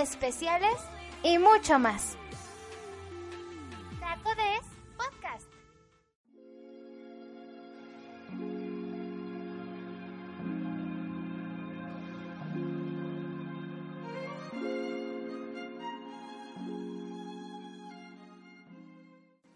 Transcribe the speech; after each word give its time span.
Especiales 0.00 0.76
y 1.22 1.38
mucho 1.38 1.78
más. 1.78 2.16
Taco 3.98 4.30
Des 4.36 4.62
Podcast. 4.96 5.48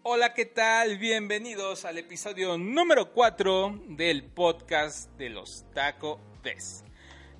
Hola, 0.03 0.33
¿qué 0.33 0.45
tal? 0.45 0.97
Bienvenidos 0.97 1.85
al 1.85 1.97
episodio 1.97 2.57
número 2.57 3.13
4 3.13 3.83
del 3.87 4.25
podcast 4.25 5.09
de 5.17 5.29
los 5.29 5.63
Taco 5.73 6.19
Des. 6.43 6.83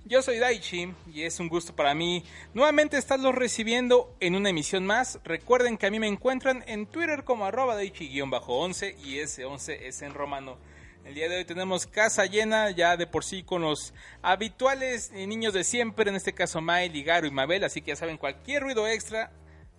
Yo 0.05 0.21
soy 0.21 0.37
Daichi 0.37 0.93
y 1.13 1.23
es 1.23 1.39
un 1.39 1.47
gusto 1.47 1.73
para 1.77 1.93
mí 1.93 2.25
nuevamente 2.53 2.97
estarlos 2.97 3.33
recibiendo 3.33 4.13
en 4.19 4.35
una 4.35 4.49
emisión 4.49 4.85
más. 4.85 5.19
Recuerden 5.23 5.77
que 5.77 5.85
a 5.85 5.91
mí 5.91 5.97
me 5.97 6.09
encuentran 6.09 6.61
en 6.67 6.87
Twitter 6.87 7.23
como 7.23 7.45
arroba 7.45 7.81
Daichi-11 7.81 8.97
y 9.01 9.19
ese 9.19 9.45
11 9.45 9.87
es 9.87 10.01
en 10.01 10.13
romano. 10.13 10.57
El 11.05 11.15
día 11.15 11.29
de 11.29 11.37
hoy 11.37 11.45
tenemos 11.45 11.87
casa 11.87 12.25
llena 12.25 12.69
ya 12.71 12.97
de 12.97 13.07
por 13.07 13.23
sí 13.23 13.43
con 13.43 13.61
los 13.61 13.93
habituales 14.21 15.11
niños 15.11 15.53
de 15.53 15.63
siempre, 15.63 16.09
en 16.09 16.17
este 16.17 16.33
caso 16.33 16.59
Mai, 16.59 16.89
Ligaro 16.89 17.25
y 17.25 17.31
Mabel, 17.31 17.63
así 17.63 17.81
que 17.81 17.91
ya 17.91 17.95
saben, 17.95 18.17
cualquier 18.17 18.63
ruido 18.63 18.85
extra 18.85 19.31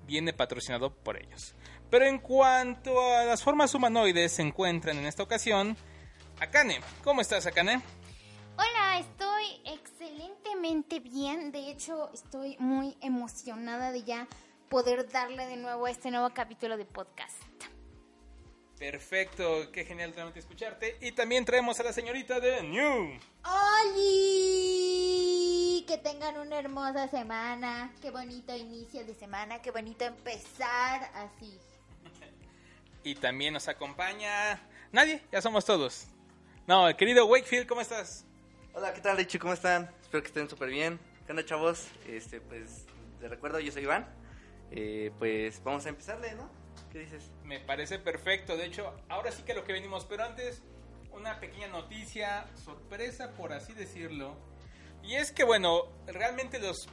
viene 0.07 0.33
patrocinado 0.33 0.91
por 0.91 1.19
ellos. 1.19 1.55
Pero 1.91 2.07
en 2.07 2.19
cuanto 2.19 2.99
a 3.15 3.25
las 3.25 3.43
formas 3.43 3.75
humanoides 3.75 4.33
se 4.33 4.43
encuentran 4.43 4.97
en 4.97 5.05
esta 5.05 5.23
ocasión, 5.23 5.77
Akane. 6.41 6.81
¿Cómo 7.03 7.21
estás, 7.21 7.47
Akane? 7.47 7.83
Hola, 8.57 9.01
estoy 9.01 9.61
excelentemente 10.05 11.01
bien. 11.01 11.51
De 11.51 11.71
hecho, 11.71 12.11
estoy 12.13 12.57
muy 12.59 12.97
emocionada 13.01 13.91
de 13.93 14.03
ya 14.03 14.29
poder 14.69 15.09
darle 15.11 15.47
de 15.47 15.57
nuevo 15.57 15.87
a 15.87 15.91
este 15.91 16.11
nuevo 16.11 16.29
capítulo 16.35 16.77
de 16.77 16.85
podcast. 16.85 17.41
Perfecto, 18.79 19.73
qué 19.73 19.87
genial 19.87 20.13
realmente 20.13 20.41
escucharte. 20.41 20.99
Y 21.01 21.13
también 21.13 21.47
traemos 21.47 21.79
a 21.81 21.85
la 21.85 21.93
señorita 21.93 22.41
de 22.41 22.63
New. 22.63 23.19
¡Oli! 23.87 25.85
Que 25.87 25.97
tengan 25.99 26.39
una 26.39 26.59
hermosa 26.59 27.09
semana. 27.09 27.95
Qué 28.03 28.11
bonito 28.11 28.55
inicio 28.55 29.07
de 29.07 29.15
semana. 29.15 29.63
Qué 29.63 29.71
bonito 29.71 30.05
empezar 30.05 31.11
así. 31.15 31.59
Y 33.05 33.15
también 33.15 33.55
nos 33.55 33.69
acompaña 33.69 34.61
nadie, 34.93 35.23
ya 35.31 35.41
somos 35.41 35.65
todos. 35.65 36.09
No, 36.67 36.89
el 36.89 36.97
querido 36.97 37.27
Wakefield, 37.27 37.67
¿cómo 37.67 37.81
estás? 37.83 38.27
Hola, 38.77 38.93
¿qué 38.93 39.01
tal, 39.01 39.17
Richo? 39.17 39.39
¿Cómo 39.39 39.53
están? 39.53 39.89
Espero 40.03 40.21
que 40.21 40.27
estén 40.27 40.51
súper 40.51 40.69
bien. 40.69 40.99
¿Qué 41.25 41.31
onda, 41.31 41.45
chavos? 41.45 41.87
Este, 42.09 42.41
pues, 42.41 42.87
de 43.21 43.29
recuerdo, 43.29 43.61
yo 43.61 43.71
soy 43.71 43.85
Iván. 43.85 44.05
Eh, 44.73 45.13
pues, 45.17 45.63
vamos 45.63 45.87
a 45.87 45.91
empezarle, 45.91 46.35
¿no? 46.35 46.51
¿Qué 46.91 46.99
dices? 46.99 47.31
Me 47.45 47.61
parece 47.61 48.01
perfecto. 48.01 48.57
De 48.57 48.65
hecho, 48.65 48.93
ahora 49.09 49.31
sí 49.31 49.45
que 49.45 49.55
lo 49.55 49.63
que 49.63 49.73
venimos, 49.73 50.05
pero 50.07 50.25
antes, 50.25 50.61
una 51.13 51.39
pequeña 51.39 51.69
noticia, 51.69 52.47
sorpresa, 52.65 53.31
por 53.35 53.53
así 53.53 53.75
decirlo. 53.75 54.37
Y 55.05 55.15
es 55.15 55.31
que, 55.31 55.45
bueno, 55.45 55.85
realmente 56.09 56.59
los 56.59 56.89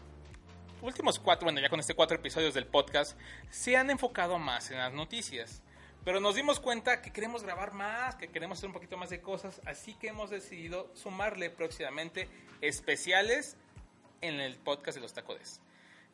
últimos 0.84 1.18
cuatro, 1.18 1.46
bueno, 1.46 1.62
ya 1.62 1.70
con 1.70 1.80
este 1.80 1.96
cuatro 1.96 2.16
episodios 2.16 2.54
del 2.54 2.68
podcast, 2.68 3.18
se 3.50 3.76
han 3.76 3.90
enfocado 3.90 4.38
más 4.38 4.70
en 4.70 4.78
las 4.78 4.94
noticias. 4.94 5.64
Pero 6.04 6.20
nos 6.20 6.36
dimos 6.36 6.60
cuenta 6.60 7.02
que 7.02 7.14
queremos 7.14 7.44
grabar 7.44 7.74
más, 7.74 8.16
que 8.16 8.28
queremos 8.28 8.58
hacer 8.58 8.68
un 8.68 8.74
poquito 8.74 8.98
más 8.98 9.12
de 9.12 9.22
cosas, 9.22 9.62
así 9.66 9.94
que 9.94 10.08
hemos 10.08 10.32
decidido 10.32 10.90
sumarle 10.96 11.52
próximamente 11.52 12.28
especiales 12.62 13.56
en 14.22 14.40
el 14.40 14.56
podcast 14.56 14.96
de 14.96 15.02
los 15.02 15.14
tacodes. 15.14 15.62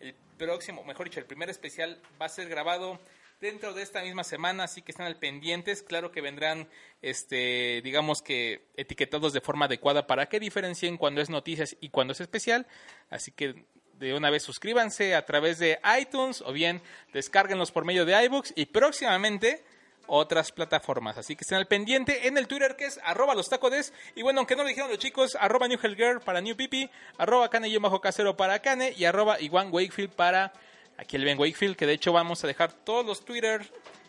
El 0.01 0.13
próximo, 0.37 0.83
mejor 0.83 1.05
dicho, 1.05 1.21
el 1.21 1.25
primer 1.25 1.49
especial 1.49 2.01
va 2.21 2.25
a 2.25 2.29
ser 2.29 2.49
grabado 2.49 2.99
dentro 3.39 3.73
de 3.73 3.81
esta 3.81 4.01
misma 4.01 4.25
semana, 4.25 4.65
así 4.65 4.81
que 4.81 4.91
están 4.91 5.07
al 5.07 5.17
pendientes. 5.17 5.83
Claro 5.83 6.11
que 6.11 6.19
vendrán, 6.19 6.67
este, 7.01 7.81
digamos 7.81 8.21
que 8.21 8.65
etiquetados 8.75 9.31
de 9.31 9.41
forma 9.41 9.65
adecuada 9.65 10.05
para 10.05 10.27
que 10.27 10.39
diferencien 10.39 10.97
cuando 10.97 11.21
es 11.21 11.29
noticias 11.29 11.77
y 11.79 11.89
cuando 11.89 12.11
es 12.11 12.19
especial. 12.19 12.67
Así 13.09 13.31
que 13.31 13.65
de 13.93 14.13
una 14.13 14.29
vez 14.29 14.43
suscríbanse 14.43 15.15
a 15.15 15.25
través 15.25 15.59
de 15.59 15.79
iTunes 15.99 16.41
o 16.41 16.51
bien 16.51 16.81
descárguenlos 17.13 17.71
por 17.71 17.85
medio 17.85 18.05
de 18.05 18.21
iBooks 18.25 18.53
y 18.55 18.67
próximamente 18.67 19.63
otras 20.07 20.51
plataformas. 20.51 21.17
Así 21.17 21.35
que 21.35 21.41
estén 21.41 21.57
al 21.57 21.67
pendiente 21.67 22.27
en 22.27 22.37
el 22.37 22.47
Twitter 22.47 22.75
que 22.75 22.85
es 22.85 22.99
arroba 23.03 23.35
los 23.35 23.49
tacodes. 23.49 23.93
Y 24.15 24.23
bueno, 24.23 24.39
aunque 24.39 24.55
no 24.55 24.63
lo 24.63 24.69
dijeron 24.69 24.89
los 24.89 24.99
chicos, 24.99 25.37
arroba 25.39 25.67
New 25.67 25.79
Girl 25.79 26.21
para 26.21 26.41
New 26.41 26.55
Pipi, 26.55 26.89
arroba 27.17 27.49
Kane 27.49 27.69
y 27.69 27.77
bajo 27.77 28.01
casero 28.01 28.35
para 28.35 28.59
Kane 28.59 28.93
y 28.97 29.05
arroba 29.05 29.39
Iwan 29.39 29.69
Wakefield 29.71 30.11
para 30.11 30.53
aquí 30.97 31.15
el 31.15 31.25
Ben 31.25 31.39
Wakefield, 31.39 31.75
que 31.75 31.85
de 31.85 31.93
hecho 31.93 32.11
vamos 32.11 32.43
a 32.43 32.47
dejar 32.47 32.73
todos 32.73 33.05
los 33.05 33.23
Twitter, 33.23 33.61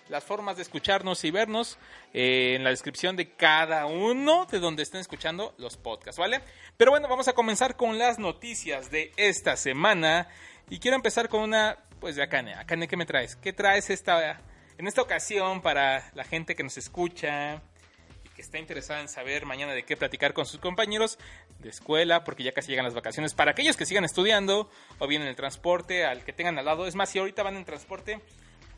las 0.08 0.24
formas 0.24 0.56
de 0.56 0.62
escucharnos 0.62 1.22
y 1.24 1.30
vernos 1.30 1.78
eh, 2.14 2.54
en 2.56 2.64
la 2.64 2.70
descripción 2.70 3.14
de 3.14 3.30
cada 3.32 3.86
uno 3.86 4.46
de 4.46 4.58
donde 4.58 4.82
estén 4.82 5.00
escuchando 5.00 5.54
los 5.58 5.76
podcasts, 5.76 6.18
¿vale? 6.18 6.40
Pero 6.76 6.90
bueno, 6.90 7.08
vamos 7.08 7.28
a 7.28 7.34
comenzar 7.34 7.76
con 7.76 7.98
las 7.98 8.18
noticias 8.18 8.90
de 8.90 9.12
esta 9.16 9.56
semana. 9.56 10.28
Y 10.70 10.78
quiero 10.78 10.96
empezar 10.96 11.28
con 11.28 11.42
una, 11.42 11.76
pues 12.00 12.16
de 12.16 12.22
Akane. 12.22 12.54
Akane, 12.54 12.88
¿qué 12.88 12.96
me 12.96 13.06
traes? 13.06 13.36
¿Qué 13.36 13.52
traes 13.52 13.90
esta 13.90 14.40
en 14.78 14.86
esta 14.86 15.02
ocasión, 15.02 15.60
para 15.60 16.10
la 16.14 16.24
gente 16.24 16.54
que 16.54 16.62
nos 16.62 16.78
escucha 16.78 17.60
y 18.24 18.28
que 18.30 18.42
está 18.42 18.58
interesada 18.58 19.00
en 19.00 19.08
saber 19.08 19.44
mañana 19.44 19.72
de 19.72 19.84
qué 19.84 19.96
platicar 19.96 20.32
con 20.32 20.46
sus 20.46 20.60
compañeros 20.60 21.18
de 21.58 21.68
escuela, 21.68 22.22
porque 22.22 22.44
ya 22.44 22.52
casi 22.52 22.68
llegan 22.68 22.84
las 22.84 22.94
vacaciones, 22.94 23.34
para 23.34 23.50
aquellos 23.50 23.76
que 23.76 23.84
sigan 23.84 24.04
estudiando 24.04 24.70
o 25.00 25.08
bien 25.08 25.22
en 25.22 25.28
el 25.28 25.34
transporte, 25.34 26.06
al 26.06 26.24
que 26.24 26.32
tengan 26.32 26.58
al 26.58 26.64
lado. 26.64 26.86
Es 26.86 26.94
más, 26.94 27.10
si 27.10 27.18
ahorita 27.18 27.42
van 27.42 27.56
en 27.56 27.64
transporte, 27.64 28.20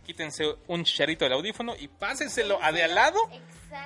quítense 0.07 0.57
un 0.69 0.85
chicharito 0.85 1.27
del 1.27 1.35
audífono 1.35 1.77
y 1.79 1.89
pásenselo 1.89 2.59
a 2.63 2.73
de 2.73 2.83
al 2.83 2.95
lado 2.95 3.21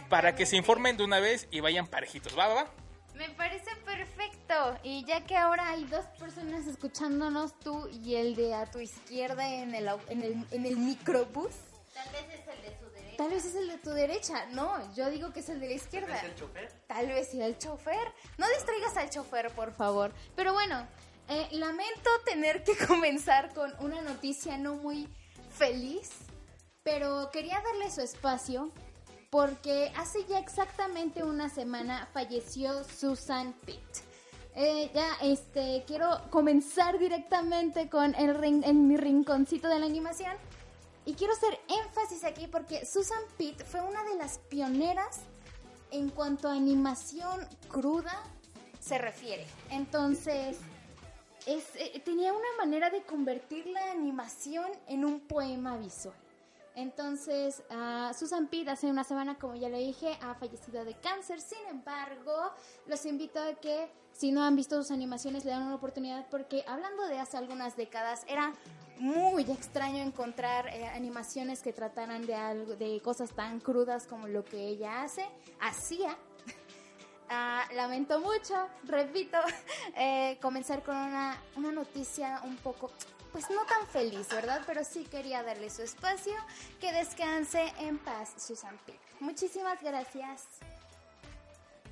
para 0.08 0.36
que 0.36 0.46
se 0.46 0.56
informen 0.56 0.96
de 0.96 1.02
una 1.02 1.18
vez 1.18 1.48
y 1.50 1.58
vayan 1.58 1.88
parejitos. 1.88 2.38
¿Va, 2.38 2.46
va, 2.46 2.54
va? 2.54 2.70
Me 3.14 3.28
parece 3.30 3.74
perfecto. 3.84 4.78
Y 4.84 5.04
ya 5.04 5.24
que 5.24 5.36
ahora 5.36 5.70
hay 5.70 5.84
dos 5.84 6.04
personas 6.18 6.66
escuchándonos, 6.68 7.58
tú 7.58 7.88
y 7.88 8.14
el 8.14 8.36
de 8.36 8.54
a 8.54 8.70
tu 8.70 8.78
izquierda 8.78 9.52
en 9.52 9.74
el, 9.74 9.88
en 10.08 10.22
el, 10.22 10.46
en 10.52 10.66
el 10.66 10.76
microbús. 10.76 11.73
Tal 11.94 12.10
vez 12.12 12.24
es 12.34 12.48
el 12.48 12.62
de 12.62 12.78
su 12.78 12.90
derecha. 12.90 13.16
Tal 13.16 13.30
vez 13.30 13.44
es 13.44 13.54
el 13.54 13.68
de 13.68 13.78
tu 13.78 13.90
derecha. 13.90 14.46
No, 14.46 14.94
yo 14.94 15.10
digo 15.10 15.32
que 15.32 15.40
es 15.40 15.48
el 15.48 15.60
de 15.60 15.68
la 15.68 15.74
izquierda. 15.74 16.16
¿Es 16.16 16.24
el 16.24 16.34
chofer? 16.34 16.72
Tal 16.86 17.06
vez 17.06 17.28
sea 17.28 17.46
el 17.46 17.58
chofer. 17.58 18.12
No 18.36 18.48
distraigas 18.48 18.96
al 18.96 19.10
chofer, 19.10 19.50
por 19.52 19.72
favor. 19.72 20.12
Pero 20.34 20.52
bueno, 20.52 20.86
eh, 21.28 21.48
lamento 21.52 22.10
tener 22.24 22.64
que 22.64 22.76
comenzar 22.86 23.54
con 23.54 23.72
una 23.78 24.02
noticia 24.02 24.58
no 24.58 24.74
muy 24.74 25.08
feliz, 25.50 26.10
pero 26.82 27.30
quería 27.30 27.60
darle 27.60 27.90
su 27.90 28.00
espacio 28.00 28.72
porque 29.30 29.92
hace 29.96 30.24
ya 30.26 30.38
exactamente 30.38 31.24
una 31.24 31.48
semana 31.48 32.08
falleció 32.12 32.84
Susan 32.84 33.52
Pitt. 33.64 33.80
Eh, 34.56 34.90
ya, 34.94 35.08
este, 35.22 35.82
quiero 35.86 36.20
comenzar 36.30 37.00
directamente 37.00 37.88
con 37.88 38.14
el 38.14 38.36
ring, 38.36 38.62
en 38.64 38.86
mi 38.86 38.96
rinconcito 38.96 39.68
de 39.68 39.80
la 39.80 39.86
animación. 39.86 40.36
Y 41.06 41.14
quiero 41.14 41.34
hacer 41.34 41.58
énfasis 41.68 42.24
aquí 42.24 42.46
porque 42.46 42.86
Susan 42.86 43.22
Pitt 43.36 43.62
fue 43.64 43.82
una 43.82 44.02
de 44.04 44.14
las 44.16 44.38
pioneras 44.38 45.20
en 45.90 46.08
cuanto 46.08 46.48
a 46.48 46.52
animación 46.52 47.46
cruda 47.68 48.22
se 48.80 48.98
refiere. 48.98 49.46
Entonces, 49.70 50.58
es, 51.46 51.64
eh, 51.76 52.00
tenía 52.04 52.32
una 52.32 52.48
manera 52.58 52.90
de 52.90 53.02
convertir 53.02 53.66
la 53.66 53.90
animación 53.90 54.66
en 54.88 55.04
un 55.04 55.20
poema 55.20 55.76
visual. 55.76 56.14
Entonces, 56.74 57.62
ah, 57.70 58.12
Susan 58.18 58.48
Pitt 58.48 58.68
hace 58.68 58.88
una 58.88 59.04
semana, 59.04 59.38
como 59.38 59.54
ya 59.54 59.68
le 59.68 59.78
dije, 59.78 60.18
ha 60.20 60.34
fallecido 60.34 60.84
de 60.84 60.94
cáncer. 60.94 61.40
Sin 61.40 61.64
embargo, 61.70 62.50
los 62.86 63.06
invito 63.06 63.40
a 63.40 63.54
que, 63.54 63.88
si 64.12 64.32
no 64.32 64.42
han 64.42 64.56
visto 64.56 64.76
sus 64.82 64.90
animaciones, 64.90 65.44
le 65.44 65.52
dan 65.52 65.62
una 65.62 65.76
oportunidad 65.76 66.26
porque 66.30 66.64
hablando 66.66 67.06
de 67.06 67.20
hace 67.20 67.36
algunas 67.36 67.76
décadas, 67.76 68.24
era 68.26 68.52
muy 68.98 69.42
extraño 69.42 70.02
encontrar 70.02 70.68
eh, 70.68 70.86
animaciones 70.88 71.60
que 71.60 71.72
trataran 71.72 72.26
de 72.26 72.34
algo, 72.34 72.76
de 72.76 73.00
cosas 73.00 73.32
tan 73.32 73.60
crudas 73.60 74.06
como 74.06 74.28
lo 74.28 74.44
que 74.44 74.58
ella 74.58 75.02
hace, 75.02 75.24
hacía. 75.60 76.16
Ah, 77.30 77.66
lamento 77.72 78.20
mucho, 78.20 78.68
repito, 78.84 79.38
eh, 79.96 80.36
comenzar 80.42 80.82
con 80.82 80.94
una, 80.94 81.40
una 81.56 81.72
noticia 81.72 82.42
un 82.44 82.54
poco, 82.58 82.92
pues 83.32 83.48
no 83.48 83.64
tan 83.64 83.86
feliz, 83.88 84.28
¿verdad? 84.28 84.60
Pero 84.66 84.84
sí 84.84 85.04
quería 85.10 85.42
darle 85.42 85.70
su 85.70 85.80
espacio. 85.80 86.34
Que 86.82 86.92
descanse 86.92 87.72
en 87.80 87.96
paz, 87.96 88.34
Susan 88.36 88.78
Pitt. 88.84 89.00
Muchísimas 89.20 89.82
gracias. 89.82 90.42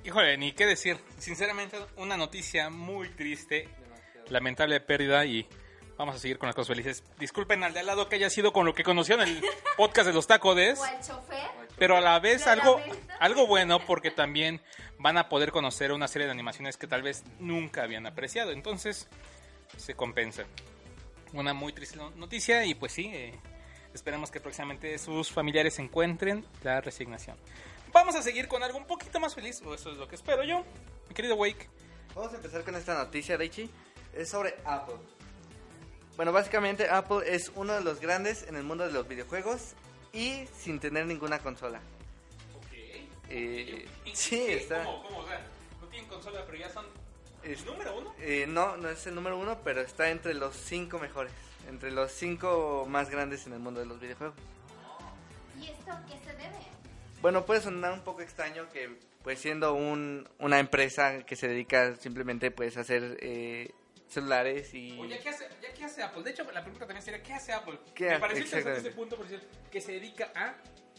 Híjole, 0.05 0.37
ni 0.37 0.51
qué 0.51 0.67
decir. 0.67 0.97
Sinceramente, 1.17 1.77
una 1.97 2.15
noticia 2.15 2.69
muy 2.69 3.09
triste, 3.09 3.67
lamentable 4.29 4.79
pérdida 4.81 5.25
y 5.25 5.49
vamos 5.97 6.15
a 6.15 6.19
seguir 6.19 6.37
con 6.37 6.47
las 6.47 6.55
cosas 6.55 6.69
felices. 6.69 7.03
Disculpen 7.19 7.63
al 7.63 7.73
de 7.73 7.79
al 7.81 7.85
lado 7.85 8.09
que 8.09 8.15
haya 8.15 8.29
sido 8.29 8.51
con 8.53 8.65
lo 8.65 8.73
que 8.73 8.83
conoció 8.83 9.15
en 9.15 9.21
el 9.21 9.43
podcast 9.77 10.07
de 10.07 10.13
los 10.13 10.27
tacodes, 10.27 10.79
O 10.79 10.83
al 10.83 10.99
chofer. 11.01 11.47
pero 11.77 11.97
a 11.97 12.01
la 12.01 12.19
vez 12.19 12.47
algo, 12.47 12.79
algo 13.19 13.47
bueno 13.47 13.85
porque 13.85 14.11
también 14.11 14.61
van 14.99 15.17
a 15.17 15.29
poder 15.29 15.51
conocer 15.51 15.91
una 15.91 16.07
serie 16.07 16.25
de 16.27 16.31
animaciones 16.31 16.77
que 16.77 16.87
tal 16.87 17.01
vez 17.01 17.23
nunca 17.39 17.83
habían 17.83 18.05
apreciado. 18.07 18.51
Entonces, 18.51 19.07
se 19.77 19.95
compensa. 19.95 20.43
Una 21.33 21.53
muy 21.53 21.73
triste 21.73 21.97
no- 21.97 22.11
noticia 22.11 22.63
y 22.65 22.75
pues 22.75 22.91
sí, 22.91 23.07
eh, 23.13 23.33
esperamos 23.93 24.29
que 24.31 24.39
próximamente 24.39 24.97
sus 24.99 25.31
familiares 25.31 25.79
encuentren 25.79 26.45
la 26.63 26.79
resignación. 26.81 27.37
Vamos 27.91 28.15
a 28.15 28.21
seguir 28.21 28.47
con 28.47 28.63
algo 28.63 28.77
un 28.77 28.85
poquito 28.87 29.19
más 29.19 29.35
feliz, 29.35 29.61
o 29.63 29.73
eso 29.73 29.91
es 29.91 29.97
lo 29.97 30.07
que 30.07 30.15
espero 30.15 30.43
yo. 30.43 30.63
Mi 31.09 31.15
querido 31.15 31.35
Wake, 31.35 31.69
Vamos 32.15 32.31
a 32.33 32.35
empezar 32.35 32.63
con 32.63 32.75
esta 32.75 32.93
noticia, 32.95 33.37
Daichi. 33.37 33.69
Es 34.15 34.29
sobre 34.29 34.53
Apple. 34.65 34.95
Bueno, 36.15 36.31
básicamente 36.31 36.89
Apple 36.89 37.23
es 37.25 37.51
uno 37.55 37.73
de 37.73 37.81
los 37.81 37.99
grandes 37.99 38.43
en 38.47 38.55
el 38.55 38.63
mundo 38.63 38.85
de 38.85 38.91
los 38.91 39.07
videojuegos 39.07 39.73
y 40.11 40.45
sin 40.57 40.79
tener 40.79 41.05
ninguna 41.07 41.39
consola. 41.39 41.81
Eh, 43.29 43.87
sí, 44.13 44.41
está. 44.47 44.83
¿Cómo, 44.83 45.03
cómo? 45.03 45.17
O 45.19 45.27
sea, 45.27 45.41
no 45.81 45.87
tienen 45.87 46.07
consola, 46.09 46.43
pero 46.45 46.57
ya 46.57 46.69
son 46.69 46.85
es- 47.43 47.65
número 47.65 47.97
uno. 47.97 48.13
eh, 48.19 48.45
no, 48.47 48.77
no 48.77 48.89
es 48.89 49.07
el 49.07 49.15
número 49.15 49.37
uno, 49.39 49.57
pero 49.63 49.81
está 49.81 50.09
entre 50.11 50.33
los 50.35 50.55
cinco 50.55 50.99
mejores. 50.99 51.31
Entre 51.67 51.91
los 51.91 52.11
cinco 52.11 52.85
más 52.87 53.09
grandes 53.09 53.47
en 53.47 53.53
el 53.53 53.59
mundo 53.59 53.79
de 53.79 53.85
los 53.87 53.99
videojuegos. 53.99 54.35
¿Y 55.59 55.67
esto 55.67 55.91
a 55.93 56.05
qué 56.05 56.19
se 56.19 56.33
debe? 56.35 56.57
Bueno, 57.21 57.45
puede 57.45 57.61
sonar 57.61 57.93
un 57.93 58.01
poco 58.01 58.21
extraño 58.21 58.69
que, 58.71 58.99
pues, 59.23 59.39
siendo 59.39 59.73
un, 59.73 60.27
una 60.39 60.59
empresa 60.59 61.23
que 61.25 61.35
se 61.37 61.47
dedica 61.47 61.95
simplemente, 61.95 62.51
pues, 62.51 62.75
a 62.77 62.81
hacer 62.81 63.17
eh, 63.21 63.71
celulares 64.13 64.73
y... 64.73 64.97
Oye, 64.99 65.19
¿qué 65.19 65.29
hace, 65.29 65.47
ya, 65.61 65.73
¿qué 65.73 65.85
hace 65.85 66.01
Apple? 66.03 66.23
De 66.23 66.31
hecho, 66.31 66.43
la 66.51 66.61
pregunta 66.61 66.85
también 66.85 67.03
sería, 67.03 67.21
¿qué 67.21 67.33
hace 67.33 67.51
Apple? 67.53 67.79
¿Qué 67.95 68.09
Me 68.11 68.19
pareció 68.19 68.43
interesante 68.45 68.79
ese 68.79 68.91
punto, 68.91 69.15
por 69.17 69.27
decir, 69.27 69.47
que 69.71 69.81
se 69.81 69.93
dedica 69.93 70.31
a... 70.35 70.55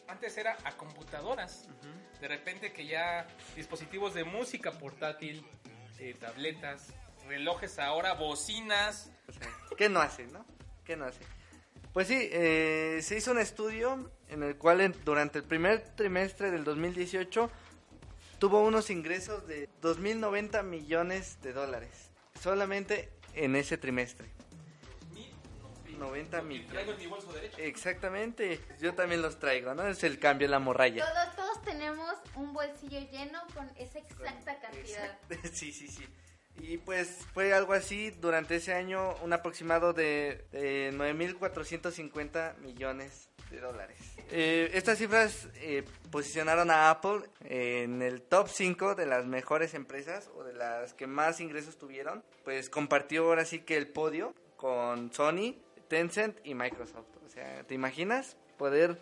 Antes 0.07 0.37
era 0.37 0.57
a 0.65 0.73
computadoras. 0.77 1.67
De 2.21 2.29
repente 2.29 2.73
que 2.73 2.87
ya 2.87 3.27
dispositivos 3.57 4.13
de 4.13 4.25
música 4.25 4.73
portátil, 4.73 5.47
eh, 5.99 6.15
tabletas, 6.21 6.89
relojes 7.27 7.79
ahora, 7.79 8.13
bocinas. 8.13 9.11
O 9.29 9.33
sea, 9.33 9.49
¿Qué 9.79 9.89
no 9.89 10.01
hace, 10.03 10.27
no? 10.27 10.45
¿Qué 10.85 10.97
no 10.97 11.07
hace? 11.07 11.21
Pues 11.95 12.09
sí, 12.09 12.29
eh, 12.33 12.99
se 13.03 13.17
hizo 13.17 13.31
un 13.31 13.39
estudio 13.39 14.11
en 14.29 14.43
el 14.43 14.57
cual 14.59 14.81
en- 14.83 14.95
durante 15.05 15.39
el 15.39 15.45
primer 15.45 15.81
trimestre 15.95 16.51
del 16.51 16.65
2018 16.65 17.51
tuvo 18.39 18.61
unos 18.63 18.91
ingresos 18.91 19.47
de 19.47 19.71
2.090 19.81 20.63
millones 20.65 21.41
de 21.41 21.53
dólares. 21.55 22.11
Solamente 22.41 23.11
en 23.35 23.57
ese 23.57 23.79
trimestre. 23.79 24.29
90 25.99 26.43
Y 26.51 26.61
traigo 26.67 26.93
en 26.93 26.97
millones. 26.97 26.99
mi 26.99 27.07
bolso 27.07 27.33
derecho. 27.33 27.57
Exactamente. 27.59 28.61
Yo 28.81 28.95
también 28.95 29.23
los 29.23 29.39
traigo, 29.39 29.75
¿no? 29.75 29.87
Es 29.87 30.03
el 30.05 30.19
cambio 30.19 30.47
en 30.47 30.51
la 30.51 30.59
morralla. 30.59 31.05
Todos, 31.05 31.37
todos 31.37 31.63
tenemos 31.63 32.15
un 32.35 32.53
bolsillo 32.53 33.01
lleno 33.11 33.41
con 33.55 33.71
esa 33.77 33.99
exacta 34.01 34.61
cantidad. 34.61 35.19
Sí, 35.53 35.73
sí, 35.73 35.89
sí. 35.89 36.07
Y 36.59 36.79
pues 36.79 37.19
fue 37.33 37.53
algo 37.53 37.73
así 37.73 38.11
durante 38.11 38.57
ese 38.57 38.75
año, 38.75 39.15
un 39.23 39.33
aproximado 39.33 39.93
de, 39.93 40.47
de 40.53 40.93
9.450 40.95 42.59
millones 42.59 43.29
de 43.55 43.61
dólares. 43.61 43.99
Eh, 44.31 44.71
estas 44.75 44.99
cifras 44.99 45.49
eh, 45.57 45.85
posicionaron 46.11 46.71
a 46.71 46.91
Apple 46.91 47.29
en 47.45 48.03
el 48.03 48.23
top 48.23 48.49
5 48.49 48.95
de 48.95 49.07
las 49.07 49.27
mejores 49.27 49.75
empresas 49.75 50.31
o 50.35 50.45
de 50.45 50.53
las 50.55 50.95
que 50.95 51.07
más 51.07 51.41
ingresos 51.41 51.79
tuvieron. 51.79 52.25
Pues 52.45 52.71
compartió 52.71 53.25
ahora 53.25 53.45
sí 53.45 53.61
que 53.61 53.77
el 53.77 53.89
podio 53.89 54.35
con 54.57 55.13
Sony, 55.13 55.57
Tencent 55.89 56.39
y 56.45 56.55
Microsoft. 56.55 57.07
O 57.25 57.29
sea, 57.29 57.65
¿te 57.65 57.75
imaginas 57.75 58.37
poder 58.57 59.01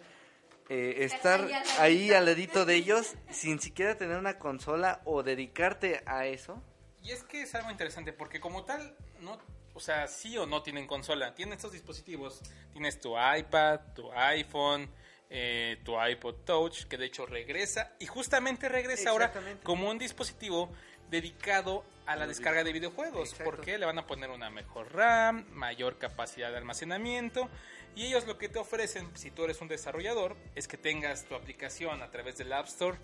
eh, 0.68 1.04
estar 1.04 1.40
ahí 1.40 1.52
al 1.52 1.52
ladito. 1.52 1.82
ahí 1.82 2.12
al 2.12 2.24
ladito 2.26 2.64
de 2.64 2.74
ellos 2.76 3.14
sin 3.30 3.60
siquiera 3.60 3.96
tener 3.96 4.18
una 4.18 4.38
consola 4.38 5.00
o 5.04 5.22
dedicarte 5.22 6.02
a 6.06 6.26
eso? 6.26 6.62
Y 7.02 7.10
es 7.10 7.24
que 7.24 7.42
es 7.42 7.54
algo 7.54 7.70
interesante 7.70 8.12
porque 8.12 8.40
como 8.40 8.64
tal, 8.64 8.96
no, 9.20 9.38
o 9.74 9.80
sea, 9.80 10.06
sí 10.06 10.36
o 10.36 10.46
no 10.46 10.62
tienen 10.62 10.86
consola, 10.86 11.34
tienen 11.34 11.54
estos 11.54 11.72
dispositivos, 11.72 12.40
tienes 12.72 13.00
tu 13.00 13.14
iPad, 13.16 13.80
tu 13.94 14.12
iPhone, 14.12 14.90
eh, 15.30 15.78
tu 15.84 15.94
iPod 16.00 16.34
Touch, 16.44 16.84
que 16.84 16.98
de 16.98 17.06
hecho 17.06 17.24
regresa 17.24 17.92
y 17.98 18.06
justamente 18.06 18.68
regresa 18.68 19.10
ahora 19.10 19.32
como 19.62 19.88
un 19.88 19.98
dispositivo 19.98 20.70
dedicado 21.10 21.84
a 22.06 22.16
la 22.16 22.26
descarga 22.26 22.64
de 22.64 22.72
videojuegos, 22.72 23.30
Exacto. 23.30 23.44
porque 23.44 23.78
le 23.78 23.86
van 23.86 23.98
a 23.98 24.06
poner 24.06 24.30
una 24.30 24.50
mejor 24.50 24.92
RAM, 24.94 25.46
mayor 25.52 25.98
capacidad 25.98 26.50
de 26.50 26.58
almacenamiento 26.58 27.48
y 27.94 28.06
ellos 28.06 28.26
lo 28.26 28.38
que 28.38 28.48
te 28.48 28.58
ofrecen, 28.58 29.08
si 29.16 29.30
tú 29.30 29.44
eres 29.44 29.60
un 29.60 29.68
desarrollador, 29.68 30.36
es 30.54 30.68
que 30.68 30.76
tengas 30.76 31.24
tu 31.24 31.34
aplicación 31.34 32.02
a 32.02 32.10
través 32.10 32.36
del 32.38 32.52
App 32.52 32.66
Store 32.66 32.98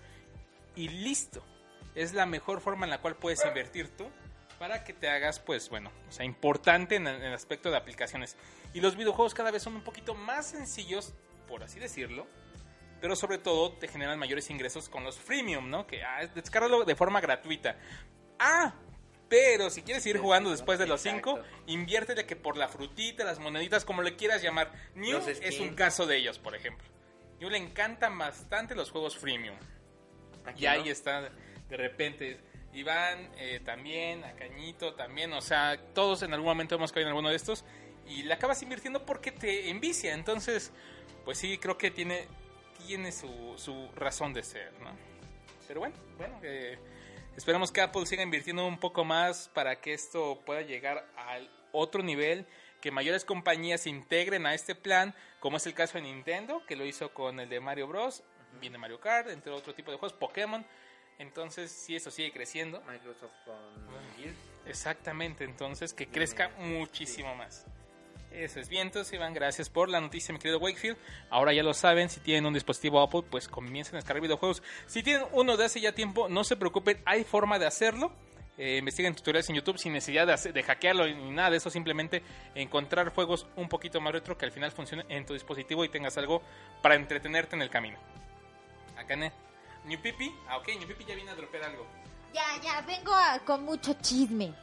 y 0.75 0.89
listo. 0.89 1.43
Es 1.95 2.13
la 2.13 2.25
mejor 2.25 2.61
forma 2.61 2.85
en 2.85 2.91
la 2.91 3.01
cual 3.01 3.15
puedes 3.15 3.43
invertir 3.45 3.89
tú 3.95 4.07
para 4.59 4.83
que 4.83 4.93
te 4.93 5.09
hagas, 5.09 5.39
pues 5.39 5.69
bueno, 5.69 5.91
o 6.07 6.11
sea, 6.11 6.25
importante 6.25 6.95
en 6.95 7.07
el, 7.07 7.33
aspecto 7.33 7.71
de 7.71 7.77
aplicaciones. 7.77 8.35
Y 8.73 8.81
los 8.81 8.95
videojuegos 8.95 9.33
cada 9.33 9.51
vez 9.51 9.63
son 9.63 9.75
un 9.75 9.81
poquito 9.81 10.13
más 10.13 10.47
sencillos, 10.47 11.13
por 11.47 11.63
así 11.63 11.79
decirlo, 11.79 12.27
pero 12.99 13.15
sobre 13.15 13.37
todo 13.37 13.71
te 13.71 13.87
generan 13.87 14.19
mayores 14.19 14.49
ingresos 14.49 14.89
con 14.89 15.05
los 15.05 15.17
freemium, 15.17 15.69
¿no? 15.69 15.87
Que 15.87 16.03
ah, 16.03 16.27
descárgalo 16.35 16.83
de 16.83 16.95
forma 16.95 17.21
gratuita. 17.21 17.77
Ah, 18.37 18.73
pero 19.29 19.69
si 19.69 19.83
quieres 19.83 20.03
seguir 20.03 20.19
jugando 20.19 20.51
después 20.51 20.77
de 20.77 20.87
los 20.87 21.01
5, 21.01 21.37
Exacto. 21.37 21.63
inviértele 21.67 22.25
que 22.25 22.35
por 22.35 22.57
la 22.57 22.67
frutita, 22.67 23.23
las 23.23 23.39
moneditas, 23.39 23.85
como 23.85 24.01
le 24.01 24.15
quieras 24.15 24.41
llamar. 24.41 24.73
New 24.95 25.19
es 25.27 25.59
un 25.59 25.75
caso 25.75 26.05
de 26.05 26.17
ellos, 26.17 26.39
por 26.39 26.55
ejemplo. 26.55 26.85
New 27.39 27.49
le 27.49 27.57
encantan 27.57 28.17
bastante 28.17 28.75
los 28.75 28.91
juegos 28.91 29.17
freemium. 29.17 29.55
Aquí 30.45 30.63
Y 30.63 30.67
ahí 30.67 30.85
no. 30.85 30.91
está, 30.91 31.29
de 31.69 31.77
repente, 31.77 32.39
Iván 32.79 33.29
eh, 33.37 33.61
también, 33.63 34.23
a 34.23 34.33
Cañito 34.33 34.93
también, 34.93 35.33
o 35.33 35.41
sea, 35.41 35.79
todos 35.93 36.23
en 36.23 36.33
algún 36.33 36.47
momento 36.47 36.75
hemos 36.75 36.91
caído 36.91 37.07
en 37.07 37.11
alguno 37.11 37.29
de 37.29 37.35
estos 37.35 37.65
y 38.07 38.23
le 38.23 38.33
acabas 38.33 38.61
invirtiendo 38.63 39.05
porque 39.05 39.31
te 39.31 39.69
envicia, 39.69 40.13
entonces, 40.13 40.71
pues 41.25 41.37
sí, 41.37 41.57
creo 41.57 41.77
que 41.77 41.91
tiene, 41.91 42.27
tiene 42.85 43.11
su, 43.11 43.53
su 43.57 43.89
razón 43.95 44.33
de 44.33 44.43
ser, 44.43 44.73
¿no? 44.81 44.91
Pero 45.67 45.81
bueno, 45.81 45.95
bueno, 46.17 46.39
eh, 46.41 46.79
esperemos 47.37 47.71
que 47.71 47.81
Apple 47.81 48.05
siga 48.05 48.23
invirtiendo 48.23 48.65
un 48.65 48.79
poco 48.79 49.05
más 49.05 49.49
para 49.53 49.79
que 49.79 49.93
esto 49.93 50.41
pueda 50.45 50.61
llegar 50.61 51.07
al 51.15 51.49
otro 51.71 52.01
nivel, 52.01 52.47
que 52.81 52.91
mayores 52.91 53.25
compañías 53.25 53.81
se 53.81 53.89
integren 53.89 54.47
a 54.47 54.55
este 54.55 54.73
plan, 54.73 55.13
como 55.39 55.57
es 55.57 55.67
el 55.67 55.73
caso 55.75 55.99
de 55.99 56.05
Nintendo, 56.05 56.65
que 56.65 56.75
lo 56.75 56.85
hizo 56.85 57.13
con 57.13 57.39
el 57.39 57.49
de 57.49 57.59
Mario 57.59 57.87
Bros, 57.87 58.23
viene 58.59 58.77
Mario 58.77 58.99
Kart, 58.99 59.29
entre 59.29 59.51
otro 59.51 59.75
tipo 59.75 59.91
de 59.91 59.97
juegos, 59.97 60.17
Pokémon. 60.17 60.65
Entonces, 61.19 61.71
si 61.71 61.95
eso 61.95 62.09
sigue 62.11 62.31
creciendo, 62.31 62.81
Microsoft 62.81 63.31
con 63.45 63.55
exactamente, 64.65 65.43
entonces 65.43 65.93
que 65.93 66.07
crezca 66.07 66.49
muchísimo 66.59 67.35
más. 67.35 67.65
Eso 68.31 68.59
es 68.59 68.69
vientos, 68.69 69.11
Iván, 69.11 69.33
gracias 69.33 69.69
por 69.69 69.89
la 69.89 69.99
noticia, 69.99 70.31
mi 70.33 70.39
querido 70.39 70.59
Wakefield. 70.59 70.97
Ahora 71.31 71.51
ya 71.51 71.63
lo 71.63 71.73
saben, 71.73 72.09
si 72.09 72.19
tienen 72.19 72.45
un 72.45 72.53
dispositivo 72.53 73.01
Apple, 73.01 73.23
pues 73.29 73.47
comiencen 73.47 73.95
a 73.95 73.97
descargar 73.97 74.21
videojuegos. 74.21 74.61
Si 74.85 75.01
tienen 75.01 75.25
uno 75.31 75.57
de 75.57 75.65
hace 75.65 75.81
ya 75.81 75.93
tiempo, 75.93 76.29
no 76.29 76.43
se 76.43 76.55
preocupen, 76.55 77.01
hay 77.05 77.23
forma 77.23 77.57
de 77.59 77.65
hacerlo. 77.65 78.13
Eh, 78.57 78.77
investiguen 78.77 79.15
tutoriales 79.15 79.49
en 79.49 79.55
YouTube 79.55 79.77
sin 79.79 79.93
necesidad 79.93 80.27
de, 80.27 80.33
hacer- 80.33 80.53
de 80.53 80.61
hackearlo 80.63 81.07
ni 81.07 81.31
nada 81.31 81.49
de 81.49 81.57
eso, 81.57 81.69
simplemente 81.69 82.21
encontrar 82.55 83.09
juegos 83.09 83.47
un 83.55 83.67
poquito 83.69 83.99
más 84.01 84.13
retro 84.13 84.37
que 84.37 84.45
al 84.45 84.51
final 84.51 84.71
funcionen 84.71 85.05
en 85.09 85.25
tu 85.25 85.33
dispositivo 85.33 85.83
y 85.83 85.89
tengas 85.89 86.17
algo 86.17 86.43
para 86.83 86.95
entretenerte 86.95 87.55
en 87.55 87.61
el 87.61 87.69
camino. 87.69 87.97
Acá, 88.97 89.15
¿ne? 89.15 89.31
New 89.85 89.99
Pipi, 90.01 90.33
ah, 90.47 90.57
ok, 90.57 90.67
New 90.77 90.87
Pipi 90.87 91.05
ya 91.05 91.15
viene 91.15 91.31
a 91.31 91.35
dropear 91.35 91.63
algo. 91.63 91.85
Ya, 92.33 92.45
ya, 92.61 92.81
vengo 92.81 93.13
a- 93.13 93.39
con 93.39 93.63
mucho 93.63 93.93
chisme. 94.01 94.53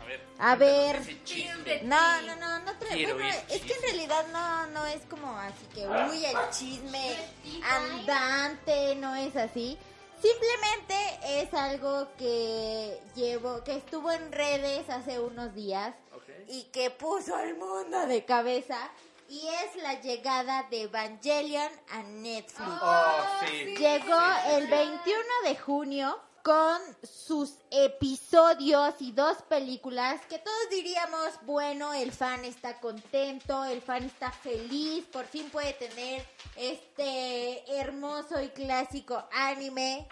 A 0.00 0.04
ver. 0.06 0.20
A 0.38 0.54
ver. 0.56 1.82
No, 1.84 2.22
no, 2.22 2.36
no, 2.36 2.58
no 2.60 2.72
Quiero 2.78 3.14
bueno, 3.14 3.28
es 3.48 3.60
que 3.62 3.72
en 3.74 3.82
realidad 3.82 4.26
no, 4.32 4.66
no 4.68 4.86
es 4.86 5.02
como 5.02 5.36
así 5.38 5.66
que, 5.74 5.86
uy, 5.86 6.24
el 6.24 6.36
chisme 6.50 7.14
andante, 7.62 8.96
no 8.96 9.14
es 9.14 9.36
así. 9.36 9.78
Simplemente 10.20 11.40
es 11.42 11.54
algo 11.54 12.08
que 12.18 13.00
llevo, 13.14 13.62
que 13.64 13.76
estuvo 13.76 14.10
en 14.10 14.32
redes 14.32 14.88
hace 14.90 15.18
unos 15.20 15.54
días 15.54 15.94
Ok. 16.14 16.24
y 16.48 16.64
que 16.64 16.90
puso 16.90 17.34
al 17.36 17.56
mundo 17.56 18.06
de 18.06 18.24
cabeza. 18.24 18.90
Y 19.30 19.46
es 19.46 19.80
la 19.80 20.00
llegada 20.00 20.64
de 20.70 20.82
Evangelion 20.82 21.70
a 21.90 22.02
Netflix. 22.02 22.68
Oh, 22.82 23.24
sí. 23.46 23.76
Llegó 23.76 24.20
el 24.48 24.66
21 24.66 25.18
de 25.44 25.56
junio 25.56 26.18
con 26.42 26.80
sus 27.04 27.54
episodios 27.70 28.94
y 28.98 29.12
dos 29.12 29.40
películas 29.42 30.20
que 30.28 30.40
todos 30.40 30.70
diríamos, 30.70 31.28
bueno, 31.42 31.94
el 31.94 32.10
fan 32.10 32.44
está 32.44 32.80
contento, 32.80 33.64
el 33.66 33.80
fan 33.80 34.02
está 34.02 34.32
feliz, 34.32 35.04
por 35.12 35.26
fin 35.26 35.48
puede 35.50 35.74
tener 35.74 36.26
este 36.56 37.78
hermoso 37.78 38.42
y 38.42 38.48
clásico 38.48 39.22
anime 39.32 40.08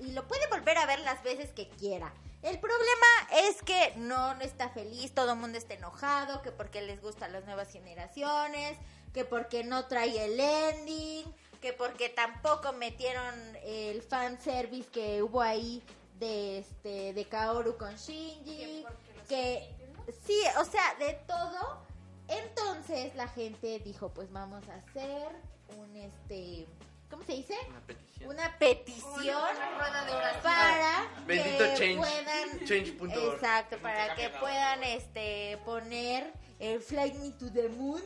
y 0.00 0.12
lo 0.12 0.26
puede 0.26 0.46
volver 0.48 0.78
a 0.78 0.86
ver 0.86 1.00
las 1.00 1.22
veces 1.22 1.52
que 1.52 1.68
quiera. 1.68 2.10
El 2.46 2.60
problema 2.60 3.48
es 3.48 3.60
que 3.60 3.94
no, 3.96 4.34
no 4.34 4.40
está 4.42 4.68
feliz, 4.68 5.12
todo 5.12 5.32
el 5.32 5.38
mundo 5.38 5.58
está 5.58 5.74
enojado, 5.74 6.42
que 6.42 6.52
porque 6.52 6.80
les 6.80 7.02
gustan 7.02 7.32
las 7.32 7.44
nuevas 7.44 7.72
generaciones, 7.72 8.78
que 9.12 9.24
porque 9.24 9.64
no 9.64 9.86
trae 9.86 10.24
el 10.26 10.38
ending, 10.38 11.24
que 11.60 11.72
porque 11.72 12.08
tampoco 12.08 12.72
metieron 12.72 13.34
el 13.64 14.00
fan 14.00 14.40
service 14.40 14.88
que 14.90 15.24
hubo 15.24 15.42
ahí 15.42 15.82
de 16.20 16.58
este 16.58 17.12
de 17.14 17.24
Kaoru 17.24 17.76
con 17.76 17.96
Shinji, 17.96 18.86
que 19.28 19.74
sí, 20.24 20.38
o 20.60 20.64
sea, 20.64 20.94
de 21.00 21.14
todo. 21.26 21.84
Entonces 22.28 23.12
la 23.16 23.26
gente 23.26 23.80
dijo, 23.80 24.10
pues 24.10 24.30
vamos 24.30 24.62
a 24.68 24.76
hacer 24.76 25.26
un 25.80 25.96
este, 25.96 26.68
¿cómo 27.10 27.24
se 27.24 27.32
dice? 27.32 27.54
Una 27.66 27.80
petición. 27.86 28.30
Una 28.30 28.58
petición 28.58 29.42
para 30.42 31.06
Bendito 31.26 31.64
que 31.64 31.74
change. 31.74 32.92
puedan. 32.92 33.34
Exacto, 33.34 33.78
para 33.78 34.14
que 34.14 34.28
puedan 34.30 34.82
este 34.84 35.58
poner 35.64 36.32
el 36.58 36.80
Fly 36.80 37.12
Me 37.14 37.30
to 37.32 37.52
the 37.52 37.68
Moon 37.68 38.02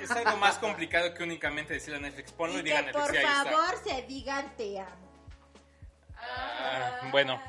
Es 0.00 0.10
algo 0.10 0.36
más 0.36 0.58
complicado 0.58 1.14
que 1.14 1.22
únicamente 1.22 1.74
decirle 1.74 1.98
a 1.98 2.00
Netflix, 2.00 2.32
ponlo 2.32 2.56
y, 2.56 2.60
y 2.60 2.62
diga 2.64 2.78
que 2.78 2.92
Netflix, 2.92 3.06
por 3.06 3.44
favor 3.44 3.82
se 3.84 4.02
digan 4.02 4.56
te 4.56 4.78
amo. 4.80 5.06
Ah, 6.18 7.08
bueno, 7.10 7.40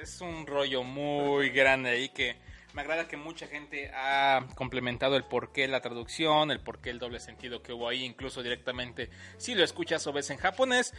es 0.00 0.20
un 0.20 0.46
rollo 0.46 0.82
muy 0.82 1.50
grande 1.50 1.90
ahí 1.90 2.08
que 2.10 2.36
me 2.78 2.82
agrada 2.82 3.08
que 3.08 3.16
mucha 3.16 3.48
gente 3.48 3.90
ha 3.92 4.46
complementado 4.54 5.16
el 5.16 5.24
porqué 5.24 5.66
la 5.66 5.80
traducción, 5.80 6.52
el 6.52 6.60
porqué 6.60 6.90
el 6.90 7.00
doble 7.00 7.18
sentido 7.18 7.60
que 7.60 7.72
hubo 7.72 7.88
ahí, 7.88 8.04
incluso 8.04 8.40
directamente 8.40 9.10
si 9.36 9.56
lo 9.56 9.64
escuchas 9.64 10.06
o 10.06 10.12
ves 10.12 10.30
en 10.30 10.36
japonés. 10.36 10.94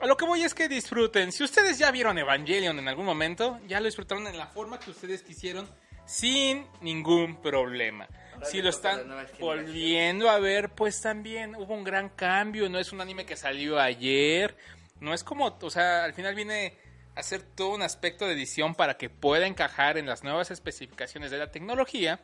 A 0.00 0.06
lo 0.06 0.16
que 0.16 0.24
voy 0.24 0.42
es 0.42 0.52
que 0.52 0.68
disfruten. 0.68 1.30
Si 1.30 1.44
ustedes 1.44 1.78
ya 1.78 1.92
vieron 1.92 2.18
Evangelion 2.18 2.76
en 2.76 2.88
algún 2.88 3.06
momento, 3.06 3.60
ya 3.68 3.78
lo 3.78 3.86
disfrutaron 3.86 4.26
en 4.26 4.36
la 4.36 4.48
forma 4.48 4.80
que 4.80 4.90
ustedes 4.90 5.22
quisieron, 5.22 5.70
sin 6.06 6.66
ningún 6.80 7.40
problema. 7.40 8.08
Ahora 8.34 8.46
Si 8.46 8.60
lo 8.60 8.70
están 8.70 9.02
volviendo 9.38 10.28
a 10.28 10.40
ver, 10.40 10.70
pues 10.70 11.00
también 11.00 11.54
hubo 11.54 11.72
un 11.72 11.84
gran 11.84 12.08
cambio. 12.08 12.68
No 12.68 12.80
es 12.80 12.92
un 12.92 13.00
anime 13.00 13.24
que 13.24 13.36
salió 13.36 13.78
ayer. 13.78 14.56
No 14.98 15.14
es 15.14 15.22
como, 15.22 15.56
o 15.60 15.70
sea, 15.70 16.02
al 16.02 16.14
final 16.14 16.34
viene 16.34 16.81
hacer 17.14 17.42
todo 17.42 17.74
un 17.74 17.82
aspecto 17.82 18.26
de 18.26 18.34
edición 18.34 18.74
para 18.74 18.96
que 18.96 19.10
pueda 19.10 19.46
encajar 19.46 19.98
en 19.98 20.06
las 20.06 20.22
nuevas 20.24 20.50
especificaciones 20.50 21.30
de 21.30 21.38
la 21.38 21.50
tecnología. 21.50 22.20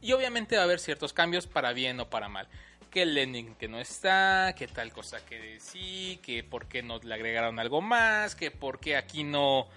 Y 0.00 0.12
obviamente 0.12 0.56
va 0.56 0.62
a 0.62 0.64
haber 0.64 0.78
ciertos 0.78 1.12
cambios 1.12 1.46
para 1.46 1.72
bien 1.72 1.98
o 2.00 2.10
para 2.10 2.28
mal. 2.28 2.48
Que 2.90 3.02
el 3.02 3.16
ending 3.16 3.54
que 3.56 3.68
no 3.68 3.80
está, 3.80 4.54
que 4.56 4.68
tal 4.68 4.92
cosa 4.92 5.24
que 5.24 5.58
sí, 5.60 6.20
que 6.22 6.44
por 6.44 6.66
qué 6.66 6.82
no 6.82 6.98
le 6.98 7.14
agregaron 7.14 7.58
algo 7.58 7.80
más, 7.80 8.34
que 8.36 8.50
por 8.50 8.78
qué 8.78 8.96
aquí 8.96 9.24
no, 9.24 9.68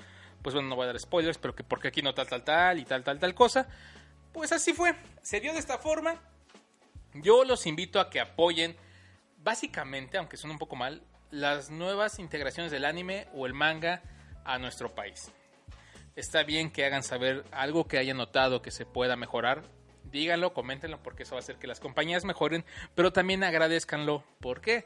pues 0.41 0.53
bueno, 0.53 0.69
no 0.69 0.75
voy 0.75 0.83
a 0.83 0.87
dar 0.87 0.99
spoilers, 0.99 1.37
pero 1.37 1.55
que 1.55 1.63
por 1.63 1.81
qué 1.81 1.87
aquí 1.87 2.01
no 2.01 2.13
tal, 2.13 2.27
tal, 2.27 2.43
tal 2.43 2.79
y 2.79 2.85
tal, 2.85 3.03
tal, 3.03 3.19
tal 3.19 3.33
cosa. 3.33 3.67
Pues 4.33 4.51
así 4.51 4.73
fue, 4.73 4.95
se 5.21 5.39
dio 5.39 5.53
de 5.53 5.59
esta 5.59 5.79
forma. 5.79 6.21
Yo 7.13 7.43
los 7.43 7.65
invito 7.65 7.99
a 7.99 8.09
que 8.09 8.19
apoyen, 8.19 8.75
básicamente, 9.37 10.17
aunque 10.17 10.37
suene 10.37 10.53
un 10.53 10.59
poco 10.59 10.75
mal, 10.75 11.01
las 11.31 11.69
nuevas 11.69 12.19
integraciones 12.19 12.71
del 12.71 12.85
anime 12.85 13.27
o 13.33 13.45
el 13.45 13.53
manga 13.53 14.01
a 14.45 14.57
nuestro 14.57 14.93
país. 14.95 15.31
Está 16.15 16.43
bien 16.43 16.71
que 16.71 16.85
hagan 16.85 17.03
saber 17.03 17.43
algo 17.51 17.87
que 17.87 17.97
hayan 17.97 18.17
notado 18.17 18.61
que 18.61 18.71
se 18.71 18.85
pueda 18.85 19.15
mejorar. 19.15 19.63
Díganlo, 20.05 20.53
coméntenlo 20.53 21.01
porque 21.03 21.23
eso 21.23 21.35
va 21.35 21.39
a 21.39 21.43
hacer 21.43 21.57
que 21.57 21.67
las 21.67 21.79
compañías 21.79 22.25
mejoren, 22.25 22.65
pero 22.95 23.13
también 23.13 23.43
agradezcanlo. 23.43 24.23
¿Por 24.39 24.59
qué? 24.59 24.85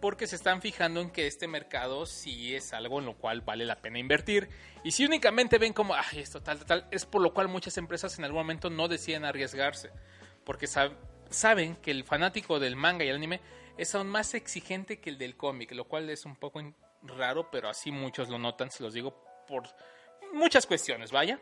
Porque 0.00 0.26
se 0.26 0.34
están 0.34 0.62
fijando 0.62 1.00
en 1.00 1.10
que 1.10 1.26
este 1.28 1.46
mercado 1.46 2.06
sí 2.06 2.56
es 2.56 2.72
algo 2.72 2.98
en 2.98 3.04
lo 3.04 3.14
cual 3.14 3.42
vale 3.42 3.64
la 3.64 3.76
pena 3.76 3.98
invertir. 3.98 4.48
Y 4.82 4.92
si 4.92 5.04
únicamente 5.04 5.58
ven 5.58 5.72
como, 5.72 5.94
ay, 5.94 6.18
esto 6.20 6.42
tal, 6.42 6.64
tal, 6.64 6.88
es 6.90 7.06
por 7.06 7.20
lo 7.22 7.32
cual 7.32 7.48
muchas 7.48 7.76
empresas 7.76 8.18
en 8.18 8.24
algún 8.24 8.40
momento 8.40 8.70
no 8.70 8.88
deciden 8.88 9.24
arriesgarse. 9.24 9.90
Porque 10.44 10.66
sab- 10.66 10.96
saben 11.30 11.76
que 11.76 11.92
el 11.92 12.02
fanático 12.02 12.58
del 12.58 12.74
manga 12.74 13.04
y 13.04 13.08
el 13.08 13.16
anime 13.16 13.40
es 13.76 13.94
aún 13.94 14.08
más 14.08 14.34
exigente 14.34 15.00
que 15.00 15.10
el 15.10 15.18
del 15.18 15.36
cómic, 15.36 15.72
lo 15.72 15.84
cual 15.84 16.10
es 16.10 16.24
un 16.24 16.36
poco 16.36 16.60
raro, 17.02 17.50
pero 17.50 17.68
así 17.68 17.90
muchos 17.90 18.28
lo 18.28 18.38
notan, 18.38 18.70
se 18.70 18.82
los 18.82 18.94
digo 18.94 19.24
por 19.46 19.64
muchas 20.32 20.66
cuestiones, 20.66 21.10
vaya. 21.10 21.40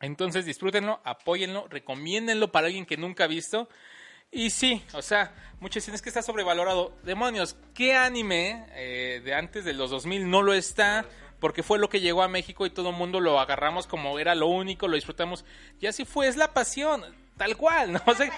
Entonces 0.00 0.44
disfrútenlo, 0.44 1.00
apóyenlo, 1.04 1.66
recomiéndenlo 1.68 2.52
para 2.52 2.66
alguien 2.66 2.86
que 2.86 2.96
nunca 2.96 3.24
ha 3.24 3.28
visto. 3.28 3.68
Y 4.30 4.50
sí, 4.50 4.82
o 4.94 5.02
sea, 5.02 5.32
muchos 5.60 5.82
dicen 5.82 5.94
es 5.94 6.02
que 6.02 6.08
está 6.08 6.22
sobrevalorado. 6.22 6.96
Demonios, 7.04 7.56
¿qué 7.74 7.94
anime 7.94 8.66
eh, 8.72 9.22
de 9.24 9.34
antes 9.34 9.64
de 9.64 9.72
los 9.72 9.90
2000 9.90 10.28
no 10.28 10.42
lo 10.42 10.54
está? 10.54 11.06
Porque 11.40 11.62
fue 11.62 11.78
lo 11.78 11.88
que 11.88 12.00
llegó 12.00 12.22
a 12.22 12.28
México 12.28 12.66
y 12.66 12.70
todo 12.70 12.90
el 12.90 12.96
mundo 12.96 13.20
lo 13.20 13.38
agarramos 13.38 13.86
como 13.86 14.18
era 14.18 14.34
lo 14.34 14.48
único, 14.48 14.88
lo 14.88 14.96
disfrutamos. 14.96 15.44
Y 15.80 15.86
así 15.86 16.04
fue, 16.04 16.26
es 16.26 16.36
la 16.36 16.52
pasión, 16.52 17.04
tal 17.36 17.56
cual, 17.56 17.92
¿no? 17.92 18.02
O 18.06 18.14
sea, 18.14 18.30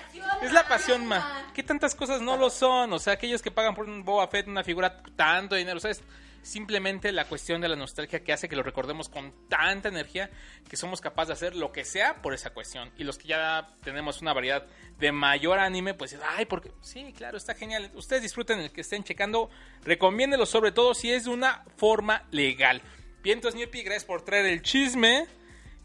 es 0.43 0.53
la 0.53 0.67
pasión, 0.67 1.07
ma. 1.07 1.51
¿Qué 1.55 1.63
tantas 1.63 1.95
cosas 1.95 2.21
no 2.21 2.37
lo 2.37 2.51
son? 2.51 2.93
O 2.93 2.99
sea, 2.99 3.15
aquellos 3.15 3.43
que 3.43 3.51
pagan 3.51 3.75
por 3.75 3.89
un 3.89 4.05
Boba 4.05 4.29
Fett, 4.29 4.49
una 4.49 4.65
figura, 4.65 5.03
tanto 5.17 5.55
dinero, 5.55 5.77
o 5.79 5.81
sea, 5.81 5.91
es 5.91 6.03
simplemente 6.47 7.11
la 7.11 7.25
cuestión 7.25 7.61
de 7.61 7.69
la 7.69 7.75
nostalgia 7.75 8.23
que 8.23 8.33
hace 8.33 8.49
que 8.49 8.55
lo 8.55 8.63
recordemos 8.63 9.09
con 9.09 9.33
tanta 9.49 9.89
energía 9.89 10.31
que 10.69 10.77
somos 10.77 11.01
capaces 11.01 11.29
de 11.29 11.33
hacer 11.35 11.57
lo 11.57 11.73
que 11.73 11.85
sea 11.85 12.23
por 12.23 12.35
esa 12.35 12.51
cuestión. 12.51 12.93
Y 12.97 13.05
los 13.05 13.19
que 13.19 13.29
ya 13.29 13.67
tenemos 13.83 14.23
una 14.23 14.33
variedad 14.33 14.65
de 14.99 15.11
mayor 15.11 15.59
anime, 15.59 15.95
pues, 15.95 16.17
ay, 16.37 16.47
porque 16.47 16.71
sí, 16.83 17.13
claro, 17.17 17.37
está 17.37 17.55
genial. 17.55 17.91
Ustedes 17.95 18.23
disfruten 18.23 18.61
el 18.61 18.71
que 18.71 18.83
estén 18.83 19.03
checando, 19.03 19.51
recomiéndelo 19.83 20.47
sobre 20.47 20.71
todo 20.71 20.95
si 20.95 21.11
es 21.11 21.25
de 21.25 21.31
una 21.31 21.65
forma 21.77 22.25
legal. 22.31 22.81
Vientos 23.23 23.57
Newpie, 23.57 23.83
gracias 23.83 24.05
por 24.05 24.23
traer 24.23 24.47
el 24.47 24.63
chisme. 24.63 25.27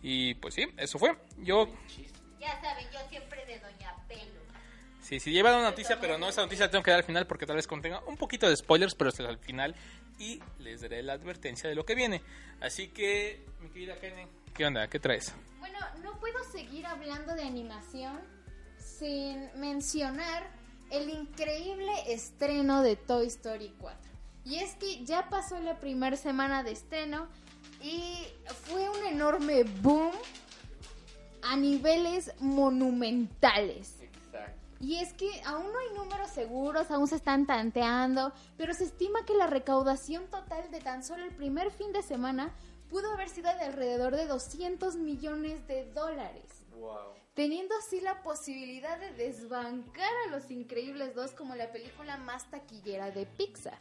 Y 0.03 0.35
pues 0.35 0.53
sí, 0.53 0.67
eso 0.77 0.99
fue. 0.99 1.15
Yo 1.39 1.67
Ya 2.41 2.59
saben, 2.59 2.87
yo 2.91 2.99
siempre 3.07 3.45
de 3.45 3.59
Doña 3.59 3.95
Pelo. 4.07 4.41
Sí, 4.99 5.19
sí, 5.19 5.31
lleva 5.31 5.55
una 5.55 5.69
noticia, 5.69 5.99
pero 5.99 6.17
no, 6.17 6.27
esa 6.27 6.41
noticia 6.41 6.65
la 6.65 6.71
tengo 6.71 6.83
que 6.83 6.89
dar 6.89 7.01
al 7.01 7.05
final 7.05 7.27
porque 7.27 7.45
tal 7.45 7.55
vez 7.55 7.67
contenga 7.67 8.01
un 8.07 8.17
poquito 8.17 8.49
de 8.49 8.57
spoilers, 8.57 8.95
pero 8.95 9.11
es 9.11 9.19
al 9.19 9.37
final 9.37 9.75
y 10.17 10.41
les 10.57 10.81
daré 10.81 11.03
la 11.03 11.13
advertencia 11.13 11.69
de 11.69 11.75
lo 11.75 11.85
que 11.85 11.93
viene. 11.93 12.23
Así 12.59 12.87
que, 12.87 13.45
mi 13.59 13.69
querida 13.69 13.99
Kenen, 13.99 14.27
¿qué 14.55 14.65
onda? 14.65 14.87
¿Qué 14.87 14.99
traes? 14.99 15.35
Bueno, 15.59 15.77
no 16.01 16.19
puedo 16.19 16.43
seguir 16.51 16.87
hablando 16.87 17.35
de 17.35 17.43
animación 17.43 18.19
sin 18.79 19.51
mencionar 19.59 20.43
el 20.89 21.09
increíble 21.09 21.91
estreno 22.07 22.81
de 22.81 22.95
Toy 22.95 23.27
Story 23.27 23.71
4. 23.77 23.99
Y 24.45 24.55
es 24.57 24.73
que 24.75 25.05
ya 25.05 25.29
pasó 25.29 25.59
la 25.59 25.79
primera 25.79 26.17
semana 26.17 26.63
de 26.63 26.71
estreno 26.71 27.27
y 27.83 28.27
fue 28.65 28.89
un 28.89 29.05
enorme 29.05 29.63
boom 29.63 30.11
a 31.43 31.55
niveles 31.55 32.31
monumentales. 32.39 34.01
Exacto. 34.01 34.59
Y 34.79 34.97
es 34.97 35.13
que 35.13 35.29
aún 35.45 35.71
no 35.71 35.79
hay 35.79 35.95
números 35.95 36.29
seguros, 36.31 36.89
aún 36.89 37.07
se 37.07 37.15
están 37.15 37.45
tanteando, 37.45 38.33
pero 38.57 38.73
se 38.73 38.85
estima 38.85 39.25
que 39.25 39.35
la 39.35 39.47
recaudación 39.47 40.25
total 40.27 40.69
de 40.71 40.79
tan 40.79 41.03
solo 41.03 41.23
el 41.23 41.35
primer 41.35 41.71
fin 41.71 41.91
de 41.93 42.01
semana 42.01 42.53
pudo 42.89 43.11
haber 43.13 43.29
sido 43.29 43.53
de 43.55 43.63
alrededor 43.63 44.15
de 44.15 44.25
200 44.25 44.95
millones 44.95 45.65
de 45.67 45.85
dólares, 45.93 46.43
Wow. 46.75 47.13
teniendo 47.35 47.75
así 47.77 48.01
la 48.01 48.23
posibilidad 48.23 48.97
de 48.99 49.13
desbancar 49.13 50.11
a 50.27 50.31
Los 50.31 50.49
Increíbles 50.49 51.13
2 51.15 51.31
como 51.31 51.55
la 51.55 51.71
película 51.71 52.17
más 52.17 52.49
taquillera 52.49 53.11
de 53.11 53.25
Pixar. 53.27 53.77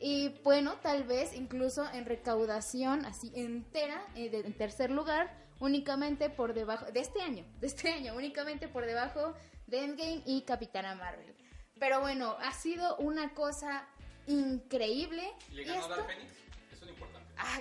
Y 0.00 0.30
bueno, 0.42 0.74
tal 0.82 1.04
vez 1.04 1.34
incluso 1.34 1.84
en 1.92 2.06
recaudación 2.06 3.04
así 3.04 3.30
entera, 3.34 4.02
eh, 4.16 4.30
en 4.44 4.52
tercer 4.54 4.90
lugar, 4.90 5.30
únicamente 5.60 6.28
por 6.30 6.52
debajo, 6.54 6.86
de 6.90 7.00
este 7.00 7.22
año, 7.22 7.44
de 7.60 7.66
este 7.68 7.90
año, 7.92 8.14
únicamente 8.14 8.66
por 8.68 8.84
debajo 8.86 9.34
de 9.66 9.84
Endgame 9.84 10.22
y 10.26 10.42
Capitana 10.42 10.94
Marvel. 10.96 11.34
Pero 11.78 12.00
bueno, 12.00 12.36
ha 12.40 12.52
sido 12.52 12.96
una 12.96 13.32
cosa 13.34 13.86
increíble. 14.26 15.32
¿Le 15.52 15.62
y 15.62 15.64
ganó 15.66 15.80
esto- 15.80 15.96
Dark 15.96 16.06
Phoenix? 16.06 16.32
Eso 16.32 16.74
es 16.74 16.80
lo 16.82 16.90
importante. 16.90 17.28
Ah, 17.38 17.60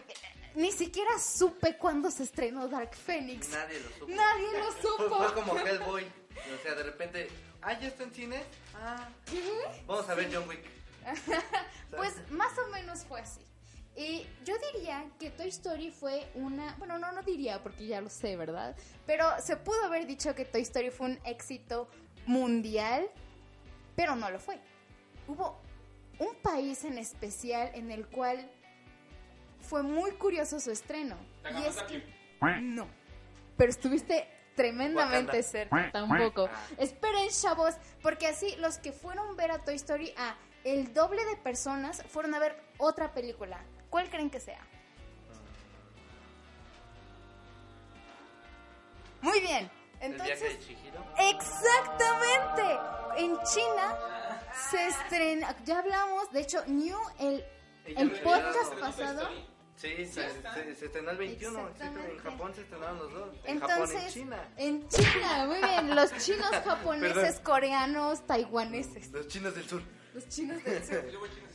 ni 0.55 0.71
siquiera 0.71 1.17
supe 1.19 1.77
cuándo 1.77 2.09
se 2.11 2.23
estrenó 2.23 2.67
Dark 2.67 2.95
Phoenix. 2.95 3.49
Nadie 3.49 3.79
lo 3.79 3.89
supo. 3.91 4.07
Nadie 4.07 4.59
lo 4.59 4.71
Fue, 4.71 4.81
supo. 4.81 5.17
fue 5.23 5.33
como 5.33 5.57
Hellboy. 5.57 6.05
O 6.05 6.63
sea, 6.63 6.75
de 6.75 6.83
repente, 6.83 7.29
ah, 7.61 7.77
ya 7.79 7.87
está 7.87 8.03
en 8.03 8.13
cine. 8.13 8.43
Ah, 8.75 9.09
vamos 9.85 10.09
a 10.09 10.15
ver 10.15 10.29
John 10.33 10.47
Wick. 10.47 10.63
Pues 11.91 12.13
más 12.31 12.55
o 12.59 12.67
menos 12.67 12.99
fue 13.03 13.19
así. 13.19 13.41
Y 13.99 14.25
yo 14.45 14.55
diría 14.71 15.05
que 15.19 15.29
Toy 15.29 15.49
Story 15.49 15.91
fue 15.91 16.25
una, 16.33 16.73
bueno, 16.77 16.97
no, 16.97 17.11
no 17.11 17.21
diría 17.21 17.61
porque 17.61 17.85
ya 17.85 17.99
lo 17.99 18.09
sé, 18.09 18.37
¿verdad? 18.37 18.73
Pero 19.05 19.25
se 19.41 19.57
pudo 19.57 19.83
haber 19.83 20.07
dicho 20.07 20.33
que 20.35 20.45
Toy 20.45 20.61
Story 20.61 20.89
fue 20.89 21.07
un 21.07 21.19
éxito 21.25 21.89
mundial, 22.25 23.09
pero 23.97 24.15
no 24.15 24.31
lo 24.31 24.39
fue. 24.39 24.57
Hubo 25.27 25.61
un 26.17 26.33
país 26.35 26.85
en 26.85 26.97
especial 26.97 27.71
en 27.73 27.91
el 27.91 28.07
cual 28.07 28.49
fue 29.59 29.83
muy 29.83 30.11
curioso 30.11 30.61
su 30.61 30.71
estreno. 30.71 31.17
Y 31.59 31.65
es 31.65 31.75
que... 31.83 32.01
No. 32.61 32.87
Pero 33.57 33.69
estuviste 33.69 34.29
tremendamente 34.55 35.39
Wakanda. 35.39 35.43
cerca. 35.43 35.91
Tampoco. 35.91 36.49
Esperen, 36.77 37.27
chavos, 37.31 37.75
porque 38.01 38.27
así 38.27 38.55
los 38.59 38.77
que 38.77 38.93
fueron 38.93 39.27
a 39.27 39.33
ver 39.33 39.51
a 39.51 39.59
Toy 39.59 39.75
Story 39.75 40.13
a 40.15 40.37
el 40.63 40.93
doble 40.93 41.25
de 41.25 41.35
personas 41.35 42.01
fueron 42.07 42.33
a 42.33 42.39
ver 42.39 42.55
otra 42.77 43.13
película. 43.13 43.61
¿Cuál 43.89 44.09
creen 44.09 44.29
que 44.29 44.39
sea? 44.39 44.59
Muy 49.21 49.39
bien. 49.41 49.69
El 49.99 50.13
viaje 50.13 50.31
Entonces, 50.33 50.59
de 50.59 50.65
Chihiro. 50.65 51.05
exactamente. 51.17 52.79
En 53.17 53.37
China 53.43 53.97
se 54.71 54.87
estrena, 54.87 55.55
ya 55.65 55.79
hablamos, 55.79 56.31
de 56.31 56.39
hecho, 56.41 56.63
New 56.67 56.97
el 57.19 57.43
el 57.85 58.11
podcast 58.21 58.73
pasado. 58.79 59.27
Sí, 59.75 60.05
se, 60.05 60.29
se- 60.29 60.75
se 60.75 60.85
estrenó 60.85 61.11
el 61.11 61.17
21. 61.17 61.67
exacto, 61.69 61.99
En. 61.99 62.17
Japón 62.19 62.53
se 62.53 62.61
estrenaron 62.61 62.97
los 62.99 63.13
dos. 63.13 63.35
En 63.45 63.59
Japón, 63.59 63.75
en 63.77 63.81
Entonces, 63.89 64.13
China. 64.13 64.49
en 64.57 64.87
China, 64.89 65.45
muy 65.47 65.57
bien, 65.61 65.95
los 65.95 66.15
chinos, 66.17 66.49
japoneses, 66.65 67.39
coreanos, 67.39 68.25
taiwaneses, 68.27 69.09
Los 69.11 69.27
chinos 69.27 69.55
del 69.55 69.67
sur. 69.67 69.81
los 70.13 70.27
chinos 70.29 70.63
del 70.63 70.85
sur. 70.85 71.03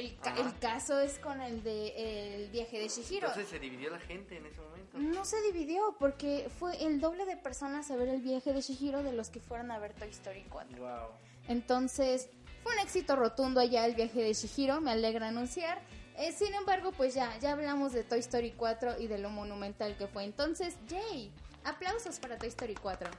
El, 0.00 0.16
ca- 0.18 0.34
el 0.36 0.58
caso 0.58 0.98
es 1.00 1.18
con 1.18 1.40
el 1.40 1.62
de 1.62 2.34
el 2.42 2.50
viaje 2.50 2.78
de 2.78 2.88
Shihiro. 2.88 3.28
Entonces 3.28 3.48
se 3.50 3.58
dividió 3.58 3.90
la 3.90 4.00
gente 4.00 4.36
en 4.36 4.46
ese 4.46 4.60
momento. 4.60 4.98
No 4.98 5.24
se 5.24 5.40
dividió 5.42 5.94
porque 5.98 6.50
fue 6.58 6.82
el 6.84 7.00
doble 7.00 7.24
de 7.26 7.36
personas 7.36 7.90
a 7.90 7.96
ver 7.96 8.08
el 8.08 8.22
viaje 8.22 8.52
de 8.52 8.60
Shihiro 8.60 9.02
de 9.02 9.12
los 9.12 9.28
que 9.30 9.40
fueron 9.40 9.70
a 9.70 9.78
ver 9.78 9.92
Toy 9.94 10.08
Story 10.10 10.44
4. 10.48 10.78
Wow. 10.78 11.08
Entonces, 11.48 12.28
fue 12.62 12.72
un 12.74 12.78
éxito 12.80 13.14
rotundo 13.16 13.60
allá 13.60 13.84
el 13.86 13.94
viaje 13.94 14.22
de 14.22 14.32
Shihiro, 14.32 14.80
me 14.80 14.90
alegra 14.92 15.28
anunciar. 15.28 15.80
Eh, 16.16 16.32
sin 16.32 16.52
embargo, 16.54 16.92
pues 16.92 17.14
ya, 17.14 17.36
ya 17.38 17.52
hablamos 17.52 17.92
de 17.92 18.04
Toy 18.04 18.18
Story 18.20 18.52
4 18.56 18.98
y 19.00 19.06
de 19.06 19.18
lo 19.18 19.30
monumental 19.30 19.96
que 19.96 20.06
fue. 20.06 20.24
Entonces, 20.24 20.76
Jay, 20.88 21.32
aplausos 21.64 22.18
para 22.18 22.36
Toy 22.36 22.48
Story 22.48 22.74
4. 22.74 23.10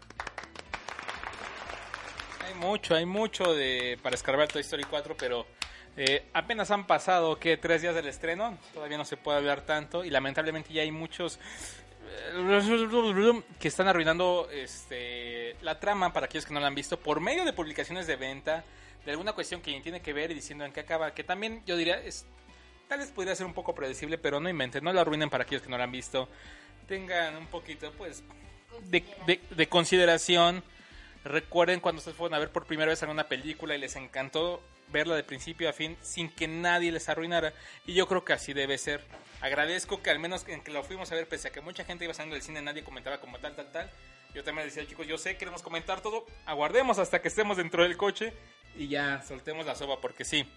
Hay 2.45 2.53
mucho, 2.55 2.95
hay 2.95 3.05
mucho 3.05 3.53
de 3.53 3.97
para 4.01 4.15
escarbar 4.15 4.47
Toy 4.49 4.61
Story 4.61 4.83
4, 4.83 5.15
pero 5.17 5.45
eh, 5.97 6.23
apenas 6.33 6.71
han 6.71 6.87
pasado, 6.87 7.37
¿qué? 7.37 7.57
Tres 7.57 7.81
días 7.81 7.93
del 7.95 8.07
estreno. 8.07 8.57
Todavía 8.73 8.97
no 8.97 9.05
se 9.05 9.17
puede 9.17 9.37
hablar 9.37 9.61
tanto 9.61 10.05
y 10.05 10.09
lamentablemente 10.09 10.73
ya 10.73 10.83
hay 10.83 10.91
muchos 10.91 11.39
eh, 12.07 13.43
que 13.59 13.67
están 13.67 13.87
arruinando 13.87 14.47
este, 14.51 15.55
la 15.61 15.79
trama 15.79 16.13
para 16.13 16.27
aquellos 16.27 16.45
que 16.45 16.53
no 16.53 16.59
la 16.59 16.67
han 16.67 16.75
visto 16.75 16.99
por 16.99 17.19
medio 17.19 17.43
de 17.43 17.53
publicaciones 17.53 18.07
de 18.07 18.15
venta, 18.15 18.63
de 19.05 19.11
alguna 19.11 19.33
cuestión 19.33 19.61
que 19.61 19.79
tiene 19.81 20.01
que 20.01 20.13
ver 20.13 20.31
y 20.31 20.35
diciendo 20.35 20.63
en 20.63 20.71
qué 20.71 20.81
acaba, 20.81 21.13
que 21.13 21.23
también 21.23 21.63
yo 21.65 21.75
diría 21.75 21.99
es 21.99 22.25
tal 22.87 22.99
vez 22.99 23.09
podría 23.11 23.35
ser 23.35 23.45
un 23.45 23.53
poco 23.53 23.73
predecible, 23.73 24.17
pero 24.17 24.39
no 24.39 24.49
inventen, 24.49 24.83
no 24.83 24.91
la 24.91 25.01
arruinen 25.01 25.29
para 25.29 25.43
aquellos 25.43 25.61
que 25.61 25.69
no 25.69 25.77
la 25.77 25.85
han 25.85 25.91
visto. 25.91 26.27
Tengan 26.87 27.37
un 27.37 27.47
poquito, 27.47 27.91
pues, 27.97 28.21
de 28.89 29.67
consideración. 29.69 30.61
Recuerden 31.23 31.79
cuando 31.79 31.99
ustedes 31.99 32.17
fueron 32.17 32.35
a 32.35 32.39
ver 32.39 32.51
por 32.51 32.65
primera 32.65 32.89
vez 32.89 33.01
alguna 33.03 33.27
película 33.27 33.75
y 33.75 33.79
les 33.79 33.95
encantó 33.95 34.61
verla 34.87 35.15
de 35.15 35.23
principio 35.23 35.69
a 35.69 35.73
fin 35.73 35.97
sin 36.01 36.29
que 36.29 36.47
nadie 36.47 36.91
les 36.91 37.09
arruinara. 37.09 37.53
Y 37.85 37.93
yo 37.93 38.07
creo 38.07 38.25
que 38.25 38.33
así 38.33 38.53
debe 38.53 38.77
ser. 38.77 39.05
Agradezco 39.39 40.01
que 40.01 40.09
al 40.09 40.19
menos 40.19 40.47
en 40.47 40.61
que 40.61 40.71
lo 40.71 40.83
fuimos 40.83 41.11
a 41.11 41.15
ver, 41.15 41.27
pese 41.27 41.47
a 41.47 41.51
que 41.51 41.61
mucha 41.61 41.83
gente 41.83 42.05
iba 42.05 42.13
saliendo 42.13 42.35
del 42.35 42.43
cine, 42.43 42.61
nadie 42.61 42.83
comentaba 42.83 43.19
como 43.19 43.39
tal, 43.39 43.55
tal, 43.55 43.71
tal. 43.71 43.89
Yo 44.33 44.43
también 44.43 44.67
decía, 44.67 44.85
chicos, 44.87 45.07
yo 45.07 45.17
sé, 45.17 45.37
queremos 45.37 45.61
comentar 45.61 46.01
todo. 46.01 46.25
Aguardemos 46.45 46.99
hasta 46.99 47.21
que 47.21 47.27
estemos 47.27 47.57
dentro 47.57 47.83
del 47.83 47.97
coche 47.97 48.33
y 48.75 48.87
ya 48.87 49.21
soltemos 49.21 49.65
la 49.65 49.75
soba, 49.75 49.99
porque 49.99 50.23
sí, 50.23 50.47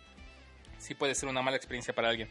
sí 0.79 0.95
puede 0.95 1.15
ser 1.15 1.29
una 1.29 1.43
mala 1.43 1.57
experiencia 1.57 1.95
para 1.95 2.09
alguien. 2.09 2.29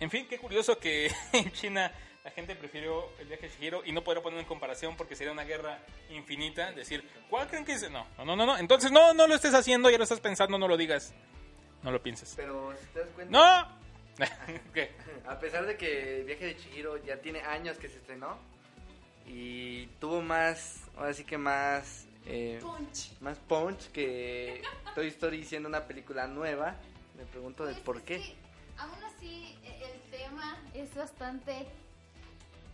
En 0.00 0.10
fin, 0.10 0.26
qué 0.28 0.38
curioso 0.38 0.78
que 0.78 1.10
en 1.32 1.50
China 1.52 1.92
la 2.24 2.30
gente 2.30 2.54
prefirió 2.54 3.04
el 3.18 3.26
viaje 3.26 3.48
de 3.48 3.54
Shihiro 3.54 3.82
y 3.84 3.92
no 3.92 4.04
podrá 4.04 4.22
poner 4.22 4.38
en 4.38 4.46
comparación 4.46 4.96
porque 4.96 5.16
sería 5.16 5.32
una 5.32 5.44
guerra 5.44 5.78
infinita. 6.10 6.72
Decir, 6.72 7.02
¿cuál 7.28 7.48
creen 7.48 7.64
que 7.64 7.72
es? 7.72 7.90
No, 7.90 8.06
no, 8.18 8.36
no, 8.36 8.46
no. 8.46 8.56
Entonces, 8.58 8.92
no, 8.92 9.12
no 9.12 9.26
lo 9.26 9.34
estés 9.34 9.54
haciendo, 9.54 9.90
ya 9.90 9.98
lo 9.98 10.04
estás 10.04 10.20
pensando, 10.20 10.56
no 10.58 10.68
lo 10.68 10.76
digas. 10.76 11.12
No 11.82 11.90
lo 11.90 12.00
pienses. 12.02 12.34
Pero 12.36 12.72
si 12.80 12.86
te 12.92 13.00
das 13.00 13.08
cuenta, 13.14 13.32
¡No! 13.32 13.82
¿Qué? 14.74 14.92
a 15.26 15.38
pesar 15.40 15.66
de 15.66 15.76
que 15.76 16.20
el 16.20 16.24
viaje 16.26 16.44
de 16.46 16.56
Chihiro 16.56 16.96
ya 17.04 17.16
tiene 17.20 17.40
años 17.40 17.78
que 17.78 17.88
se 17.88 17.96
estrenó 17.98 18.38
y 19.26 19.86
tuvo 20.00 20.20
más, 20.20 20.82
ahora 20.96 21.14
sí 21.14 21.24
que 21.24 21.38
más, 21.38 22.06
eh, 22.26 22.60
más 23.20 23.38
punch 23.38 23.90
que 23.90 24.62
Toy 24.94 25.08
Story 25.08 25.44
siendo 25.44 25.68
una 25.68 25.86
película 25.86 26.26
nueva, 26.26 26.76
me 27.16 27.24
pregunto 27.24 27.64
de 27.64 27.72
Pues 27.72 27.84
por 27.84 28.02
qué. 28.02 28.18
que, 28.18 28.34
aún 28.78 29.02
así, 29.04 29.56
e- 29.64 29.84
el 29.92 30.00
tema 30.10 30.58
es 30.74 30.94
bastante. 30.94 31.66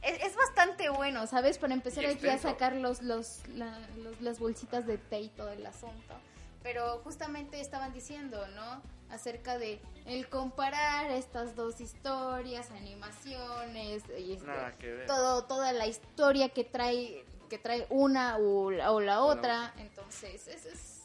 Es, 0.02 0.22
es 0.22 0.36
bastante 0.36 0.88
bueno, 0.90 1.26
¿sabes? 1.26 1.58
Para 1.58 1.74
empezar 1.74 2.06
aquí 2.06 2.28
a 2.28 2.38
sacar 2.38 2.74
los, 2.74 3.02
los, 3.02 3.40
la- 3.48 3.78
los- 3.98 4.20
las 4.20 4.38
bolsitas 4.38 4.86
de 4.86 4.96
té 4.98 5.20
y 5.20 5.28
todo 5.28 5.50
el 5.50 5.64
asunto. 5.66 6.14
Pero 6.62 7.00
justamente 7.04 7.60
estaban 7.60 7.92
diciendo, 7.92 8.46
¿no? 8.48 8.82
Acerca 9.10 9.56
de 9.58 9.80
el 10.06 10.28
comparar 10.28 11.10
estas 11.10 11.56
dos 11.56 11.80
historias, 11.80 12.70
animaciones, 12.72 14.02
y 14.18 14.32
este, 14.34 14.46
Nada 14.46 14.72
que 14.72 14.92
ver. 14.92 15.06
todo, 15.06 15.44
toda 15.44 15.72
la 15.72 15.86
historia 15.86 16.48
que 16.50 16.64
trae 16.64 17.24
que 17.48 17.56
trae 17.58 17.86
una 17.88 18.36
o 18.36 18.70
la, 18.70 18.92
o 18.92 19.00
la 19.00 19.22
O 19.22 19.30
la 19.30 19.38
otra. 19.38 19.72
Entonces, 19.78 20.46
es, 20.48 20.66
es- 20.66 21.02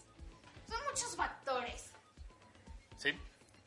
son 0.67 0.77
muchos 0.89 1.15
factores. 1.15 1.91
Sí. 2.97 3.13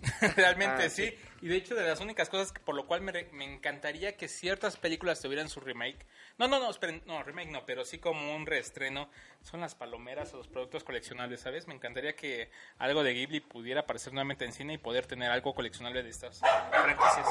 Realmente 0.37 0.85
Ah, 0.85 0.91
sí. 0.91 1.07
sí. 1.09 1.15
Y 1.47 1.49
de 1.49 1.59
hecho, 1.59 1.77
de 1.77 1.85
las 1.87 2.01
únicas 2.01 2.29
cosas 2.29 2.51
que- 2.51 2.59
por 2.59 2.75
lo 2.75 2.89
cual 2.89 3.03
me, 3.03 3.13
re- 3.13 3.29
me 3.31 3.45
encantaría 3.45 4.17
que 4.17 4.27
ciertas 4.27 4.77
películas 4.77 5.21
tuvieran 5.21 5.49
su 5.49 5.61
remake. 5.61 6.05
No, 6.39 6.49
no, 6.49 6.59
no, 6.59 6.71
no, 7.07 7.23
remake 7.23 7.51
no, 7.53 7.65
pero 7.65 7.85
sí 7.85 7.99
como 8.01 8.35
un 8.35 8.47
reestreno. 8.47 9.09
Son 9.43 9.61
las 9.61 9.77
palomeras 9.77 10.35
o 10.35 10.39
los 10.39 10.49
productos 10.49 10.83
coleccionables, 10.83 11.39
¿sabes? 11.39 11.69
Me 11.69 11.75
encantaría 11.75 12.17
que 12.17 12.51
algo 12.79 13.05
de 13.05 13.15
Ghibli 13.15 13.39
pudiera 13.39 13.83
aparecer 13.83 14.13
nuevamente 14.13 14.45
en 14.45 14.53
cine 14.53 14.73
y 14.73 14.79
poder 14.79 15.07
tener 15.07 15.31
algo 15.31 15.55
coleccionable 15.55 16.03
de 16.03 16.11
estas 16.11 16.41
franquicias. 16.41 17.29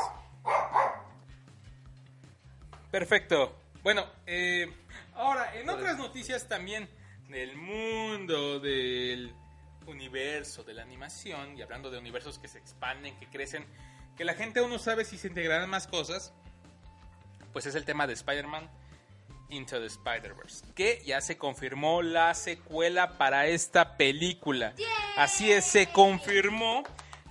Perfecto. 2.89 3.54
Bueno, 3.84 4.06
eh, 4.28 4.71
ahora, 5.15 5.60
en 5.60 5.69
otras 5.69 5.97
noticias 5.97 6.47
también 6.47 6.88
del 7.28 7.58
mundo 7.58 8.62
del 8.62 9.34
universo 9.88 10.63
de 10.63 10.73
la 10.73 10.84
animación, 10.84 11.58
y 11.58 11.62
hablando 11.62 11.91
de 11.91 11.97
universos 11.97 12.39
que 12.39 12.47
se 12.47 12.60
expanden, 12.60 13.13
que 13.19 13.28
crecen, 13.28 13.65
que 14.15 14.25
la 14.25 14.34
gente 14.34 14.60
aún 14.60 14.69
no 14.69 14.80
sabe 14.80 15.06
si 15.06 15.17
se 15.17 15.28
integrarán 15.28 15.69
más 15.69 15.88
cosas, 15.88 16.34
pues 17.54 17.65
es 17.65 17.75
el 17.75 17.86
tema 17.86 18.08
de 18.08 18.13
Spider-Man 18.13 18.69
Into 19.49 19.80
the 19.80 19.86
Spider-Verse, 19.86 20.65
que 20.73 21.01
ya 21.06 21.21
se 21.21 21.38
confirmó 21.38 22.01
la 22.01 22.34
secuela 22.34 23.17
para 23.17 23.47
esta 23.47 23.97
película. 23.97 24.73
Así 25.17 25.51
es, 25.51 25.65
se 25.65 25.88
confirmó. 25.88 26.84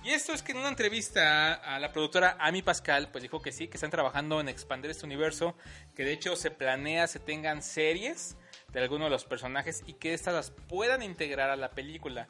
Y 0.03 0.11
esto 0.11 0.33
es 0.33 0.43
que 0.43 0.51
en 0.51 0.59
una 0.59 0.69
entrevista 0.69 1.53
a, 1.53 1.75
a 1.75 1.79
la 1.79 1.91
productora 1.91 2.37
Amy 2.39 2.61
Pascal, 2.61 3.09
pues 3.11 3.23
dijo 3.23 3.41
que 3.41 3.51
sí, 3.51 3.67
que 3.67 3.77
están 3.77 3.89
trabajando 3.89 4.39
en 4.39 4.49
expandir 4.49 4.91
este 4.91 5.05
universo, 5.05 5.55
que 5.95 6.03
de 6.03 6.13
hecho 6.13 6.35
se 6.35 6.51
planea 6.51 7.07
se 7.07 7.19
tengan 7.19 7.63
series 7.63 8.37
de 8.71 8.81
algunos 8.81 9.07
de 9.07 9.09
los 9.09 9.25
personajes 9.25 9.83
y 9.87 9.93
que 9.93 10.13
estas 10.13 10.33
las 10.33 10.51
puedan 10.51 11.01
integrar 11.01 11.49
a 11.49 11.55
la 11.55 11.71
película. 11.71 12.27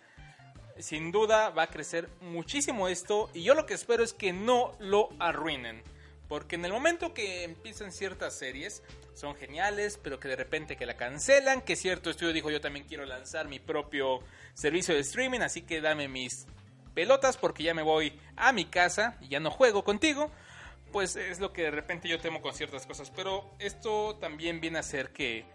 Sin 0.79 1.11
duda 1.11 1.49
va 1.51 1.63
a 1.63 1.67
crecer 1.67 2.09
muchísimo 2.21 2.87
esto 2.87 3.29
y 3.33 3.43
yo 3.43 3.53
lo 3.53 3.65
que 3.65 3.73
espero 3.73 4.03
es 4.03 4.13
que 4.13 4.33
no 4.33 4.73
lo 4.79 5.09
arruinen. 5.19 5.81
Porque 6.27 6.55
en 6.55 6.65
el 6.65 6.73
momento 6.73 7.13
que 7.13 7.43
empiezan 7.43 7.91
ciertas 7.91 8.37
series 8.37 8.83
son 9.13 9.35
geniales, 9.35 9.99
pero 10.01 10.19
que 10.19 10.27
de 10.27 10.35
repente 10.35 10.75
que 10.75 10.85
la 10.85 10.97
cancelan, 10.97 11.61
que 11.61 11.75
cierto 11.75 12.09
estudio 12.09 12.33
dijo 12.33 12.49
yo 12.49 12.61
también 12.61 12.85
quiero 12.87 13.05
lanzar 13.05 13.47
mi 13.47 13.59
propio 13.59 14.19
servicio 14.53 14.95
de 14.95 15.01
streaming, 15.01 15.41
así 15.41 15.61
que 15.61 15.81
dame 15.81 16.07
mis 16.07 16.47
pelotas 16.93 17.37
porque 17.37 17.63
ya 17.63 17.73
me 17.73 17.83
voy 17.83 18.19
a 18.35 18.51
mi 18.51 18.65
casa 18.65 19.17
y 19.21 19.29
ya 19.29 19.39
no 19.39 19.51
juego 19.51 19.83
contigo. 19.83 20.31
Pues 20.91 21.15
es 21.15 21.39
lo 21.39 21.53
que 21.53 21.63
de 21.63 21.71
repente 21.71 22.07
yo 22.07 22.19
temo 22.19 22.41
con 22.41 22.53
ciertas 22.53 22.85
cosas. 22.85 23.11
Pero 23.11 23.53
esto 23.59 24.15
también 24.15 24.61
viene 24.61 24.79
a 24.79 24.83
ser 24.83 25.11
que 25.11 25.45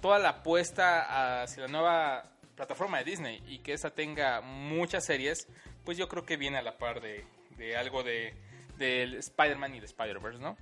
toda 0.00 0.18
la 0.18 0.30
apuesta 0.30 1.42
hacia 1.42 1.62
la 1.62 1.68
nueva 1.68 2.37
plataforma 2.58 2.98
de 2.98 3.04
Disney 3.04 3.42
y 3.46 3.60
que 3.60 3.72
esa 3.72 3.90
tenga 3.90 4.42
muchas 4.42 5.04
series, 5.04 5.48
pues 5.84 5.96
yo 5.96 6.08
creo 6.08 6.24
que 6.24 6.36
viene 6.36 6.58
a 6.58 6.62
la 6.62 6.76
par 6.76 7.00
de, 7.00 7.24
algo 7.78 8.02
de 8.02 8.34
Spider-Man 8.78 9.76
y 9.76 9.80
de 9.80 9.86
Spider-Verse, 9.86 10.40
¿no? 10.40 10.58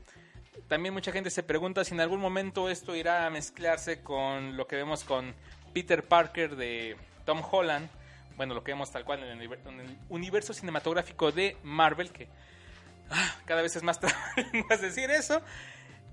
También 0.68 0.94
mucha 0.94 1.12
gente 1.12 1.30
se 1.30 1.42
pregunta 1.42 1.84
si 1.84 1.94
en 1.94 2.00
algún 2.00 2.20
momento 2.20 2.68
esto 2.68 2.96
irá 2.96 3.26
a 3.26 3.30
mezclarse 3.30 4.02
con 4.02 4.56
lo 4.56 4.66
que 4.66 4.76
vemos 4.76 5.04
con 5.04 5.34
Peter 5.72 6.02
Parker 6.02 6.56
de 6.56 6.96
Tom 7.24 7.42
Holland, 7.50 7.88
bueno, 8.36 8.54
lo 8.54 8.64
que 8.64 8.72
vemos 8.72 8.90
tal 8.90 9.04
cual 9.04 9.22
en 9.22 9.40
el, 9.40 9.52
en 9.52 9.80
el 9.80 9.98
universo 10.08 10.52
cinematográfico 10.52 11.32
de 11.32 11.56
Marvel, 11.62 12.10
que 12.10 12.28
ah, 13.10 13.36
cada 13.46 13.62
vez 13.62 13.76
es 13.76 13.82
más 13.82 14.00
más 14.68 14.80
decir 14.80 15.10
eso. 15.10 15.40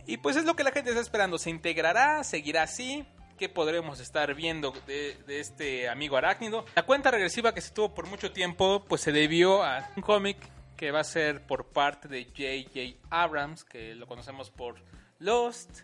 Y 0.05 0.17
pues 0.17 0.35
es 0.35 0.45
lo 0.45 0.55
que 0.55 0.63
la 0.63 0.71
gente 0.71 0.89
está 0.89 1.01
esperando. 1.01 1.37
¿Se 1.37 1.49
integrará? 1.49 2.23
¿Seguirá 2.23 2.63
así? 2.63 3.05
¿Qué 3.43 3.49
podremos 3.49 3.99
estar 3.99 4.33
viendo 4.35 4.71
de, 4.87 5.17
de 5.27 5.41
este 5.41 5.89
amigo 5.89 6.15
arácnido? 6.15 6.63
La 6.77 6.83
cuenta 6.83 7.11
regresiva 7.11 7.53
que 7.53 7.59
se 7.59 7.73
tuvo 7.73 7.93
por 7.93 8.07
mucho 8.07 8.31
tiempo, 8.31 8.85
pues 8.87 9.01
se 9.01 9.11
debió 9.11 9.63
a 9.63 9.91
un 9.97 10.01
cómic 10.01 10.37
que 10.77 10.91
va 10.91 11.01
a 11.01 11.03
ser 11.03 11.45
por 11.45 11.65
parte 11.65 12.07
de 12.07 12.23
J.J. 12.23 13.05
Abrams, 13.09 13.65
que 13.65 13.95
lo 13.95 14.07
conocemos 14.07 14.49
por 14.49 14.75
Lost, 15.19 15.81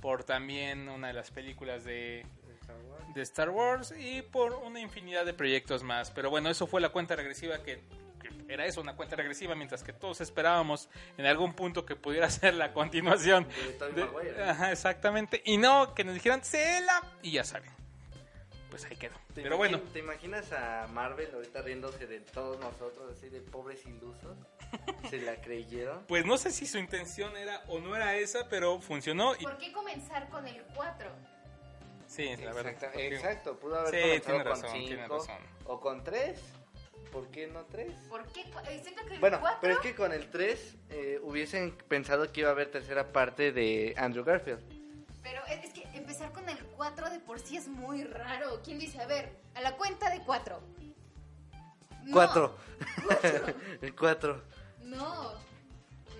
por 0.00 0.22
también 0.22 0.88
una 0.88 1.08
de 1.08 1.14
las 1.14 1.32
películas 1.32 1.82
de 1.82 2.24
de 3.12 3.22
Star 3.22 3.50
Wars 3.50 3.92
y 3.98 4.22
por 4.22 4.54
una 4.54 4.78
infinidad 4.78 5.26
de 5.26 5.34
proyectos 5.34 5.82
más. 5.82 6.12
Pero 6.12 6.30
bueno, 6.30 6.48
eso 6.48 6.68
fue 6.68 6.80
la 6.80 6.90
cuenta 6.90 7.16
regresiva 7.16 7.58
que, 7.64 7.82
que 8.24 8.52
era 8.52 8.66
eso, 8.66 8.80
una 8.80 8.96
cuenta 8.96 9.16
regresiva, 9.16 9.54
mientras 9.54 9.82
que 9.84 9.92
todos 9.92 10.20
esperábamos 10.20 10.88
en 11.18 11.26
algún 11.26 11.52
punto 11.54 11.84
que 11.86 11.96
pudiera 11.96 12.28
ser 12.30 12.54
la 12.54 12.72
continuación. 12.72 13.46
De 13.94 14.04
Maguire. 14.04 14.42
ajá, 14.44 14.72
exactamente. 14.72 15.42
Y 15.44 15.56
no, 15.58 15.94
que 15.94 16.04
nos 16.04 16.14
dijeran, 16.14 16.42
¡Cela! 16.44 17.02
Y 17.22 17.32
ya 17.32 17.44
saben. 17.44 17.70
Pues 18.70 18.84
ahí 18.86 18.96
quedó. 18.96 19.14
¿Te 19.34 19.42
Pero 19.42 19.56
bueno, 19.56 19.78
¿Te 19.92 20.00
imaginas 20.00 20.50
a 20.52 20.88
Marvel 20.92 21.30
ahorita 21.32 21.62
riéndose 21.62 22.08
de 22.08 22.18
todos 22.20 22.58
nosotros, 22.58 23.12
así 23.16 23.28
de 23.28 23.40
pobres 23.40 23.86
ilusos? 23.86 24.36
¿Se 25.10 25.18
la 25.20 25.36
creyeron? 25.36 26.04
pues 26.08 26.26
no 26.26 26.36
sé 26.38 26.50
si 26.50 26.66
su 26.66 26.78
intención 26.78 27.36
era 27.36 27.62
o 27.68 27.78
no 27.78 27.94
era 27.94 28.16
esa, 28.16 28.48
pero 28.48 28.80
funcionó. 28.80 29.34
Y, 29.38 29.44
¿Por 29.44 29.58
qué 29.58 29.72
comenzar 29.72 30.28
con 30.28 30.46
el 30.48 30.60
4? 30.74 31.08
sí, 32.08 32.36
la 32.36 32.52
verdad. 32.52 32.72
Exacta- 32.72 32.86
porque- 32.92 33.14
exacto, 33.14 33.56
pudo 33.60 33.78
haber 33.78 33.94
Sí, 33.94 34.00
comenzado 34.00 34.22
tiene 34.24 34.44
con 34.44 34.52
razón, 34.62 34.72
tiene 34.72 35.02
cinco 35.02 35.18
razón. 35.18 35.38
o 35.66 35.80
con 35.80 36.04
tres. 36.04 36.40
¿Por 37.14 37.28
qué 37.30 37.46
no 37.46 37.64
tres? 37.66 37.92
¿Por 38.10 38.26
qué? 38.32 38.40
eh, 38.40 38.80
Siento 38.82 39.06
que 39.06 39.14
el 39.14 39.20
Bueno, 39.20 39.38
4... 39.40 39.58
pero 39.60 39.74
es 39.74 39.80
que 39.80 39.94
con 39.94 40.12
el 40.12 40.28
3 40.30 40.76
hubiesen 41.22 41.76
pensado 41.88 42.32
que 42.32 42.40
iba 42.40 42.48
a 42.48 42.52
haber 42.52 42.72
tercera 42.72 43.12
parte 43.12 43.52
de 43.52 43.94
Andrew 43.96 44.24
Garfield. 44.24 44.60
Pero 45.22 45.40
es 45.46 45.72
que 45.72 45.84
empezar 45.96 46.32
con 46.32 46.48
el 46.48 46.58
4 46.76 47.10
de 47.10 47.20
por 47.20 47.38
sí 47.38 47.56
es 47.56 47.68
muy 47.68 48.02
raro. 48.02 48.60
¿Quién 48.64 48.80
dice? 48.80 49.00
A 49.00 49.06
ver, 49.06 49.38
a 49.54 49.60
la 49.60 49.76
cuenta 49.76 50.10
de 50.10 50.24
4. 50.24 50.60
4. 52.12 52.56
el 53.80 53.94
4. 53.94 54.42
No, 54.82 55.34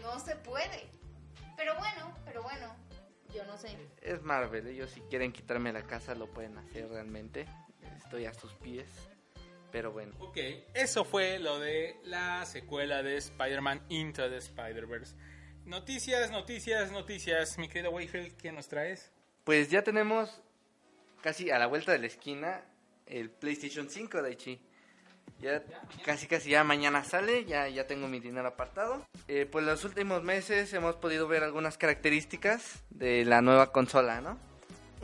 no 0.01 0.21
se 0.21 0.37
puede. 0.37 0.89
Pero 1.57 1.75
bueno, 1.77 2.17
pero 2.25 2.45
bueno, 2.45 2.73
yo 3.35 3.45
no 3.47 3.59
sé. 3.59 3.77
Es 4.01 4.23
Marvel, 4.23 4.69
ellos 4.69 4.91
si 4.91 5.01
quieren 5.03 5.33
quitarme 5.33 5.73
la 5.73 5.83
casa 5.83 6.15
lo 6.15 6.29
pueden 6.29 6.57
hacer 6.57 6.89
realmente. 6.89 7.47
Estoy 7.99 8.27
a 8.27 8.33
sus 8.33 8.55
pies. 8.55 8.89
Pero 9.75 9.91
bueno. 9.91 10.13
Ok, 10.21 10.39
eso 10.73 11.05
fue 11.05 11.41
lo 11.41 11.59
de 11.59 11.97
la 12.05 12.47
secuela 12.47 13.03
de 13.03 13.17
Spider-Man 13.17 13.83
Into 13.89 14.31
the 14.31 14.37
Spider-Verse. 14.37 15.17
Noticias, 15.65 16.31
noticias, 16.31 16.93
noticias. 16.93 17.59
Mi 17.59 17.69
querido 17.69 17.91
Wayfield, 17.91 18.37
¿qué 18.37 18.53
nos 18.53 18.69
traes? 18.69 19.11
Pues 19.43 19.71
ya 19.71 19.83
tenemos 19.83 20.41
casi 21.23 21.51
a 21.51 21.59
la 21.59 21.67
vuelta 21.67 21.91
de 21.91 21.99
la 21.99 22.07
esquina 22.07 22.65
el 23.07 23.31
PlayStation 23.31 23.91
5 23.91 24.23
de 24.23 24.33
Ichi. 24.35 24.61
Ya 25.41 25.65
casi 26.05 26.29
casi 26.29 26.51
ya 26.51 26.63
mañana 26.63 27.03
sale, 27.03 27.45
ya, 27.45 27.69
ya 27.69 27.89
tengo 27.89 28.07
mi 28.07 28.21
dinero 28.21 28.47
apartado. 28.47 29.05
Eh, 29.27 29.45
pues 29.51 29.65
los 29.65 29.85
últimos 29.85 30.23
meses 30.23 30.73
hemos 30.73 30.95
podido 30.95 31.27
ver 31.27 31.43
algunas 31.43 31.79
características 31.79 32.85
de 32.91 33.25
la 33.25 33.43
nueva 33.43 33.73
consola, 33.73 34.21
¿no? 34.21 34.39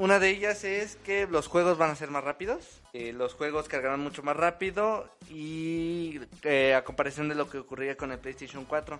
Una 0.00 0.18
de 0.18 0.30
ellas 0.30 0.64
es 0.64 0.96
que 0.96 1.26
los 1.26 1.46
juegos 1.46 1.76
van 1.76 1.90
a 1.90 1.94
ser 1.94 2.10
más 2.10 2.24
rápidos. 2.24 2.80
eh, 2.94 3.12
los 3.12 3.34
juegos 3.34 3.68
cargarán 3.68 4.00
mucho 4.00 4.22
más 4.22 4.34
rápido 4.34 5.14
y 5.28 6.18
eh, 6.42 6.74
a 6.74 6.82
comparación 6.84 7.28
de 7.28 7.34
lo 7.34 7.50
que 7.50 7.58
ocurría 7.58 7.98
con 7.98 8.10
el 8.10 8.18
PlayStation 8.18 8.64
4. 8.64 8.98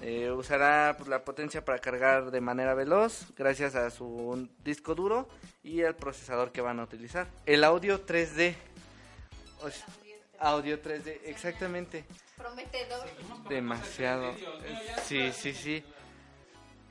Eh, 0.00 0.30
usará 0.30 0.94
pues, 0.96 1.08
la 1.08 1.24
potencia 1.24 1.64
para 1.64 1.80
cargar 1.80 2.30
de 2.30 2.40
manera 2.40 2.72
veloz 2.74 3.32
gracias 3.36 3.74
a 3.74 3.90
su 3.90 4.48
disco 4.62 4.94
duro 4.94 5.28
y 5.64 5.82
al 5.82 5.96
procesador 5.96 6.52
que 6.52 6.60
van 6.60 6.78
a 6.78 6.84
utilizar. 6.84 7.26
El 7.44 7.64
audio 7.64 8.06
3D. 8.06 8.54
o 9.60 9.70
sea, 9.70 9.86
audio 10.38 10.80
3D, 10.80 11.18
exactamente. 11.24 12.04
Prometedor. 12.36 13.08
Demasiado. 13.48 14.36
Sí, 15.04 15.32
sí, 15.32 15.52
sí. 15.52 15.84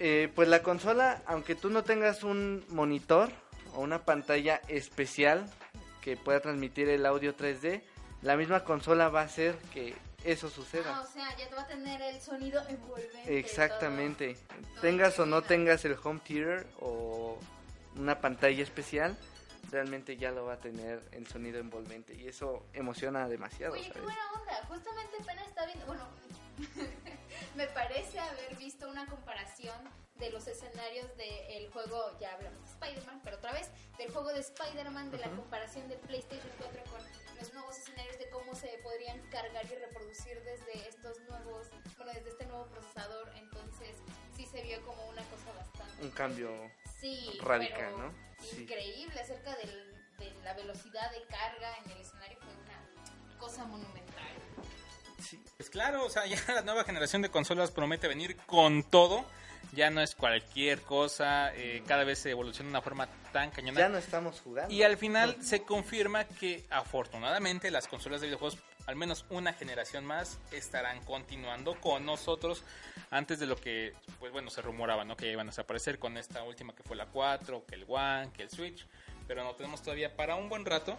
Eh, 0.04 0.32
pues 0.34 0.48
la 0.48 0.64
consola, 0.64 1.22
aunque 1.28 1.54
tú 1.54 1.70
no 1.70 1.84
tengas 1.84 2.24
un 2.24 2.66
monitor 2.70 3.30
o 3.76 3.82
una 3.82 4.04
pantalla 4.04 4.60
especial 4.68 5.48
que 6.02 6.18
pueda 6.18 6.40
transmitir 6.40 6.90
el 6.90 7.06
audio 7.06 7.38
3D, 7.38 7.84
la 8.24 8.36
misma 8.36 8.64
consola 8.64 9.10
va 9.10 9.22
a 9.22 9.26
hacer 9.26 9.56
que 9.72 9.94
eso 10.24 10.50
suceda. 10.50 10.96
Ah, 10.98 11.02
o 11.02 11.06
sea, 11.06 11.38
ya 11.38 11.48
te 11.48 11.54
va 11.54 11.62
a 11.62 11.68
tener 11.68 12.02
el 12.02 12.20
sonido 12.20 12.64
envolvente. 12.68 13.38
Exactamente. 13.38 14.38
todo. 14.74 14.82
Tengas 14.82 15.20
o 15.20 15.28
no 15.28 15.44
tengas 15.44 15.86
el 15.86 15.96
home 16.04 16.20
theater 16.28 16.66
o 16.80 17.38
una 17.96 18.20
pantalla 18.20 18.64
especial, 18.64 19.16
realmente 19.70 20.18
ya 20.18 20.32
lo 20.32 20.46
va 20.46 20.54
a 20.54 20.60
tener 20.60 21.04
el 21.12 21.28
sonido 21.28 21.60
envolvente 21.60 22.16
y 22.16 22.28
eso 22.28 22.66
emociona 22.74 23.28
demasiado. 23.30 23.74
Oye, 23.74 23.84
qué 23.84 23.90
¿sabes? 23.90 24.04
buena 24.04 24.32
onda. 24.34 24.66
Justamente 24.68 25.18
apenas 25.22 25.48
está 25.48 25.66
viendo. 25.68 25.86
Bueno, 25.86 26.08
me 27.56 27.68
parece 27.68 28.20
haber 28.20 28.56
visto 28.58 28.90
una 28.90 29.06
comparación 29.08 29.76
de 30.16 30.30
los 30.30 30.48
escenarios 30.48 31.08
del 31.18 31.70
juego. 31.72 32.18
Ya 32.20 32.34
hablamos 32.34 32.60
de 32.62 32.72
Spider-Man, 32.72 33.22
pero 33.24 33.38
otra 33.38 33.52
vez, 33.54 33.70
del 33.98 34.12
juego 34.12 34.30
de 34.34 34.40
Spider-Man, 34.40 35.12
de 35.12 35.18
la 35.18 35.30
comparación 35.32 35.88
de 35.90 35.98
PlayStation 35.98 36.50
4 36.60 36.84
con 36.92 37.02
los 37.40 37.54
nuevos 37.54 37.78
escenarios, 37.78 38.18
de 38.20 38.30
cómo 38.30 38.54
se 38.56 38.68
podrían 38.84 39.20
cargar 39.30 39.66
y 39.66 39.76
reproducir 39.76 40.42
desde 40.44 40.88
estos 40.88 41.20
nuevos. 41.22 41.68
Bueno, 41.98 42.14
desde 42.14 42.30
este 42.30 42.46
nuevo 42.46 42.66
procesador. 42.68 43.30
Entonces, 43.36 43.98
sí 44.36 44.46
se 44.46 44.62
vio 44.62 44.82
como 44.86 45.08
una 45.10 45.24
cosa 45.24 45.52
bastante. 45.58 46.04
Un 46.04 46.12
cambio 46.12 46.72
Sí, 47.00 47.40
radical, 47.42 47.98
¿no? 47.98 48.14
Sí. 48.40 48.62
Increíble 48.64 49.20
acerca 49.20 49.56
del- 49.58 49.92
de 50.20 50.32
la 50.44 50.54
velocidad 50.54 51.10
de 51.12 51.24
carga 51.26 51.76
en 51.84 51.92
el 51.92 51.98
escenario 52.02 52.38
fue 52.40 52.54
una 52.54 53.38
cosa 53.40 53.66
monumental. 53.66 54.28
Sí. 55.22 55.40
Pues 55.58 55.70
claro, 55.70 56.06
o 56.06 56.10
sea, 56.10 56.26
ya 56.28 56.38
la 56.54 56.62
nueva 56.62 56.84
generación 56.84 57.22
de 57.22 57.30
consolas 57.30 57.72
promete 57.72 58.08
venir 58.08 58.38
con 58.46 58.84
todo. 58.84 59.26
Ya 59.74 59.90
no 59.90 60.02
es 60.02 60.16
cualquier 60.16 60.82
cosa, 60.82 61.56
eh, 61.56 61.84
cada 61.88 62.04
vez 62.04 62.20
se 62.20 62.32
evoluciona 62.32 62.68
de 62.68 62.72
una 62.72 62.82
forma 62.82 63.08
tan 63.32 63.52
cañona. 63.52 63.80
Ya 63.80 63.90
no 63.90 63.98
estamos 63.98 64.42
jugando. 64.42 64.74
Y 64.74 64.84
al 64.84 64.98
final 64.98 65.38
se 65.42 65.64
confirma 65.64 66.26
que 66.26 66.66
afortunadamente 66.70 67.72
las 67.72 67.88
consolas 67.88 68.20
de 68.20 68.28
videojuegos, 68.28 68.60
al 68.88 68.98
menos 68.98 69.24
una 69.30 69.54
generación 69.54 70.04
más, 70.04 70.40
estarán 70.52 71.00
continuando 71.06 71.80
con 71.80 72.06
nosotros 72.06 72.64
antes 73.12 73.40
de 73.40 73.46
lo 73.46 73.56
que, 73.56 73.94
pues 74.20 74.34
bueno, 74.34 74.50
se 74.50 74.62
rumoraba, 74.62 75.06
¿no? 75.06 75.16
Que 75.16 75.32
iban 75.32 75.48
a 75.48 75.52
desaparecer 75.52 76.00
con 76.00 76.18
esta 76.18 76.44
última 76.44 76.76
que 76.76 76.84
fue 76.84 76.98
la 76.98 77.06
4, 77.06 77.66
que 77.66 77.76
el 77.76 77.86
One, 77.88 78.32
que 78.34 78.44
el 78.44 78.50
Switch, 78.50 78.86
pero 79.28 79.44
no 79.44 79.56
tenemos 79.56 79.82
todavía 79.82 80.16
para 80.16 80.36
un 80.36 80.50
buen 80.50 80.66
rato. 80.66 80.98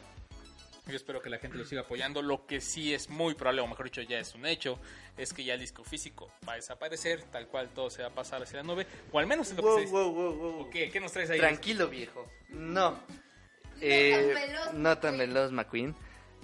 Yo 0.87 0.97
espero 0.97 1.23
que 1.23 1.31
la 1.31 1.39
gente 1.39 1.57
lo 1.57 1.65
siga 1.65 1.83
apoyando. 1.83 2.23
Lo 2.23 2.45
que 2.47 2.61
sí 2.61 2.93
es 2.93 3.09
muy 3.09 3.35
probable, 3.35 3.61
o 3.63 3.67
mejor 3.69 3.85
dicho, 3.87 4.03
ya 4.03 4.19
es 4.19 4.35
un 4.35 4.47
hecho, 4.47 4.79
es 5.17 5.33
que 5.33 5.45
ya 5.45 5.55
el 5.55 5.61
disco 5.61 5.85
físico 5.85 6.33
va 6.49 6.55
a 6.55 6.57
desaparecer, 6.57 7.23
tal 7.31 7.47
cual 7.47 7.69
todo 7.69 7.89
se 7.89 8.03
va 8.03 8.09
a 8.09 8.15
pasar 8.15 8.43
hacia 8.43 8.59
la 8.59 8.63
nube, 8.65 8.87
o 9.13 9.19
al 9.19 9.27
menos 9.27 9.51
es 9.51 9.57
lo 9.57 9.63
que 9.77 9.87
se 9.87 9.93
wow, 9.93 10.13
wow, 10.13 10.35
wow. 10.35 10.61
¿O 10.63 10.71
qué? 10.71 10.91
¿Qué 10.91 10.99
nos 10.99 11.13
traes 11.13 11.31
ahí? 11.31 11.39
Tranquilo, 11.39 11.89
viejo. 11.89 12.27
No. 12.49 12.95
tan 12.95 13.17
Eh, 13.81 14.33
veloz, 14.35 14.73
no 14.75 14.99
tan 14.99 15.17
McQueen. 15.17 15.19
veloz, 15.19 15.53
McQueen. 15.53 15.95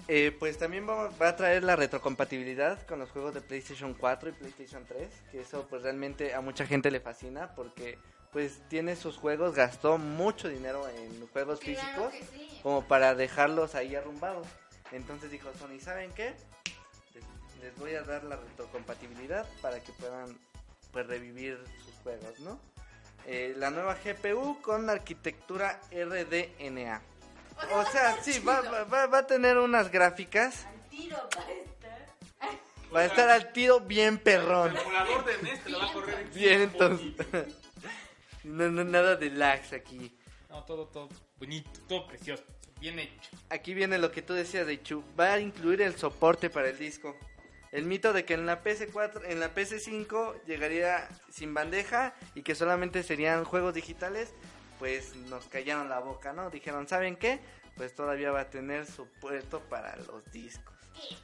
Eh, 0.07 0.35
pues 0.39 0.57
también 0.57 0.87
va, 0.89 1.09
va 1.09 1.29
a 1.29 1.35
traer 1.35 1.63
la 1.63 1.75
retrocompatibilidad 1.75 2.81
con 2.87 2.97
los 2.99 3.11
juegos 3.11 3.33
de 3.33 3.41
PlayStation 3.41 3.93
4 3.93 4.29
y 4.29 4.31
PlayStation 4.31 4.85
3, 4.87 5.07
que 5.31 5.41
eso 5.41 5.67
pues 5.69 5.83
realmente 5.83 6.33
a 6.33 6.41
mucha 6.41 6.65
gente 6.65 6.89
le 6.89 6.99
fascina 6.99 7.53
porque 7.55 7.99
pues 8.31 8.59
tiene 8.69 8.95
sus 8.95 9.17
juegos, 9.17 9.55
gastó 9.55 9.97
mucho 9.97 10.47
dinero 10.49 10.87
en 10.89 11.27
juegos 11.29 11.59
Claro 11.59 12.11
físicos 12.11 12.13
sí. 12.33 12.59
como 12.61 12.87
para 12.87 13.15
dejarlos 13.15 13.75
ahí 13.75 13.95
arrumbados. 13.95 14.47
Entonces 14.91 15.31
dijo 15.31 15.49
Sony, 15.59 15.79
¿saben 15.79 16.11
qué? 16.13 16.33
Les, 17.13 17.23
les 17.63 17.75
voy 17.77 17.95
a 17.95 18.03
dar 18.03 18.23
la 18.23 18.35
retrocompatibilidad 18.35 19.45
para 19.61 19.79
que 19.79 19.91
puedan 19.93 20.37
pues 20.91 21.05
revivir 21.07 21.59
sus 21.85 21.93
juegos, 22.03 22.39
¿no? 22.39 22.59
Eh, 23.25 23.53
la 23.57 23.69
nueva 23.69 23.95
GPU 24.03 24.61
con 24.61 24.89
arquitectura 24.89 25.79
RDNA. 25.91 27.01
O 27.73 27.85
sea, 27.91 28.17
sí, 28.23 28.39
va, 28.39 28.61
va- 28.61 28.83
va- 28.85 29.05
va 29.07 29.17
a 29.19 29.27
tener 29.27 29.57
unas 29.57 29.91
gráficas. 29.91 30.65
Tiro 30.89 31.17
va 31.17 31.43
a 31.43 31.51
estar. 31.51 32.95
Va 32.95 32.99
a 33.01 33.05
estar 33.05 33.29
al 33.29 33.51
tiro 33.51 33.81
bien 33.81 34.17
perrón. 34.17 34.71
El 34.71 34.77
emulador 34.81 35.25
de 35.25 35.37
NES 35.43 35.63
te 35.63 35.69
lo 35.69 35.79
va 35.79 35.89
a 35.89 35.93
correr 35.93 36.19
en 36.21 36.33
Bien, 36.33 36.61
entonces. 36.61 37.13
No, 38.43 38.69
no, 38.69 38.83
nada 38.83 39.15
de 39.15 39.29
lags 39.29 39.73
aquí. 39.73 40.17
No, 40.49 40.63
todo, 40.63 40.87
todo 40.87 41.09
bonito, 41.37 41.69
todo 41.87 42.07
precioso, 42.07 42.43
bien 42.79 42.99
hecho. 42.99 43.29
Aquí 43.49 43.73
viene 43.73 43.97
lo 43.97 44.11
que 44.11 44.21
tú 44.21 44.33
decías 44.33 44.65
de 44.65 44.81
Chu. 44.81 45.03
Va 45.19 45.33
a 45.33 45.39
incluir 45.39 45.81
el 45.81 45.95
soporte 45.95 46.49
para 46.49 46.69
el 46.69 46.77
disco. 46.77 47.15
El 47.71 47.85
mito 47.85 48.13
de 48.13 48.25
que 48.25 48.33
en 48.33 48.47
la 48.47 48.63
PS4, 48.63 49.21
en 49.25 49.39
la 49.39 49.53
PS5 49.53 50.43
llegaría 50.45 51.07
sin 51.29 51.53
bandeja 51.53 52.15
y 52.33 52.41
que 52.41 52.55
solamente 52.55 53.03
serían 53.03 53.43
juegos 53.43 53.75
digitales, 53.75 54.33
pues 54.79 55.15
nos 55.15 55.45
callaron 55.45 55.87
la 55.87 55.99
boca, 55.99 56.33
¿no? 56.33 56.49
Dijeron, 56.49 56.87
¿saben 56.87 57.15
qué? 57.15 57.39
pues 57.79 57.95
todavía 57.95 58.29
va 58.31 58.41
a 58.41 58.49
tener 58.49 58.85
su 58.85 59.07
puerto 59.21 59.61
para 59.69 59.95
los 59.95 60.29
discos. 60.33 60.75
Qué 60.93 61.15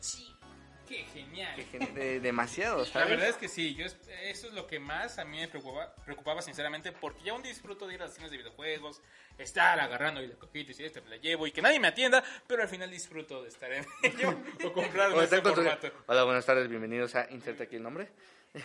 genial. 0.88 1.56
Que 1.56 1.63
gen- 1.65 1.93
eh, 1.98 2.19
demasiado, 2.21 2.80
La 2.80 2.86
¿sabes? 2.86 3.10
verdad 3.10 3.30
es 3.30 3.36
que 3.38 3.48
sí, 3.48 3.76
yo 3.76 3.86
es- 3.86 3.98
eso 4.24 4.48
es 4.48 4.54
lo 4.54 4.67
que 4.67 4.80
más 4.80 5.17
a 5.19 5.26
mí 5.26 5.38
me 5.39 5.48
preocupaba, 5.48 5.93
preocupaba 6.06 6.41
sinceramente, 6.41 6.91
porque 6.91 7.24
ya 7.24 7.34
un 7.34 7.41
disfruto 7.43 7.88
de 7.88 7.95
ir 7.95 8.02
a 8.02 8.06
las 8.06 8.13
tiendas 8.13 8.32
de 8.32 8.38
videojuegos, 8.38 9.02
estar 9.38 9.80
agarrando 9.80 10.21
y 10.21 10.28
la 10.28 10.36
cojita 10.36 10.71
y 10.71 10.76
si 10.76 10.84
este 10.86 11.02
me 11.02 11.10
la 11.10 11.17
llevo 11.17 11.48
y 11.48 11.52
que 11.52 11.62
nadie 11.62 11.80
me 11.80 11.88
atienda, 11.89 12.24
pero 12.48 12.62
al 12.62 12.69
final 12.69 12.89
disfruto 12.91 13.41
de 13.43 13.50
estar 13.50 13.71
en 13.71 13.86
ello 14.04 14.38
o 14.63 14.74
comprar 14.74 15.12
en 15.12 15.30
su- 15.30 15.41
formato. 15.41 15.91
Hola, 16.08 16.24
buenas 16.24 16.45
tardes, 16.45 16.67
bienvenidos 16.69 17.15
a 17.15 17.30
Inserte 17.32 17.63
aquí 17.63 17.76
el 17.78 17.84
nombre. 17.84 18.10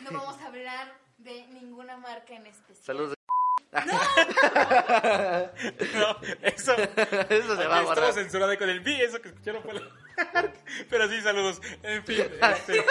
No 0.02 0.10
vamos 0.12 0.40
a 0.40 0.46
hablar 0.46 0.94
de 1.18 1.46
ninguna 1.48 1.96
marca 1.96 2.34
en 2.34 2.46
especial. 2.46 2.84
Saludos. 2.84 3.14
No, 3.72 3.80
eso, 6.42 6.74
Eso 7.28 7.56
se 7.56 7.66
va 7.66 7.78
a 7.78 7.82
borrar. 7.82 8.12
censurado 8.12 8.50
ahí 8.50 8.58
con 8.58 8.68
el 8.68 8.80
vi, 8.80 9.00
eso 9.00 9.20
que 9.20 9.28
escucharon 9.28 9.62
fue 9.62 9.74
la... 9.74 9.80
Pero 10.90 11.08
sí, 11.08 11.20
saludos. 11.22 11.60
En 11.82 12.04
fin, 12.04 12.20
este, 12.42 12.84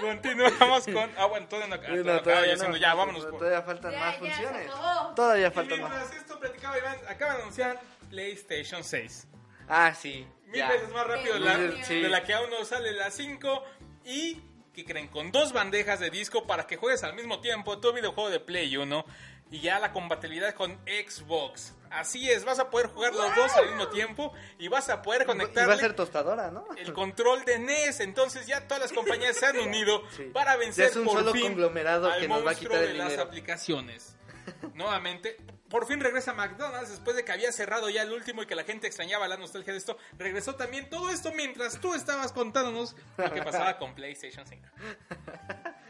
continuamos 0.00 0.84
con... 0.84 1.10
Ah, 1.16 1.26
bueno, 1.26 1.46
todavía 1.48 1.76
no, 1.76 1.76
No, 1.76 1.82
todavía 1.82 2.12
no, 2.14 2.22
todavía 2.22 2.52
diciendo, 2.52 2.76
no. 2.76 2.82
ya, 2.82 2.94
vámonos. 2.94 3.24
por- 3.26 3.38
Todavía 3.38 3.62
faltan 3.62 3.92
Ya, 3.92 3.98
más 4.00 4.12
ya, 4.14 4.18
funciones. 4.18 4.70
Todavía 5.16 5.46
Y 5.48 5.50
faltan 5.50 5.80
más. 5.80 5.90
mientras 5.90 6.16
esto 6.20 6.38
platicaba 6.40 6.78
Iván, 6.78 6.96
acaba 7.08 7.34
de 7.36 7.42
anunciar 7.42 7.80
PlayStation 8.10 8.82
6. 8.84 9.26
Ah, 9.68 9.94
sí. 9.94 10.26
Mil 10.46 10.56
ya. 10.56 10.68
veces 10.68 10.88
más 10.90 11.06
rápido 11.06 11.34
de 11.34 11.40
la, 11.40 11.84
Sí. 11.84 12.00
de 12.00 12.08
la 12.08 12.24
que 12.24 12.34
aún 12.34 12.50
no 12.50 12.64
sale 12.64 12.92
la 12.92 13.10
5 13.10 13.64
y 14.04 14.42
que 14.74 14.84
creen 14.84 15.08
con 15.08 15.30
dos 15.32 15.52
bandejas 15.52 16.00
de 16.00 16.10
disco 16.10 16.46
para 16.46 16.66
que 16.66 16.76
juegues 16.76 17.02
al 17.04 17.14
mismo 17.14 17.40
tiempo 17.40 17.78
tu 17.80 17.92
videojuego 17.92 18.30
de 18.30 18.40
Play 18.40 18.76
1 18.76 19.04
y 19.50 19.60
ya 19.60 19.78
la 19.78 19.92
compatibilidad 19.92 20.54
con 20.54 20.78
Xbox. 20.86 21.74
Así 21.90 22.30
es, 22.30 22.44
vas 22.44 22.60
a 22.60 22.70
poder 22.70 22.86
jugar 22.86 23.12
los 23.14 23.34
dos 23.34 23.52
al 23.56 23.66
mismo 23.66 23.88
tiempo 23.88 24.32
y 24.58 24.68
vas 24.68 24.88
a 24.90 25.02
poder 25.02 25.22
Y 25.22 25.24
va 25.24 25.32
a 25.32 25.36
conectar 25.36 25.78
ser 25.78 25.94
tostadora, 25.96 26.50
¿no? 26.52 26.64
el 26.76 26.92
control 26.92 27.44
de 27.44 27.58
NES. 27.58 27.98
Entonces 28.00 28.46
ya 28.46 28.66
todas 28.68 28.80
las 28.80 28.92
compañías 28.92 29.36
se 29.36 29.46
han 29.46 29.58
unido 29.68 30.02
Sí. 30.16 30.24
para 30.32 30.56
vencer 30.56 30.84
Ya 30.84 30.90
es 30.90 30.96
un 30.96 31.04
por 31.04 31.18
solo 31.18 31.32
fin 31.32 31.42
conglomerado 31.42 32.10
al 32.10 32.20
que 32.20 32.28
nos 32.28 32.46
va 32.46 32.52
a 32.52 32.54
quitar 32.54 32.82
el 32.84 32.92
de 32.92 32.98
las 32.98 33.18
aplicaciones. 33.18 34.14
Nuevamente, 34.74 35.36
por 35.68 35.86
fin 35.86 35.98
regresa 36.00 36.32
McDonald's 36.32 36.90
después 36.90 37.16
de 37.16 37.24
que 37.24 37.32
había 37.32 37.50
cerrado 37.50 37.90
ya 37.90 38.02
el 38.02 38.12
último 38.12 38.42
y 38.42 38.46
que 38.46 38.54
la 38.54 38.62
gente 38.64 38.86
extrañaba 38.86 39.26
la 39.26 39.36
nostalgia 39.36 39.72
de 39.72 39.78
esto. 39.80 39.98
Regresó 40.16 40.54
también 40.54 40.88
todo 40.90 41.10
esto 41.10 41.32
mientras 41.32 41.80
tú 41.80 41.94
estabas 41.94 42.30
contándonos 42.32 42.94
lo 43.16 43.32
que 43.32 43.42
pasaba 43.42 43.78
con 43.78 43.94
PlayStation 43.96 44.46
5. 44.46 44.62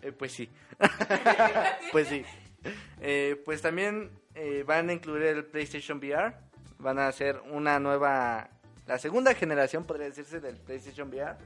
Eh, 0.00 0.12
pues 0.12 0.30
sí. 0.32 0.48
pues 1.92 2.06
sí. 2.08 2.24
Eh, 3.00 3.40
pues 3.44 3.62
también 3.62 4.10
eh, 4.34 4.64
van 4.66 4.88
a 4.88 4.92
incluir 4.92 5.24
el 5.24 5.44
PlayStation 5.44 5.98
VR. 5.98 6.34
Van 6.78 6.98
a 6.98 7.08
hacer 7.08 7.40
una 7.50 7.78
nueva, 7.80 8.50
la 8.86 8.98
segunda 8.98 9.34
generación, 9.34 9.84
podría 9.84 10.06
decirse, 10.06 10.40
del 10.40 10.56
PlayStation 10.56 11.08
VR. 11.08 11.36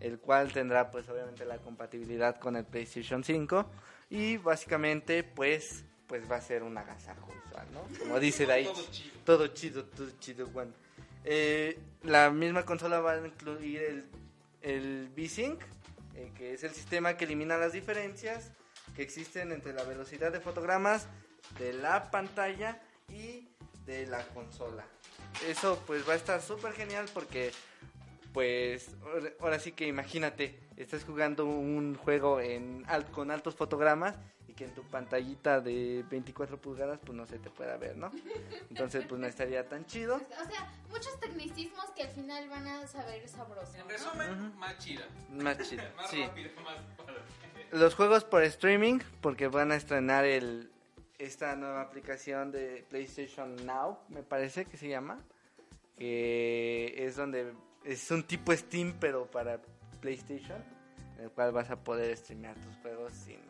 El 0.00 0.18
cual 0.18 0.52
tendrá, 0.52 0.90
pues, 0.90 1.08
obviamente, 1.08 1.44
la 1.44 1.58
compatibilidad 1.58 2.38
con 2.38 2.56
el 2.56 2.64
PlayStation 2.64 3.24
5. 3.24 3.68
Y 4.10 4.36
básicamente, 4.36 5.24
pues, 5.24 5.84
pues 6.06 6.30
va 6.30 6.36
a 6.36 6.40
ser 6.40 6.62
un 6.62 6.78
agasajo 6.78 7.32
visual, 7.44 7.66
¿no? 7.72 7.98
Como 7.98 8.20
dice 8.20 8.46
Daichi. 8.46 8.72
Todo 8.72 8.86
chido. 8.90 9.14
Todo 9.24 9.46
chido, 9.48 9.84
todo 9.84 10.10
chido, 10.20 10.46
Juan. 10.52 10.72
Eh, 11.24 11.78
la 12.04 12.30
misma 12.30 12.64
consola 12.64 13.00
va 13.00 13.12
a 13.12 13.26
incluir 13.26 13.82
el, 13.82 14.04
el 14.62 15.10
V-Sync, 15.14 15.60
eh, 16.14 16.32
que 16.36 16.54
es 16.54 16.64
el 16.64 16.70
sistema 16.70 17.16
que 17.16 17.26
elimina 17.26 17.58
las 17.58 17.72
diferencias 17.72 18.52
que 18.98 19.04
existen 19.04 19.52
entre 19.52 19.72
la 19.72 19.84
velocidad 19.84 20.32
de 20.32 20.40
fotogramas 20.40 21.06
de 21.56 21.72
la 21.72 22.10
pantalla 22.10 22.80
y 23.08 23.46
de 23.86 24.08
la 24.08 24.26
consola. 24.34 24.84
Eso 25.46 25.80
pues 25.86 26.06
va 26.06 26.14
a 26.14 26.16
estar 26.16 26.42
súper 26.42 26.72
genial 26.72 27.06
porque 27.14 27.52
pues 28.32 28.90
ahora- 29.40 29.60
sí 29.60 29.70
que 29.70 29.86
imagínate, 29.86 30.58
estás 30.76 31.04
jugando 31.04 31.44
un 31.44 31.94
juego 31.94 32.40
con 33.12 33.30
altos 33.30 33.54
fotogramas 33.54 34.16
que 34.58 34.64
en 34.64 34.74
tu 34.74 34.82
pantallita 34.82 35.60
de 35.60 36.04
24 36.10 36.60
pulgadas 36.60 36.98
pues 36.98 37.16
no 37.16 37.24
se 37.26 37.38
te 37.38 37.48
pueda 37.48 37.76
ver, 37.76 37.96
¿no? 37.96 38.10
Entonces 38.70 39.04
pues 39.08 39.20
no 39.20 39.28
estaría 39.28 39.68
tan 39.68 39.86
chido. 39.86 40.16
O 40.38 40.50
sea, 40.50 40.72
muchos 40.90 41.18
tecnicismos 41.20 41.84
que 41.94 42.02
al 42.02 42.10
final 42.10 42.48
van 42.48 42.66
a 42.66 42.86
saber 42.86 43.28
sabroso. 43.28 43.74
En 43.74 43.82
¿no? 43.82 43.88
resumen, 43.88 44.56
más 44.58 44.78
chida. 44.78 45.06
Más 45.30 45.58
chido, 45.58 45.84
Más 45.96 46.10
sí. 46.10 46.22
rápido, 46.22 46.50
más 46.62 46.76
padre. 46.96 47.14
Los 47.70 47.94
juegos 47.94 48.24
por 48.24 48.42
streaming, 48.42 48.98
porque 49.20 49.46
van 49.46 49.70
a 49.70 49.76
estrenar 49.76 50.24
el 50.24 50.70
esta 51.18 51.54
nueva 51.56 51.82
aplicación 51.82 52.50
de 52.50 52.84
PlayStation 52.88 53.64
Now, 53.66 53.98
me 54.08 54.22
parece 54.22 54.64
que 54.64 54.76
se 54.76 54.88
llama, 54.88 55.20
que 55.96 56.94
es 56.96 57.16
donde 57.16 57.52
es 57.84 58.10
un 58.10 58.24
tipo 58.24 58.54
Steam 58.54 58.94
pero 58.98 59.26
para 59.26 59.60
PlayStation, 60.00 60.62
en 61.16 61.24
el 61.24 61.30
cual 61.30 61.52
vas 61.52 61.70
a 61.70 61.76
poder 61.76 62.16
streamear 62.16 62.56
tus 62.56 62.76
juegos 62.76 63.12
sin 63.12 63.47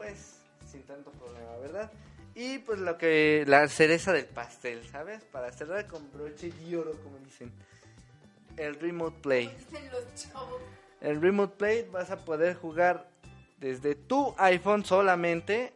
pues 0.00 0.40
sin 0.70 0.82
tanto 0.84 1.10
problema, 1.12 1.56
¿verdad? 1.56 1.90
Y 2.34 2.58
pues 2.58 2.78
lo 2.78 2.96
que 2.96 3.44
la 3.46 3.66
cereza 3.68 4.12
del 4.12 4.26
pastel, 4.26 4.86
¿sabes? 4.88 5.22
Para 5.24 5.50
cerrar 5.52 5.86
con 5.88 6.10
broche 6.12 6.50
de 6.52 6.76
oro, 6.76 6.92
como 7.02 7.18
dicen. 7.18 7.52
El 8.56 8.74
Remote 8.76 9.18
Play. 9.20 9.48
Dicen 9.70 9.90
los 9.90 10.14
chavos. 10.14 10.60
El 11.00 11.20
Remote 11.20 11.56
Play 11.56 11.88
vas 11.90 12.10
a 12.10 12.24
poder 12.24 12.54
jugar 12.56 13.08
desde 13.58 13.94
tu 13.94 14.34
iPhone 14.38 14.84
solamente 14.84 15.72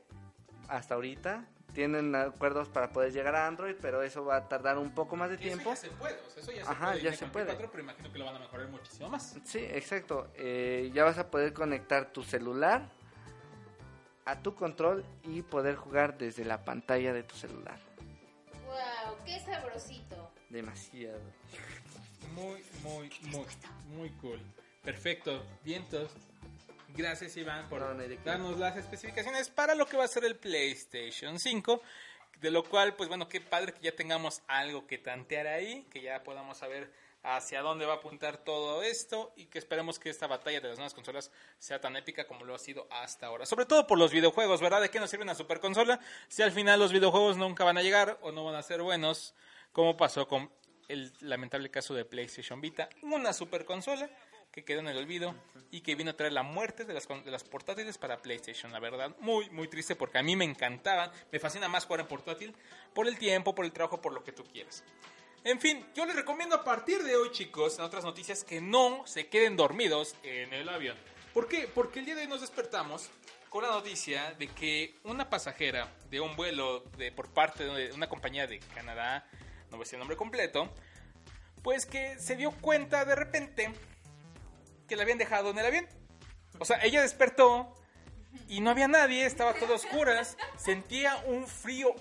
hasta 0.69 0.95
ahorita. 0.95 1.47
Tienen 1.73 2.15
acuerdos 2.15 2.69
para 2.69 2.93
poder 2.93 3.13
llegar 3.13 3.35
a 3.35 3.47
Android, 3.49 3.75
pero 3.81 4.03
eso 4.03 4.25
va 4.25 4.37
a 4.37 4.49
tardar 4.49 4.79
un 4.79 4.95
poco 4.95 5.17
más 5.17 5.31
de 5.31 5.37
Que 5.39 5.49
Eso 5.49 5.55
tiempo. 5.57 5.71
ya 5.71 5.77
se 5.77 5.91
puede, 5.91 6.15
o 6.15 6.31
sea, 6.31 6.43
eso 6.43 6.53
ya 6.53 6.65
se 6.65 6.71
Ajá, 6.71 6.91
puede. 6.93 7.03
ya 7.03 7.13
se 7.15 7.27
puede. 7.27 7.47
4, 7.47 7.69
pero 7.71 7.83
imagino 7.83 8.13
que 8.13 8.19
lo 8.19 8.25
van 8.27 8.37
a 8.37 8.39
mejorar 8.39 8.69
muchísimo 8.69 9.09
más. 9.09 9.35
Sí, 9.45 9.59
exacto. 9.59 10.29
Eh, 10.37 10.91
ya 10.95 11.03
vas 11.05 11.19
a 11.19 11.31
poder 11.31 11.53
conectar 11.53 12.13
tu 12.13 12.23
celular 12.23 12.89
a 14.25 14.43
tu 14.43 14.55
control 14.55 15.05
y 15.25 15.43
poder 15.43 15.77
jugar 15.77 16.17
desde 16.19 16.45
la 16.45 16.65
pantalla 16.65 17.13
de 17.13 17.23
tu 17.23 17.35
celular. 17.35 17.79
Wow, 18.67 19.17
qué 19.25 19.39
sabrosito. 19.41 20.33
Demasiado. 20.49 21.21
Muy, 22.35 22.63
muy, 22.83 23.11
muy, 23.31 23.47
muy 23.89 24.11
cool. 24.21 24.41
Perfecto. 24.83 25.45
Vientos. 25.63 26.11
Gracias, 26.97 27.37
Iván, 27.37 27.69
por 27.69 27.81
No, 27.81 27.95
no 27.95 28.05
darnos 28.25 28.59
las 28.59 28.77
especificaciones 28.77 29.51
para 29.51 29.75
lo 29.75 29.87
que 29.87 29.97
va 29.97 30.05
a 30.05 30.09
ser 30.09 30.25
el 30.25 30.37
PlayStation 30.37 31.39
5. 31.39 31.83
De 32.41 32.51
lo 32.51 32.63
cual, 32.65 32.95
pues 32.95 33.09
bueno, 33.09 33.29
qué 33.29 33.41
padre 33.41 33.73
que 33.73 33.81
ya 33.81 33.97
tengamos 33.97 34.43
algo 34.47 34.87
que 34.87 34.99
tantear 34.99 35.47
ahí, 35.47 35.87
que 35.91 36.03
ya 36.03 36.23
podamos 36.23 36.59
saber 36.59 36.93
hacia 37.25 37.63
dónde 37.63 37.87
va 37.87 37.95
a 37.95 37.97
apuntar 37.97 38.37
todo 38.37 38.83
esto 38.83 39.33
y 39.35 39.47
que 39.47 39.59
esperemos 39.59 39.99
que 39.99 40.11
esta 40.11 40.27
batalla 40.27 40.61
de 40.61 40.69
las 40.69 40.77
nuevas 40.77 40.95
consolas 40.95 41.31
sea 41.59 41.81
tan 41.81 41.97
épica 41.97 42.27
como 42.27 42.45
lo 42.45 42.55
ha 42.55 42.59
sido 42.59 42.87
hasta 42.91 43.27
ahora. 43.27 43.47
Sobre 43.47 43.65
todo 43.65 43.87
por 43.87 43.99
los 43.99 44.13
videojuegos, 44.13 44.61
¿verdad? 44.61 44.83
¿De 44.83 44.91
qué 44.91 45.01
nos 45.01 45.11
sirve 45.11 45.25
una 45.25 45.35
super 45.35 45.59
consola 45.59 45.99
si 46.29 46.43
al 46.43 46.53
final 46.53 46.79
los 46.79 46.93
videojuegos 46.93 47.39
nunca 47.39 47.65
van 47.65 47.79
a 47.79 47.83
llegar 47.83 48.19
o 48.23 48.31
no 48.31 48.45
van 48.45 48.55
a 48.55 48.63
ser 48.63 48.83
buenos, 48.83 49.35
como 49.73 49.97
pasó 49.97 50.29
con 50.29 50.51
el 50.89 51.13
lamentable 51.21 51.71
caso 51.71 51.95
de 51.95 52.05
PlayStation 52.05 52.61
Vita, 52.61 52.91
una 53.03 53.33
super 53.33 53.65
consola 53.65 54.11
que 54.53 54.65
quedó 54.65 54.81
en 54.81 54.89
el 54.89 54.99
olvido 54.99 55.35
y 55.71 55.81
que 55.81 55.97
vino 55.97 56.13
a 56.13 56.17
traer 56.17 56.33
la 56.33 56.43
muerte 56.43 56.85
de 56.85 56.95
las, 56.95 57.09
de 57.09 57.31
las 57.31 57.43
portátiles 57.43 57.99
para 57.99 58.23
PlayStation, 58.23 58.71
la 58.71 58.79
verdad. 58.79 59.17
Muy, 59.19 59.49
muy 59.51 59.67
triste 59.67 59.97
porque 59.97 60.19
a 60.19 60.23
mí 60.23 60.37
me 60.37 60.45
encantaban, 60.45 61.11
me 61.33 61.41
fascina 61.41 61.69
más 61.69 61.87
jugar 61.87 62.01
en 62.01 62.07
portátil 62.07 62.55
por 62.95 63.09
el 63.09 63.19
tiempo, 63.19 63.55
por 63.55 63.65
el 63.65 63.73
trabajo, 63.73 64.01
por 64.01 64.13
lo 64.13 64.23
que 64.23 64.31
tú 64.31 64.45
quieras. 64.45 64.85
En 65.45 65.61
fin, 65.61 65.85
yo 65.95 66.07
les 66.07 66.17
recomiendo 66.17 66.57
a 66.57 66.65
partir 66.65 67.03
de 67.03 67.17
hoy, 67.17 67.31
chicos, 67.31 67.79
en 67.79 67.85
otras 67.85 68.03
noticias, 68.03 68.45
que 68.45 68.63
no 68.63 69.07
se 69.07 69.29
queden 69.29 69.59
dormidos 69.59 70.17
en 70.23 70.55
el 70.55 70.67
avión. 70.71 70.97
¿Por 71.35 71.49
qué? 71.49 71.69
Porque 71.69 71.99
el 71.99 72.07
día 72.07 72.15
de 72.15 72.23
hoy 72.23 72.29
nos 72.29 72.41
despertamos 72.41 73.11
con 73.51 73.63
la 73.63 73.69
noticia 73.69 74.33
de 74.39 74.49
que 74.49 74.95
una 75.05 75.29
pasajera 75.29 75.93
de 76.09 76.19
un 76.19 76.35
vuelo 76.35 76.81
de, 76.97 77.13
por 77.13 77.29
parte 77.29 77.65
de 77.65 77.93
una 77.93 78.09
compañía 78.09 78.47
de 78.47 78.59
Canadá, 78.75 79.29
no 79.71 79.77
voy 79.77 79.87
a 79.87 79.93
el 79.93 79.99
nombre 79.99 80.17
completo, 80.17 80.73
pues 81.63 81.85
que 81.85 82.19
se 82.19 82.37
dio 82.37 82.51
cuenta 82.51 83.05
de 83.05 83.15
repente 83.15 83.71
que 84.89 84.97
la 84.97 85.03
habían 85.03 85.19
dejado 85.19 85.51
en 85.51 85.59
el 85.59 85.67
avión. 85.67 85.87
O 86.59 86.65
sea, 86.65 86.83
ella 86.83 87.03
despertó 87.03 87.75
y 88.49 88.63
no 88.63 88.71
había 88.71 88.89
nadie, 88.89 89.27
estaba 89.27 89.53
todo 89.53 89.75
a 89.75 89.77
oscuras, 89.77 90.39
sentía 90.57 91.23
un 91.27 91.47
frío 91.47 91.95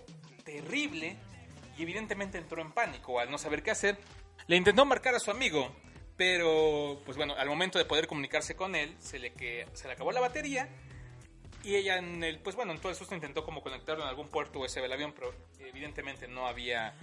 terrible 0.45 1.17
y 1.77 1.83
evidentemente 1.83 2.37
entró 2.37 2.61
en 2.61 2.71
pánico 2.71 3.19
al 3.19 3.31
no 3.31 3.37
saber 3.37 3.63
qué 3.63 3.71
hacer. 3.71 3.97
Le 4.47 4.55
intentó 4.55 4.85
marcar 4.85 5.15
a 5.15 5.19
su 5.19 5.31
amigo, 5.31 5.73
pero 6.17 7.01
pues 7.05 7.17
bueno, 7.17 7.35
al 7.37 7.47
momento 7.47 7.79
de 7.79 7.85
poder 7.85 8.07
comunicarse 8.07 8.55
con 8.55 8.75
él, 8.75 8.95
se 8.99 9.19
le, 9.19 9.33
que, 9.33 9.67
se 9.73 9.87
le 9.87 9.93
acabó 9.93 10.11
la 10.11 10.19
batería 10.19 10.69
y 11.63 11.75
ella 11.75 11.97
en 11.97 12.23
el, 12.23 12.39
pues 12.39 12.55
bueno, 12.55 12.73
en 12.73 12.79
todo 12.79 12.89
el 12.89 12.95
susto 12.95 13.15
intentó 13.15 13.45
como 13.45 13.61
conectarlo 13.61 14.03
en 14.03 14.09
algún 14.09 14.27
puerto 14.27 14.59
USB 14.59 14.81
del 14.81 14.91
avión, 14.91 15.13
pero 15.13 15.33
evidentemente 15.59 16.27
no 16.27 16.45
había 16.45 16.93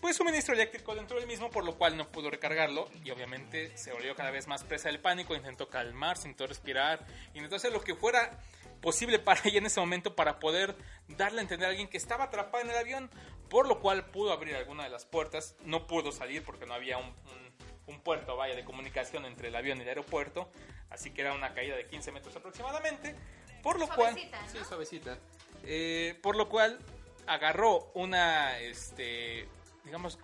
pues 0.00 0.16
suministro 0.16 0.54
eléctrico 0.54 0.94
dentro 0.94 1.18
del 1.18 1.26
mismo, 1.26 1.50
por 1.50 1.64
lo 1.64 1.76
cual 1.76 1.96
no 1.96 2.10
pudo 2.10 2.30
recargarlo 2.30 2.88
y 3.04 3.10
obviamente 3.10 3.76
se 3.76 3.92
volvió 3.92 4.14
cada 4.14 4.30
vez 4.30 4.46
más 4.46 4.64
presa 4.64 4.88
del 4.88 4.98
pánico, 4.98 5.34
intentó 5.34 5.68
calmarse, 5.68 6.26
intentó 6.26 6.46
respirar, 6.46 7.04
intentó 7.34 7.56
hacer 7.56 7.72
lo 7.72 7.82
que 7.82 7.94
fuera 7.94 8.38
posible 8.80 9.18
para 9.18 9.40
ella 9.44 9.58
en 9.58 9.66
ese 9.66 9.80
momento 9.80 10.16
para 10.16 10.38
poder 10.38 10.74
darle 11.08 11.40
a 11.40 11.42
entender 11.42 11.66
a 11.66 11.70
alguien 11.70 11.88
que 11.88 11.98
estaba 11.98 12.24
atrapada 12.24 12.64
en 12.64 12.70
el 12.70 12.76
avión, 12.76 13.10
por 13.50 13.68
lo 13.68 13.80
cual 13.80 14.06
pudo 14.06 14.32
abrir 14.32 14.56
alguna 14.56 14.84
de 14.84 14.88
las 14.90 15.04
puertas, 15.04 15.56
no 15.64 15.86
pudo 15.86 16.12
salir 16.12 16.42
porque 16.44 16.64
no 16.64 16.72
había 16.74 16.96
un, 16.98 17.06
un- 17.08 17.50
un 17.86 18.00
puerto, 18.00 18.36
vaya, 18.36 18.54
de 18.54 18.64
comunicación 18.64 19.24
entre 19.26 19.48
el 19.48 19.56
avión 19.56 19.78
y 19.78 19.82
el 19.82 19.88
aeropuerto, 19.88 20.48
así 20.90 21.10
que 21.10 21.22
era 21.22 21.34
una 21.34 21.52
caída 21.54 21.76
de 21.76 21.86
15 21.88 22.12
metros 22.12 22.36
aproximadamente, 22.36 23.16
por 23.62 23.78
lo 23.80 23.86
Suavecita, 23.86 24.38
cual... 24.38 24.46
¿no? 24.54 24.60
Sí, 24.60 24.64
suavecita. 24.66 25.18
Eh, 25.64 26.18
por 26.22 26.36
lo 26.36 26.48
cual 26.48 26.78
agarró 27.26 27.90
una, 27.94 28.58
este, 28.60 29.48
digamos, 29.84 30.18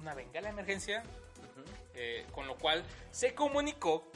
una 0.00 0.14
bengala 0.14 0.48
de 0.48 0.52
emergencia, 0.54 1.02
eh, 1.94 2.24
con 2.32 2.46
lo 2.46 2.56
cual 2.56 2.82
se 3.10 3.34
comunicó 3.34 4.10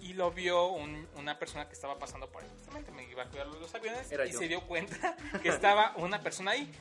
y 0.00 0.12
lo 0.14 0.30
vio 0.30 0.66
un- 0.68 1.08
una 1.16 1.38
persona 1.40 1.66
que 1.66 1.74
estaba 1.74 1.98
pasando 1.98 2.30
por 2.30 2.44
ahí. 2.44 2.48
Justamente 2.58 2.92
me 2.92 3.02
iba 3.10 3.24
a 3.24 3.26
cuidar 3.26 3.48
los 3.48 3.74
aviones 3.74 4.10
Era 4.12 4.24
y 4.26 4.30
yo. 4.30 4.38
se 4.38 4.46
dio 4.46 4.60
cuenta 4.68 5.16
que 5.42 5.48
estaba 5.48 5.92
una 5.96 6.20
persona 6.20 6.52
ahí. 6.52 6.72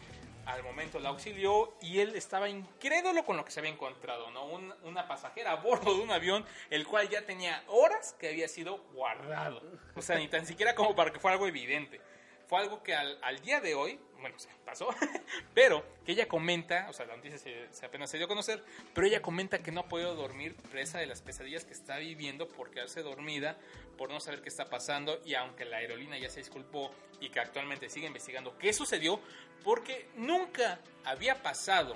Al 0.47 0.63
momento 0.63 0.97
la 0.99 1.09
auxilió 1.09 1.73
y 1.81 1.99
él 1.99 2.15
estaba 2.15 2.47
incrédulo 2.47 3.25
con 3.25 3.35
lo 3.35 3.43
que 3.43 3.51
se 3.51 3.59
había 3.59 3.71
encontrado, 3.71 4.31
¿no? 4.31 4.45
Un- 4.45 4.73
una 4.83 5.05
pasajera 5.07 5.51
a 5.51 5.55
bordo 5.55 5.93
de 5.93 6.01
un 6.01 6.09
avión, 6.09 6.45
el 6.69 6.87
cual 6.87 7.09
ya 7.09 7.25
tenía 7.25 7.63
horas 7.67 8.15
que 8.17 8.29
había 8.29 8.47
sido 8.47 8.77
guardado. 8.93 9.61
O 9.95 10.01
sea, 10.01 10.15
ni 10.17 10.29
tan 10.29 10.45
siquiera 10.45 10.73
como 10.73 10.95
para 10.95 11.11
que 11.11 11.19
fuera 11.19 11.33
algo 11.33 11.47
evidente. 11.47 11.99
Fue 12.47 12.59
algo 12.59 12.81
que 12.81 12.95
al, 12.95 13.39
día 13.41 13.59
de 13.59 13.75
hoy, 13.75 13.99
bueno, 14.21 14.39
se 14.39 14.47
pasó, 14.65 14.87
pero 15.53 15.83
que 16.05 16.13
ella 16.13 16.27
comenta, 16.27 16.87
o 16.89 16.93
sea, 16.93 17.05
la 17.05 17.15
noticia 17.15 17.37
se, 17.37 17.67
se 17.73 17.85
apenas 17.85 18.09
se 18.09 18.17
dio 18.17 18.25
a 18.25 18.29
conocer, 18.29 18.63
pero 18.93 19.05
ella 19.05 19.21
comenta 19.21 19.59
que 19.59 19.71
no 19.71 19.81
ha 19.81 19.89
podido 19.89 20.15
dormir 20.15 20.55
presa 20.71 20.99
de 20.99 21.07
las 21.07 21.21
pesadillas 21.21 21.65
que 21.65 21.73
está 21.73 21.97
viviendo 21.97 22.47
por 22.47 22.71
quedarse 22.71 23.01
dormida, 23.01 23.57
por 23.97 24.09
no 24.09 24.19
saber 24.19 24.41
qué 24.41 24.49
está 24.49 24.65
pasando 24.65 25.19
y 25.25 25.33
aunque 25.33 25.65
la 25.65 25.77
aerolínea 25.77 26.19
ya 26.19 26.29
se 26.29 26.39
disculpó 26.39 26.91
y 27.19 27.29
que 27.29 27.39
actualmente 27.39 27.89
sigue 27.89 28.07
investigando 28.07 28.57
qué 28.57 28.71
sucedió, 28.71 29.19
porque 29.63 30.07
nunca 30.15 30.79
había 31.03 31.41
pasado 31.41 31.93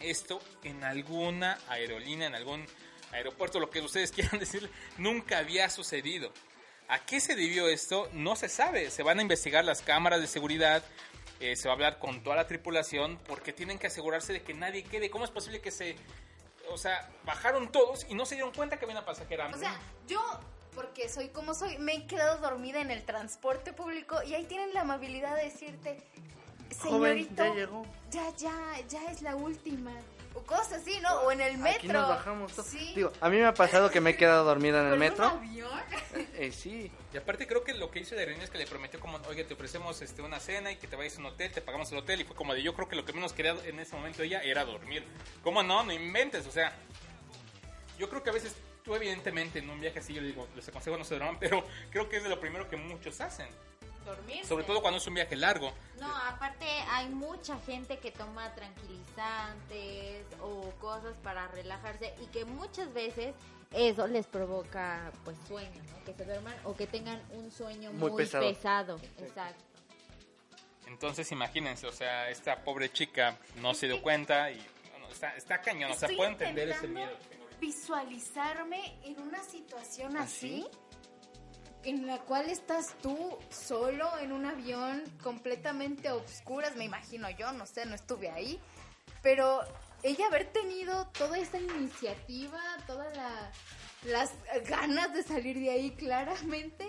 esto 0.00 0.40
en 0.64 0.82
alguna 0.84 1.58
aerolínea, 1.68 2.26
en 2.26 2.34
algún 2.34 2.66
aeropuerto, 3.12 3.60
lo 3.60 3.70
que 3.70 3.80
ustedes 3.80 4.10
quieran 4.12 4.38
decir, 4.38 4.68
nunca 4.98 5.38
había 5.38 5.70
sucedido. 5.70 6.32
¿A 6.88 7.00
qué 7.00 7.20
se 7.20 7.34
debió 7.34 7.68
esto? 7.68 8.08
No 8.12 8.36
se 8.36 8.48
sabe. 8.48 8.90
Se 8.90 9.02
van 9.02 9.18
a 9.18 9.22
investigar 9.22 9.64
las 9.64 9.82
cámaras 9.82 10.20
de 10.20 10.26
seguridad, 10.26 10.82
eh, 11.40 11.56
se 11.56 11.68
va 11.68 11.72
a 11.72 11.74
hablar 11.74 11.98
con 11.98 12.22
toda 12.22 12.36
la 12.36 12.46
tripulación, 12.46 13.18
porque 13.26 13.52
tienen 13.52 13.78
que 13.78 13.88
asegurarse 13.88 14.32
de 14.32 14.42
que 14.42 14.54
nadie 14.54 14.84
quede. 14.84 15.10
¿Cómo 15.10 15.24
es 15.24 15.30
posible 15.30 15.60
que 15.60 15.70
se... 15.70 15.96
O 16.68 16.78
sea, 16.78 17.08
bajaron 17.24 17.70
todos 17.70 18.06
y 18.08 18.14
no 18.14 18.26
se 18.26 18.34
dieron 18.34 18.52
cuenta 18.52 18.78
que 18.78 18.84
había 18.84 18.96
una 18.96 19.06
pasajera? 19.06 19.48
O 19.54 19.58
sea, 19.58 19.80
yo, 20.08 20.20
porque 20.74 21.08
soy 21.08 21.28
como 21.28 21.54
soy, 21.54 21.78
me 21.78 21.94
he 21.94 22.06
quedado 22.06 22.38
dormida 22.38 22.80
en 22.80 22.90
el 22.90 23.04
transporte 23.04 23.72
público 23.72 24.20
y 24.24 24.34
ahí 24.34 24.44
tienen 24.44 24.74
la 24.74 24.80
amabilidad 24.80 25.36
de 25.36 25.44
decirte, 25.44 26.02
Joven, 26.80 27.24
señorito, 27.24 27.44
ya 27.44 27.54
llegó. 27.54 27.86
ya, 28.10 28.36
ya, 28.36 28.86
ya 28.88 29.10
es 29.10 29.22
la 29.22 29.36
última. 29.36 29.92
Cosas 30.46 30.74
así, 30.74 30.98
¿no? 31.00 31.12
O 31.20 31.32
en 31.32 31.40
el 31.40 31.58
metro. 31.58 31.78
Aquí 31.78 31.88
nos 31.88 32.08
bajamos. 32.08 32.52
todos. 32.52 32.68
Sí. 32.68 32.92
Digo, 32.94 33.12
a 33.20 33.28
mí 33.28 33.36
me 33.36 33.44
ha 33.44 33.54
pasado 33.54 33.90
que 33.90 34.00
me 34.00 34.10
he 34.10 34.16
quedado 34.16 34.44
dormida 34.44 34.78
en 34.80 34.84
el 34.86 34.90
¿Con 34.90 34.98
metro. 35.00 35.32
un 35.34 35.38
avión? 35.38 35.80
Eh, 36.38 36.52
sí. 36.52 36.90
Y 37.14 37.16
aparte 37.16 37.46
creo 37.46 37.64
que 37.64 37.72
lo 37.72 37.90
que 37.90 38.00
hizo 38.00 38.14
la 38.14 38.20
aerolínea 38.20 38.44
es 38.44 38.50
que 38.50 38.58
le 38.58 38.66
prometió 38.66 39.00
como, 39.00 39.18
oye, 39.28 39.44
te 39.44 39.54
ofrecemos 39.54 40.00
este, 40.02 40.20
una 40.22 40.38
cena 40.38 40.70
y 40.70 40.76
que 40.76 40.86
te 40.86 40.94
vayas 40.96 41.16
a 41.16 41.20
un 41.20 41.26
hotel, 41.26 41.50
te 41.50 41.62
pagamos 41.62 41.90
el 41.92 41.98
hotel. 41.98 42.20
Y 42.20 42.24
fue 42.24 42.36
como 42.36 42.54
de, 42.54 42.62
yo 42.62 42.74
creo 42.74 42.88
que 42.88 42.96
lo 42.96 43.04
que 43.04 43.12
menos 43.12 43.32
quería 43.32 43.56
en 43.64 43.80
ese 43.80 43.96
momento 43.96 44.22
ella 44.22 44.40
era 44.42 44.64
dormir. 44.64 45.04
¿Cómo 45.42 45.62
no? 45.62 45.82
No 45.82 45.92
inventes, 45.92 46.46
o 46.46 46.50
sea, 46.50 46.74
yo 47.98 48.08
creo 48.10 48.22
que 48.22 48.30
a 48.30 48.32
veces 48.34 48.54
tú 48.84 48.94
evidentemente 48.94 49.58
en 49.58 49.68
un 49.68 49.80
viaje 49.80 49.98
así, 49.98 50.14
yo 50.14 50.20
les 50.20 50.34
digo, 50.34 50.46
les 50.54 50.68
aconsejo 50.68 50.96
no 50.96 51.04
se 51.04 51.16
duerman, 51.16 51.38
pero 51.40 51.64
creo 51.90 52.08
que 52.08 52.18
es 52.18 52.22
de 52.22 52.28
lo 52.28 52.38
primero 52.38 52.68
que 52.68 52.76
muchos 52.76 53.20
hacen. 53.20 53.48
Dormirse. 54.06 54.44
Sobre 54.48 54.64
todo 54.64 54.80
cuando 54.80 54.98
es 54.98 55.06
un 55.06 55.14
viaje 55.14 55.36
largo. 55.36 55.72
No, 56.00 56.16
aparte 56.28 56.64
hay 56.90 57.08
mucha 57.08 57.58
gente 57.60 57.98
que 57.98 58.10
toma 58.12 58.54
tranquilizantes 58.54 60.24
o 60.40 60.70
cosas 60.80 61.14
para 61.22 61.48
relajarse 61.48 62.14
y 62.22 62.26
que 62.26 62.44
muchas 62.44 62.92
veces 62.94 63.34
eso 63.72 64.06
les 64.06 64.26
provoca 64.26 65.10
pues 65.24 65.36
sueño, 65.48 65.82
¿no? 65.92 66.04
Que 66.04 66.14
se 66.14 66.24
duerman 66.24 66.54
o 66.64 66.74
que 66.74 66.86
tengan 66.86 67.20
un 67.32 67.50
sueño 67.50 67.92
Muy 67.92 68.10
muy, 68.10 68.22
pesado. 68.22 68.48
pesado. 68.48 69.00
Exacto. 69.18 69.64
Entonces 70.86 71.30
imagínense, 71.32 71.86
o 71.86 71.92
sea, 71.92 72.30
esta 72.30 72.62
pobre 72.62 72.92
chica 72.92 73.36
no 73.56 73.74
se 73.74 73.88
dio 73.88 74.00
cuenta 74.00 74.50
y 74.52 74.64
bueno, 74.92 75.08
está, 75.10 75.36
está 75.36 75.60
cañón, 75.60 75.90
o 75.90 75.94
sea, 75.94 76.08
puedo 76.16 76.30
entender 76.30 76.68
ese 76.68 76.86
miedo. 76.86 77.10
Visualizarme 77.60 78.98
en 79.02 79.20
una 79.20 79.42
situación 79.42 80.16
¿Así? 80.16 80.64
así, 80.64 80.78
en 81.86 82.06
la 82.06 82.18
cual 82.18 82.50
estás 82.50 82.94
tú 83.00 83.38
solo 83.50 84.10
en 84.18 84.32
un 84.32 84.44
avión 84.44 85.02
completamente 85.22 86.08
a 86.08 86.14
obscuras, 86.16 86.74
me 86.76 86.84
imagino 86.84 87.30
yo, 87.30 87.52
no 87.52 87.64
sé, 87.64 87.86
no 87.86 87.94
estuve 87.94 88.28
ahí, 88.28 88.60
pero 89.22 89.60
ella 90.02 90.26
haber 90.26 90.52
tenido 90.52 91.06
toda 91.08 91.38
esta 91.38 91.58
iniciativa, 91.58 92.60
todas 92.86 93.16
la- 93.16 93.50
las 94.04 94.32
ganas 94.68 95.14
de 95.14 95.22
salir 95.22 95.58
de 95.58 95.70
ahí 95.70 95.90
claramente 95.92 96.88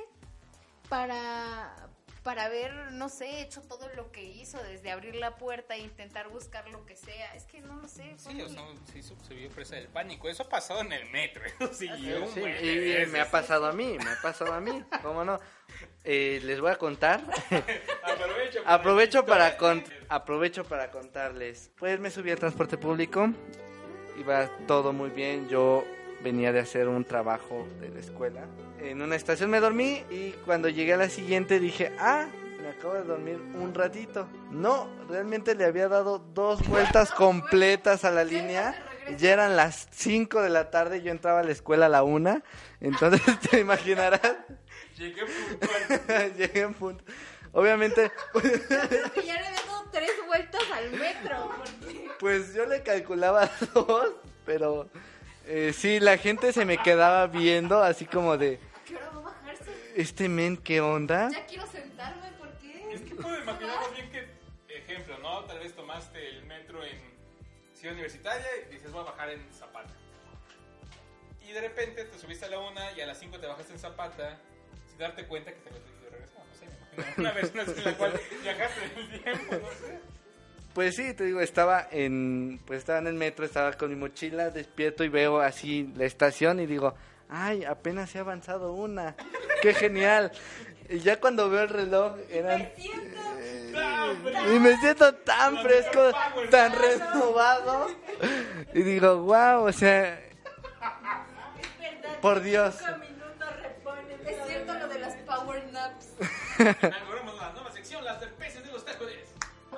para 0.89 1.86
para 2.27 2.43
haber, 2.43 2.73
no 2.91 3.07
sé, 3.07 3.39
hecho 3.39 3.61
todo 3.61 3.87
lo 3.95 4.11
que 4.11 4.21
hizo, 4.21 4.61
desde 4.63 4.91
abrir 4.91 5.15
la 5.15 5.37
puerta 5.37 5.75
e 5.75 5.79
intentar 5.79 6.27
buscar 6.27 6.67
lo 6.67 6.85
que 6.85 6.97
sea. 6.97 7.33
Es 7.33 7.45
que 7.45 7.61
no 7.61 7.75
lo 7.77 7.87
sé. 7.87 8.15
Sí, 8.17 8.41
o 8.41 8.49
sea, 8.49 8.63
sí, 8.91 9.01
se 9.01 9.33
vio 9.33 9.47
presa 9.49 9.77
del 9.77 9.87
pánico. 9.87 10.27
Eso 10.27 10.43
ha 10.43 10.49
pasado 10.49 10.81
en 10.81 10.91
el 10.91 11.09
metro. 11.09 11.41
Eso 11.61 11.73
sí, 11.73 11.87
un 11.87 12.27
Sí, 12.27 12.41
y 12.41 12.43
veces. 12.43 13.09
me 13.13 13.21
ha 13.21 13.31
pasado 13.31 13.65
a 13.67 13.71
mí, 13.71 13.97
me 14.03 14.09
ha 14.11 14.21
pasado 14.21 14.51
a 14.51 14.59
mí, 14.59 14.83
¿cómo 15.01 15.23
no? 15.23 15.39
Eh, 16.03 16.41
les 16.43 16.59
voy 16.59 16.71
a 16.71 16.75
contar. 16.75 17.21
Aprovecho, 18.03 18.59
aprovecho 18.65 19.25
para 19.25 19.55
con- 19.55 19.85
aprovecho 20.09 20.65
para 20.65 20.91
contarles. 20.91 21.71
Pues 21.77 21.97
me 22.01 22.11
subí 22.11 22.29
al 22.31 22.39
transporte 22.39 22.77
público, 22.77 23.29
iba 24.19 24.49
todo 24.67 24.91
muy 24.91 25.11
bien. 25.11 25.47
Yo 25.47 25.85
venía 26.23 26.51
de 26.51 26.59
hacer 26.59 26.87
un 26.87 27.03
trabajo 27.05 27.67
de 27.79 27.89
la 27.89 27.99
escuela. 27.99 28.41
En 28.81 29.01
una 29.01 29.15
estación 29.15 29.49
me 29.49 29.59
dormí 29.59 30.03
y 30.09 30.31
cuando 30.45 30.69
llegué 30.69 30.93
a 30.93 30.97
la 30.97 31.09
siguiente 31.09 31.59
dije, 31.59 31.91
ah, 31.99 32.27
me 32.61 32.69
acabo 32.69 32.93
de 32.95 33.03
dormir 33.03 33.39
un 33.55 33.73
ratito. 33.73 34.27
No, 34.51 34.89
realmente 35.09 35.55
le 35.55 35.65
había 35.65 35.87
dado 35.87 36.19
dos 36.19 36.67
vueltas 36.67 37.11
completas 37.11 38.03
a 38.05 38.11
la 38.11 38.23
línea. 38.23 38.75
Ya 39.17 39.31
eran 39.31 39.55
las 39.55 39.87
5 39.91 40.41
de 40.41 40.49
la 40.49 40.69
tarde, 40.69 41.01
yo 41.01 41.11
entraba 41.11 41.39
a 41.39 41.43
la 41.43 41.51
escuela 41.51 41.85
a 41.85 41.89
la 41.89 42.03
una. 42.03 42.43
Entonces 42.81 43.21
te 43.51 43.59
imaginarás, 43.61 44.21
Llegué 44.97 45.21
puntual. 45.25 46.33
llegué 46.37 46.59
en 46.61 46.73
punto. 46.73 47.03
Obviamente, 47.53 48.11
Creo 48.33 49.11
que 49.13 49.23
ya 49.25 49.33
le 49.39 49.47
había 49.47 49.61
dado 49.65 49.85
tres 49.91 50.11
vueltas 50.27 50.61
al 50.75 50.91
metro. 50.91 51.49
porque- 51.57 52.09
Pues 52.19 52.53
yo 52.53 52.65
le 52.65 52.83
calculaba 52.83 53.49
dos, 53.73 54.11
pero 54.45 54.89
eh, 55.47 55.73
sí, 55.73 55.99
la 55.99 56.17
gente 56.17 56.51
se 56.51 56.65
me 56.65 56.77
quedaba 56.77 57.27
viendo 57.27 57.81
así 57.81 58.05
como 58.05 58.37
de, 58.37 58.59
¿Qué 58.85 58.95
hora 58.95 59.09
va 59.09 59.19
a 59.19 59.21
bajarse? 59.21 59.71
este 59.95 60.27
men, 60.27 60.57
¿qué 60.57 60.81
onda? 60.81 61.29
Ya 61.29 61.45
quiero 61.45 61.65
sentarme, 61.67 62.31
¿por 62.37 62.49
qué? 62.57 62.93
Es 62.93 63.01
que 63.01 63.15
puedo 63.15 63.41
imaginar 63.41 63.77
más 63.79 63.93
bien 63.93 64.11
que, 64.11 64.27
ejemplo, 64.75 65.17
¿no? 65.19 65.45
Tal 65.45 65.59
vez 65.59 65.73
tomaste 65.73 66.27
el 66.29 66.45
metro 66.45 66.83
en 66.83 66.99
Ciudad 67.73 67.93
Universitaria 67.93 68.47
y 68.67 68.73
dices, 68.73 68.91
voy 68.91 69.01
a 69.01 69.11
bajar 69.11 69.29
en 69.29 69.47
Zapata. 69.53 69.93
Y 71.47 71.51
de 71.53 71.61
repente 71.61 72.03
te 72.03 72.19
subiste 72.19 72.45
a 72.45 72.49
la 72.49 72.59
una 72.59 72.91
y 72.91 73.01
a 73.01 73.05
las 73.05 73.17
5 73.19 73.39
te 73.39 73.47
bajaste 73.47 73.73
en 73.73 73.79
Zapata 73.79 74.37
sin 74.89 74.97
darte 74.97 75.25
cuenta 75.25 75.53
que 75.53 75.59
te 75.61 75.69
habías 75.69 75.83
ido 75.85 76.09
regresando. 76.09 76.45
No 76.49 76.55
sé, 76.55 76.65
me 76.65 77.03
imagino 77.03 77.23
una 77.23 77.31
versión 77.31 77.77
en 77.77 77.83
la 77.85 77.97
cual 77.97 78.21
viajaste 78.43 78.83
en 78.83 78.99
el 78.99 79.23
tiempo, 79.23 79.55
no 79.55 79.71
sé. 79.71 80.17
Pues 80.77 80.95
sí, 80.95 81.11
te 81.15 81.23
digo, 81.23 81.41
estaba 81.41 81.87
en, 81.89 82.61
pues 82.67 82.77
estaba 82.77 82.99
en 82.99 83.07
el 83.07 83.15
metro, 83.15 83.43
estaba 83.43 83.73
con 83.73 83.89
mi 83.89 83.95
mochila, 83.95 84.51
despierto 84.51 85.03
y 85.03 85.09
veo 85.09 85.39
así 85.41 85.91
la 85.95 86.05
estación 86.05 86.59
y 86.59 86.67
digo, 86.67 86.93
ay, 87.29 87.63
apenas 87.63 88.11
se 88.11 88.19
ha 88.19 88.21
avanzado 88.21 88.73
una, 88.73 89.15
qué 89.63 89.73
genial. 89.73 90.31
Y 90.87 90.99
ya 90.99 91.19
cuando 91.19 91.49
veo 91.49 91.63
el 91.63 91.69
reloj 91.69 92.17
eran... 92.29 92.61
eh, 92.61 93.73
y 94.53 94.59
me 94.59 94.77
siento 94.77 95.15
tan 95.15 95.57
fresco, 95.63 96.11
tan 96.51 96.71
renovado. 96.73 97.87
Y 98.71 98.83
digo, 98.83 99.17
wow, 99.23 99.63
o 99.63 99.71
sea, 99.71 100.21
por 102.21 102.39
Dios. 102.41 102.75
Es 104.27 104.37
cierto 104.45 104.73
lo 104.75 104.87
de 104.87 104.99
las 104.99 105.15
power 105.15 105.63
naps. 105.71 106.09
Inauguramos 106.59 107.35
la 107.39 107.51
nueva 107.53 107.71
sección, 107.71 108.05
las 108.05 108.19
del 108.19 108.29
peces 108.33 108.63
de 108.63 108.71
los 108.71 108.85
tacones. 108.85 109.27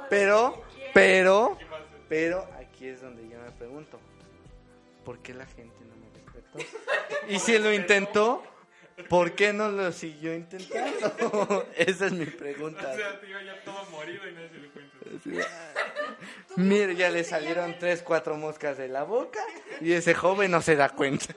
Pero, 0.09 0.61
pero, 0.99 1.57
pero 2.07 2.49
aquí 2.59 2.87
es 2.87 3.01
donde 3.01 3.27
yo 3.29 3.39
me 3.39 3.51
pregunto, 3.51 3.99
¿por 5.05 5.19
qué 5.19 5.33
la 5.33 5.45
gente 5.45 5.77
no 5.85 5.95
me 5.95 6.09
respetó? 6.13 6.77
Y 7.29 7.39
si 7.39 7.57
lo 7.57 7.73
intentó, 7.73 8.43
¿por 9.07 9.33
qué 9.33 9.53
no 9.53 9.69
lo 9.69 9.91
siguió 9.91 10.35
intentando? 10.35 11.67
Esa 11.75 12.07
es 12.07 12.11
mi 12.11 12.25
pregunta. 12.25 12.91
O 12.91 12.95
sea, 12.95 13.19
tío, 13.21 13.41
ya 13.41 13.63
todo 13.63 13.85
morido 13.91 14.27
y 14.27 14.33
nadie 14.33 14.49
se 14.49 14.59
dio 14.59 14.71
cuenta. 14.71 15.47
Mira, 16.55 16.93
ya 16.93 17.09
le 17.09 17.23
salieron 17.23 17.77
tres, 17.79 18.01
cuatro 18.01 18.35
moscas 18.35 18.77
de 18.77 18.87
la 18.89 19.03
boca 19.03 19.39
y 19.79 19.93
ese 19.93 20.13
joven 20.13 20.51
no 20.51 20.61
se 20.61 20.75
da 20.75 20.89
cuenta. 20.89 21.33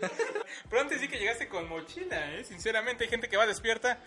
Pero 0.69 0.83
antes 0.83 1.01
sí 1.01 1.09
que 1.09 1.19
llegaste 1.19 1.49
con 1.49 1.69
mochila, 1.69 2.35
¿eh? 2.35 2.45
Sinceramente, 2.45 3.05
hay 3.05 3.11
gente 3.11 3.29
que 3.29 3.37
va 3.37 3.47
despierta 3.47 3.99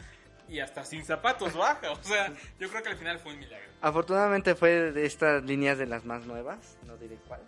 y 0.47 0.59
hasta 0.59 0.83
sin 0.85 1.03
zapatos 1.05 1.53
baja. 1.53 1.91
O 1.91 2.03
sea, 2.03 2.31
yo 2.59 2.69
creo 2.69 2.83
que 2.83 2.89
al 2.89 2.97
final 2.97 3.19
fue 3.19 3.33
un 3.33 3.39
milagro. 3.39 3.65
Afortunadamente 3.81 4.55
fue 4.55 4.91
de 4.91 5.05
estas 5.05 5.43
líneas 5.43 5.77
de 5.77 5.85
las 5.87 6.05
más 6.05 6.25
nuevas, 6.25 6.77
no 6.85 6.95
diré 6.97 7.17
cuál. 7.27 7.41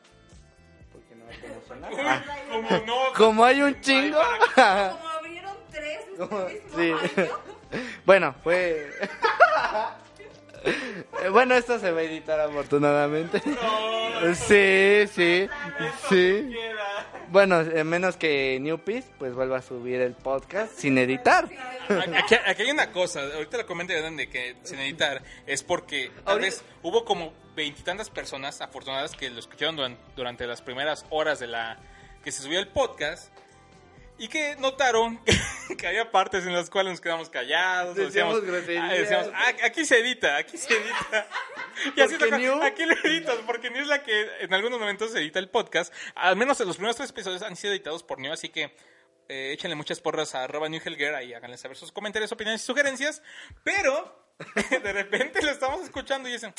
Porque 0.91 1.15
no 1.15 1.25
hay. 1.27 1.37
Uy, 1.93 1.99
Ah, 2.05 2.23
como 2.51 2.69
no. 2.85 2.95
como 3.15 3.43
hay 3.45 3.61
un 3.61 3.79
chingo. 3.81 4.19
Como 4.55 5.07
abrieron 5.09 5.57
tres 5.71 5.99
este 5.99 6.17
Como- 6.17 6.45
mismo 6.45 6.77
sí. 6.77 6.91
año. 7.21 7.31
Bueno, 8.05 8.33
fue. 8.43 8.91
Bueno, 11.31 11.55
esto 11.55 11.79
se 11.79 11.91
va 11.91 11.99
a 11.99 12.03
editar 12.03 12.39
afortunadamente. 12.39 13.41
No, 13.45 14.35
Sí, 14.35 15.07
sí, 15.13 15.47
esto 15.49 16.07
sí. 16.09 16.53
Bueno, 17.29 17.61
menos 17.83 18.15
que 18.15 18.57
New 18.61 18.79
Peace 18.79 19.09
pues 19.17 19.33
vuelva 19.33 19.57
a 19.57 19.61
subir 19.61 19.99
el 20.01 20.13
podcast 20.13 20.73
sin 20.77 20.97
editar. 20.97 21.45
Aquí, 22.15 22.35
aquí 22.35 22.63
hay 22.63 22.71
una 22.71 22.91
cosa, 22.91 23.21
ahorita 23.21 23.57
lo 23.57 23.65
comenta 23.65 23.93
de 23.93 24.29
que 24.29 24.55
sin 24.63 24.79
editar 24.79 25.21
es 25.45 25.63
porque 25.63 26.11
tal 26.25 26.39
vez 26.39 26.63
hubo 26.83 27.03
como 27.05 27.33
veintitantas 27.55 28.09
personas 28.09 28.61
afortunadas 28.61 29.11
que 29.15 29.29
lo 29.29 29.39
escucharon 29.39 29.75
duran- 29.75 29.97
durante 30.15 30.47
las 30.47 30.61
primeras 30.61 31.05
horas 31.09 31.39
de 31.39 31.47
la 31.47 31.77
que 32.23 32.31
se 32.31 32.43
subió 32.43 32.59
el 32.59 32.67
podcast 32.67 33.31
y 34.17 34.27
que 34.27 34.55
notaron 34.57 35.19
que 35.77 35.87
había 35.87 36.11
partes 36.11 36.45
en 36.45 36.53
las 36.53 36.69
cuales 36.69 36.93
nos 36.93 37.01
quedamos 37.01 37.29
callados. 37.29 37.95
Decíamos 37.95 38.41
decíamos, 38.45 38.91
ah, 38.91 38.93
decíamos, 38.93 39.29
"Ah, 39.33 39.53
aquí 39.63 39.85
se 39.85 39.99
edita, 39.99 40.37
aquí 40.37 40.57
se 40.57 40.73
edita. 40.75 41.27
Y 41.95 42.01
así 42.01 42.17
toca, 42.17 42.37
aquí 42.65 42.85
lo 42.85 42.95
editas, 43.03 43.35
porque 43.45 43.69
New 43.69 43.83
es 43.83 43.87
la 43.87 44.01
que 44.01 44.27
en 44.39 44.51
algunos 44.51 44.79
momentos 44.79 45.13
edita 45.13 45.37
el 45.37 45.47
podcast. 45.47 45.93
Al 46.15 46.35
menos 46.35 46.59
los 46.61 46.75
primeros 46.75 46.95
tres 46.95 47.11
episodios 47.11 47.43
han 47.43 47.55
sido 47.55 47.71
editados 47.71 48.01
por 48.01 48.17
New, 48.17 48.33
así 48.33 48.49
que 48.49 48.75
eh, 49.29 49.51
échenle 49.53 49.75
muchas 49.75 49.99
porras 49.99 50.33
a 50.33 50.43
arroba 50.45 50.69
New 50.69 50.81
Helger 50.83 51.21
y 51.23 51.35
háganle 51.35 51.55
saber 51.55 51.77
sus 51.77 51.91
comentarios, 51.91 52.31
opiniones 52.31 52.63
y 52.63 52.65
sugerencias. 52.65 53.21
Pero 53.63 54.31
de 54.83 54.91
repente 54.91 55.39
lo 55.43 55.51
estamos 55.51 55.83
escuchando 55.83 56.27
y 56.27 56.31
dicen, 56.31 56.51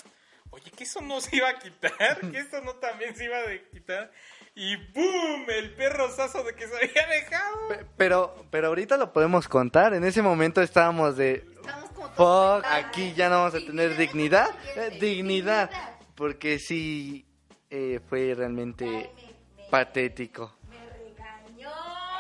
oye, 0.51 0.71
que 0.71 0.85
eso 0.85 1.01
no 1.01 1.21
se 1.21 1.35
iba 1.35 1.49
a 1.49 1.59
quitar, 1.59 2.21
que 2.31 2.39
esto 2.39 2.61
no 2.61 2.77
también 2.77 3.17
se 3.17 3.25
iba 3.25 3.39
a 3.39 3.71
quitar. 3.73 4.13
Y 4.61 4.75
¡boom! 4.93 5.45
El 5.49 5.73
perro 5.75 6.11
sazo 6.11 6.43
de 6.43 6.53
que 6.57 6.67
se 6.67 6.75
había 6.75 7.07
dejado. 7.07 7.69
Pe- 7.69 7.87
Pero, 7.97 8.35
pero 8.51 8.67
ahorita 8.69 8.97
lo 8.97 9.13
podemos 9.13 9.47
contar. 9.47 9.95
En 9.95 10.03
ese 10.03 10.21
momento 10.21 10.61
estábamos 10.61 11.17
de. 11.17 11.45
Estamos 11.61 11.91
como 11.91 12.09
todos 12.11 12.57
Fuck, 12.57 12.65
sentados, 12.65 12.87
aquí 12.87 13.03
¿eh? 13.03 13.15
ya 13.17 13.29
no 13.29 13.37
vamos 13.45 13.55
a 13.55 13.59
tener 13.65 13.97
dignidad. 13.97 14.49
Eh, 14.75 14.99
dignidad. 15.01 15.71
dignidad. 15.71 15.71
Porque 16.17 16.59
sí, 16.59 17.25
eh, 17.71 18.01
fue 18.09 18.35
realmente 18.37 18.85
Ay, 18.85 19.13
me- 19.57 19.63
me- 19.63 19.69
patético. 19.71 20.57
Me 20.69 20.77
regañó. 20.91 21.71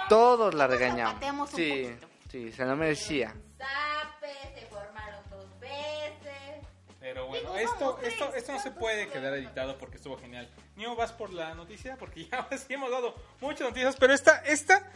Todos 0.08 0.54
la 0.54 0.68
regañamos. 0.68 1.50
un 1.50 1.56
Sí, 1.56 1.88
poquito. 1.88 2.06
sí, 2.30 2.52
se 2.52 2.64
lo 2.64 2.76
merecía. 2.76 3.34
Zape, 3.58 4.60
se 4.60 4.66
formaron 4.66 5.24
dos 5.28 5.58
veces. 5.58 6.64
Pero 7.00 7.26
bueno, 7.26 7.52
Digo, 7.54 7.72
esto, 7.72 7.98
esto, 8.04 8.26
tres, 8.28 8.36
esto 8.42 8.52
no 8.52 8.58
se 8.58 8.62
¿cuántos 8.70 8.72
puede 8.80 9.08
quedar 9.08 9.34
editado 9.34 9.76
porque 9.76 9.96
estuvo 9.96 10.16
genial. 10.18 10.48
Nio, 10.78 10.94
vas 10.96 11.12
por 11.12 11.32
la 11.32 11.54
noticia 11.54 11.96
porque 11.96 12.24
ya 12.30 12.48
sí 12.56 12.72
hemos 12.74 12.90
dado 12.90 13.14
muchas 13.40 13.62
noticias, 13.68 13.96
pero 13.96 14.14
esta, 14.14 14.38
esta 14.46 14.90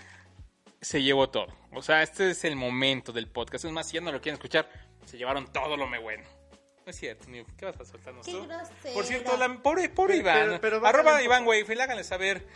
se 0.80 1.02
llevó 1.02 1.28
todo. 1.28 1.48
O 1.72 1.82
sea, 1.82 2.02
este 2.02 2.30
es 2.30 2.44
el 2.44 2.56
momento 2.56 3.12
del 3.12 3.28
podcast. 3.28 3.64
Es 3.64 3.72
más, 3.72 3.88
si 3.88 3.94
ya 3.94 4.00
no 4.00 4.12
lo 4.12 4.20
quieren 4.20 4.34
escuchar, 4.36 4.68
se 5.04 5.18
llevaron 5.18 5.52
todo 5.52 5.76
lo 5.76 5.86
me 5.86 5.98
bueno. 5.98 6.22
No 6.84 6.90
es 6.90 6.96
cierto, 6.96 7.28
Nio. 7.28 7.44
¿Qué 7.56 7.64
vas 7.66 7.78
a 7.80 7.84
soltarnos 7.84 8.24
Qué 8.26 8.32
tú? 8.32 8.46
grosero. 8.46 8.94
Por 8.94 9.04
cierto, 9.04 9.36
la 9.36 9.52
pobre, 9.62 9.88
pobre 9.88 10.14
Pero- 10.22 10.28
Iván. 10.30 10.58
pero- 10.60 10.80
pero 10.80 10.86
Arroba 10.86 11.22
Iván. 11.22 11.46
Wayfield, 11.46 11.80
háganle 11.80 12.04
saber 12.04 12.46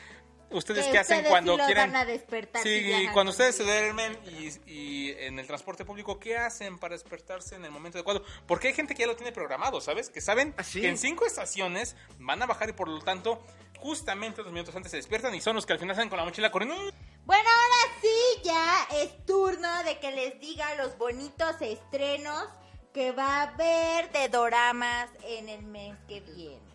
ustedes 0.51 0.87
qué 0.87 0.99
hacen 0.99 1.19
ustedes 1.19 1.31
cuando 1.31 1.57
sí 1.57 1.63
quieren... 1.67 1.93
van 1.93 1.97
a 1.97 2.05
despertar 2.05 2.63
Sí, 2.63 2.81
viajan 2.81 3.13
cuando 3.13 3.31
ustedes 3.33 3.57
se 3.57 3.65
duermen 3.65 4.19
y, 4.27 4.71
y 4.71 5.11
en 5.19 5.39
el 5.39 5.47
transporte 5.47 5.85
público, 5.85 6.19
¿qué 6.19 6.37
hacen 6.37 6.79
para 6.79 6.95
despertarse 6.95 7.55
en 7.55 7.65
el 7.65 7.71
momento 7.71 7.99
adecuado? 7.99 8.23
Porque 8.47 8.69
hay 8.69 8.75
gente 8.75 8.95
que 8.95 9.01
ya 9.01 9.07
lo 9.07 9.17
tiene 9.17 9.33
programado, 9.33 9.81
¿sabes? 9.81 10.11
Que 10.11 10.21
saben 10.21 10.55
¿Ah, 10.57 10.65
sí? 10.65 10.81
que 10.81 10.89
en 10.89 10.99
cinco 10.99 11.27
estaciones 11.27 11.97
van 12.19 12.43
a 12.43 12.47
bajar 12.47 12.71
y 12.71 12.73
por 12.73 12.89
lo 12.89 13.01
tanto, 13.01 13.43
justamente 13.79 14.43
dos 14.43 14.53
minutos 14.53 14.75
antes 14.75 14.91
se 14.91 14.99
despiertan 14.99 15.35
y 15.35 15.41
son 15.41 15.57
los 15.57 15.67
que 15.67 15.73
al 15.73 15.79
final 15.79 15.95
salen 15.95 16.09
con 16.09 16.19
la 16.19 16.25
mochila 16.25 16.51
corriendo. 16.51 16.77
Bueno, 17.25 17.49
ahora 17.49 18.01
sí, 18.01 18.43
ya 18.45 18.89
es 18.99 19.25
turno 19.27 19.83
de 19.85 19.99
que 19.99 20.13
les 20.13 20.41
diga 20.41 20.75
los 20.77 20.97
bonitos 20.97 21.61
estrenos 21.61 22.49
que 22.95 23.13
va 23.13 23.41
a 23.41 23.43
haber 23.43 24.11
de 24.13 24.29
doramas 24.29 25.11
en 25.25 25.49
el 25.49 25.63
mes 25.63 25.97
que 26.09 26.21
viene. 26.21 26.66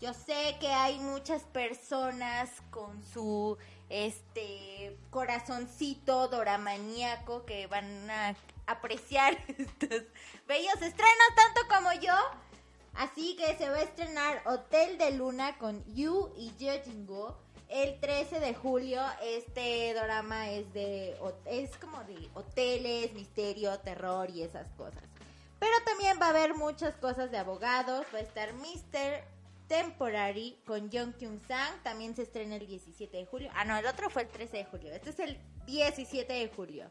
Yo 0.00 0.14
sé 0.14 0.56
que 0.60 0.68
hay 0.68 0.98
muchas 0.98 1.42
personas 1.42 2.48
con 2.70 3.02
su 3.02 3.58
este 3.90 4.96
corazoncito 5.10 6.28
doramaníaco 6.28 7.44
que 7.44 7.66
van 7.66 8.10
a 8.10 8.34
apreciar 8.66 9.34
estos 9.48 10.04
bellos 10.48 10.80
estrenos 10.80 11.34
tanto 11.36 11.60
como 11.68 11.92
yo. 12.00 12.14
Así 12.94 13.36
que 13.36 13.56
se 13.58 13.68
va 13.68 13.76
a 13.76 13.82
estrenar 13.82 14.42
Hotel 14.46 14.96
de 14.96 15.12
Luna 15.12 15.58
con 15.58 15.84
Yu 15.94 16.32
y 16.34 16.54
Yojingo 16.56 17.36
el 17.68 18.00
13 18.00 18.40
de 18.40 18.54
julio. 18.54 19.02
Este 19.22 19.92
drama 19.92 20.50
es 20.50 20.72
de 20.72 21.14
es 21.44 21.76
como 21.76 22.02
de 22.04 22.30
hoteles, 22.32 23.12
misterio, 23.12 23.78
terror 23.80 24.30
y 24.30 24.44
esas 24.44 24.68
cosas. 24.70 25.04
Pero 25.58 25.74
también 25.84 26.18
va 26.18 26.26
a 26.26 26.30
haber 26.30 26.54
muchas 26.54 26.94
cosas 26.96 27.30
de 27.30 27.36
abogados. 27.36 28.06
Va 28.14 28.18
a 28.18 28.22
estar 28.22 28.54
Mr. 28.54 29.39
Temporary 29.70 30.58
con 30.66 30.90
Jung 30.90 31.14
Kyung 31.16 31.40
Sang. 31.46 31.80
También 31.84 32.16
se 32.16 32.22
estrena 32.22 32.56
el 32.56 32.66
17 32.66 33.16
de 33.16 33.24
julio. 33.24 33.50
Ah, 33.54 33.64
no, 33.64 33.76
el 33.76 33.86
otro 33.86 34.10
fue 34.10 34.22
el 34.22 34.28
13 34.28 34.56
de 34.58 34.64
julio. 34.64 34.92
Este 34.92 35.10
es 35.10 35.18
el 35.20 35.38
17 35.66 36.32
de 36.32 36.48
julio. 36.48 36.90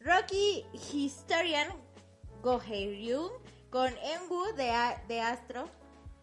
Rocky 0.00 0.62
Historian 0.92 1.68
Go 2.42 2.58
Ryung 2.60 3.30
con 3.70 3.88
Engu 3.96 4.44
de, 4.56 4.70
A- 4.70 5.02
de 5.08 5.22
Astro. 5.22 5.70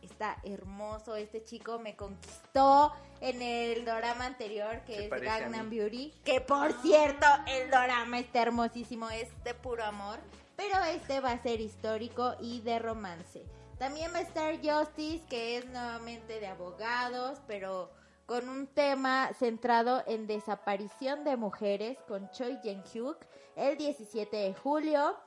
Está 0.04 0.38
hermoso 0.44 1.16
este 1.16 1.44
chico, 1.44 1.80
me 1.80 1.96
conquistó 1.96 2.94
en 3.20 3.42
el 3.42 3.84
drama 3.84 4.28
anterior 4.28 4.82
que 4.86 4.96
Se 4.98 5.06
es 5.06 5.22
Gangnam. 5.22 5.72
Beauty. 5.72 6.14
Que 6.24 6.40
por 6.40 6.72
cierto, 6.84 7.26
el 7.48 7.72
drama 7.72 8.20
está 8.20 8.44
hermosísimo, 8.44 9.10
es 9.10 9.28
de 9.44 9.56
puro 9.56 9.84
amor. 9.84 10.20
Pero 10.56 10.78
este 10.86 11.20
va 11.20 11.32
a 11.32 11.42
ser 11.42 11.60
histórico 11.60 12.36
y 12.40 12.62
de 12.62 12.78
romance. 12.78 13.44
También 13.78 14.14
va 14.14 14.20
a 14.20 14.22
estar 14.22 14.56
Justice, 14.56 15.26
que 15.30 15.58
es 15.58 15.66
nuevamente 15.66 16.40
de 16.40 16.48
abogados, 16.48 17.40
pero 17.46 17.92
con 18.26 18.48
un 18.48 18.68
tema 18.68 19.32
centrado 19.38 20.02
en 20.08 20.28
desaparición 20.28 21.26
de 21.26 21.36
mujeres 21.36 21.98
con 22.08 22.30
Choi 22.32 22.58
Jen-hyuk 22.64 23.18
el 23.58 23.78
17 23.78 24.36
de 24.36 24.54
julio. 24.54 25.18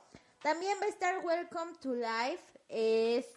También 0.41 0.77
va 0.81 0.87
a 0.87 0.89
estar 0.89 1.23
Welcome 1.23 1.73
to 1.79 1.93
Life, 1.93 2.43
es 2.69 3.27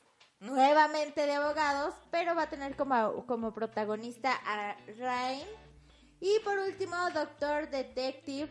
nuevamente 0.40 1.26
de 1.26 1.34
abogados, 1.34 1.94
pero 2.10 2.34
va 2.34 2.44
a 2.44 2.50
tener 2.50 2.74
como, 2.74 3.26
como 3.26 3.52
protagonista 3.52 4.32
a 4.46 4.76
Rain. 4.98 5.46
Y 6.20 6.38
por 6.40 6.58
último, 6.58 6.96
Doctor 7.12 7.68
Detective, 7.68 8.48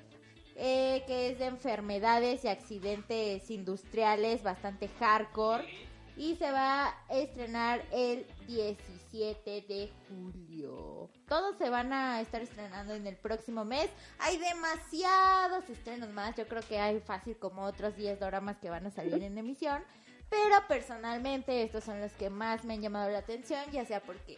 eh, 0.56 1.04
que 1.08 1.32
es 1.32 1.40
de 1.40 1.46
enfermedades 1.46 2.44
y 2.44 2.50
accidentes 2.50 3.50
industriales, 3.50 4.44
bastante 4.44 4.90
hardcore. 5.00 5.91
Y 6.18 6.36
se 6.36 6.52
va 6.52 6.88
a 6.88 6.96
estrenar 7.10 7.84
el 7.92 8.26
17 8.48 9.66
de 9.68 9.92
julio. 10.08 11.10
Todos 11.28 11.58
se 11.58 11.70
van 11.70 11.94
a 11.94 12.22
estar 12.22 12.42
estrenando 12.42 12.94
en 12.94 13.08
el 13.08 13.16
próximo 13.16 13.66
mes. 13.66 13.90
Hay 14.20 14.38
demasiados 14.38 15.70
estrenos 15.70 16.10
más. 16.10 16.36
Yo 16.36 16.48
creo 16.48 16.62
que 16.62 16.80
hay 16.80 17.00
fácil 17.00 17.38
como 17.38 17.64
otros 17.64 17.96
10 17.96 18.20
doramas 18.20 18.58
que 18.58 18.70
van 18.70 18.86
a 18.86 18.92
salir 18.92 19.24
en 19.24 19.38
emisión. 19.38 19.84
Pero 20.30 20.56
personalmente 20.68 21.62
estos 21.62 21.84
son 21.84 22.00
los 22.00 22.14
que 22.14 22.30
más 22.30 22.64
me 22.64 22.76
han 22.76 22.82
llamado 22.82 23.10
la 23.10 23.18
atención, 23.18 23.70
ya 23.72 23.86
sea 23.86 24.02
porque 24.02 24.38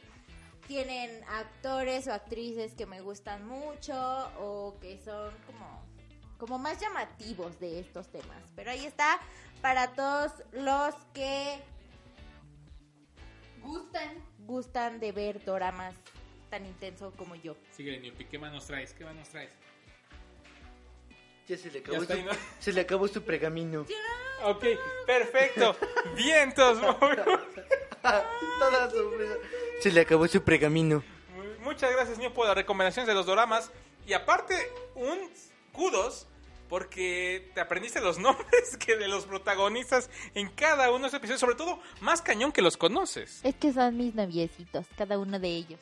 tienen 0.67 1.23
actores 1.25 2.07
o 2.07 2.13
actrices 2.13 2.73
que 2.73 2.85
me 2.85 3.01
gustan 3.01 3.45
mucho 3.47 3.93
o 4.39 4.75
que 4.81 4.97
son 4.97 5.31
como, 5.45 5.83
como 6.39 6.57
más 6.57 6.79
llamativos 6.79 7.59
de 7.59 7.79
estos 7.79 8.07
temas. 8.07 8.41
Pero 8.55 8.71
ahí 8.71 8.85
está 8.85 9.19
para 9.63 9.93
todos 9.93 10.33
los 10.51 10.93
que 11.13 11.57
Gustan. 13.61 14.21
gustan 14.39 14.99
de 14.99 15.13
ver 15.13 15.43
doramas 15.45 15.95
tan 16.49 16.65
intenso 16.65 17.13
como 17.15 17.35
yo. 17.35 17.55
Sigue, 17.71 17.97
Newpi, 17.97 18.25
¿qué 18.25 18.37
más 18.37 18.51
nos 18.51 18.67
traes? 18.67 18.93
¿Qué 18.93 19.05
más 19.05 19.15
nos 19.15 19.29
traes? 19.29 19.51
Ya 21.47 21.57
se 21.57 21.71
le 21.71 21.81
Ya 21.81 21.87
acabó, 21.87 22.03
su, 22.03 22.11
ahí, 22.13 22.23
¿no? 22.23 22.31
se 22.59 22.73
le 22.73 22.81
acabó 22.81 23.07
su 23.07 23.23
pergamino. 23.23 23.87
Ok, 24.45 24.65
perfecto. 25.05 25.73
Vientos. 26.17 26.77
Toda 28.59 28.91
su 28.91 29.09
vida. 29.11 29.35
Se 29.79 29.89
le 29.89 30.01
acabó 30.01 30.27
su 30.27 30.43
pergamino. 30.43 31.01
Muchas 31.61 31.93
gracias, 31.93 32.17
Nio, 32.17 32.33
por 32.33 32.47
las 32.47 32.55
recomendaciones 32.55 33.07
de 33.07 33.13
los 33.13 33.25
doramas. 33.25 33.71
Y 34.05 34.11
aparte, 34.11 34.69
un 34.95 35.31
kudos 35.71 36.27
porque 36.69 37.51
te 37.53 37.61
aprendiste 37.61 38.01
los 38.01 38.17
nombres 38.19 38.77
que 38.77 38.95
de 38.95 39.07
los 39.07 39.25
protagonistas 39.25 40.09
en 40.35 40.49
cada 40.49 40.89
uno 40.89 40.99
de 40.99 41.03
los 41.03 41.13
episodios. 41.13 41.39
Sobre 41.39 41.55
todo, 41.55 41.79
más 42.01 42.21
cañón 42.21 42.51
que 42.51 42.61
los 42.61 42.77
conoces. 42.77 43.41
Es 43.43 43.55
que 43.55 43.73
son 43.73 43.97
mis 43.97 44.15
noviecitos, 44.15 44.85
cada 44.97 45.17
uno 45.19 45.39
de 45.39 45.49
ellos. 45.49 45.79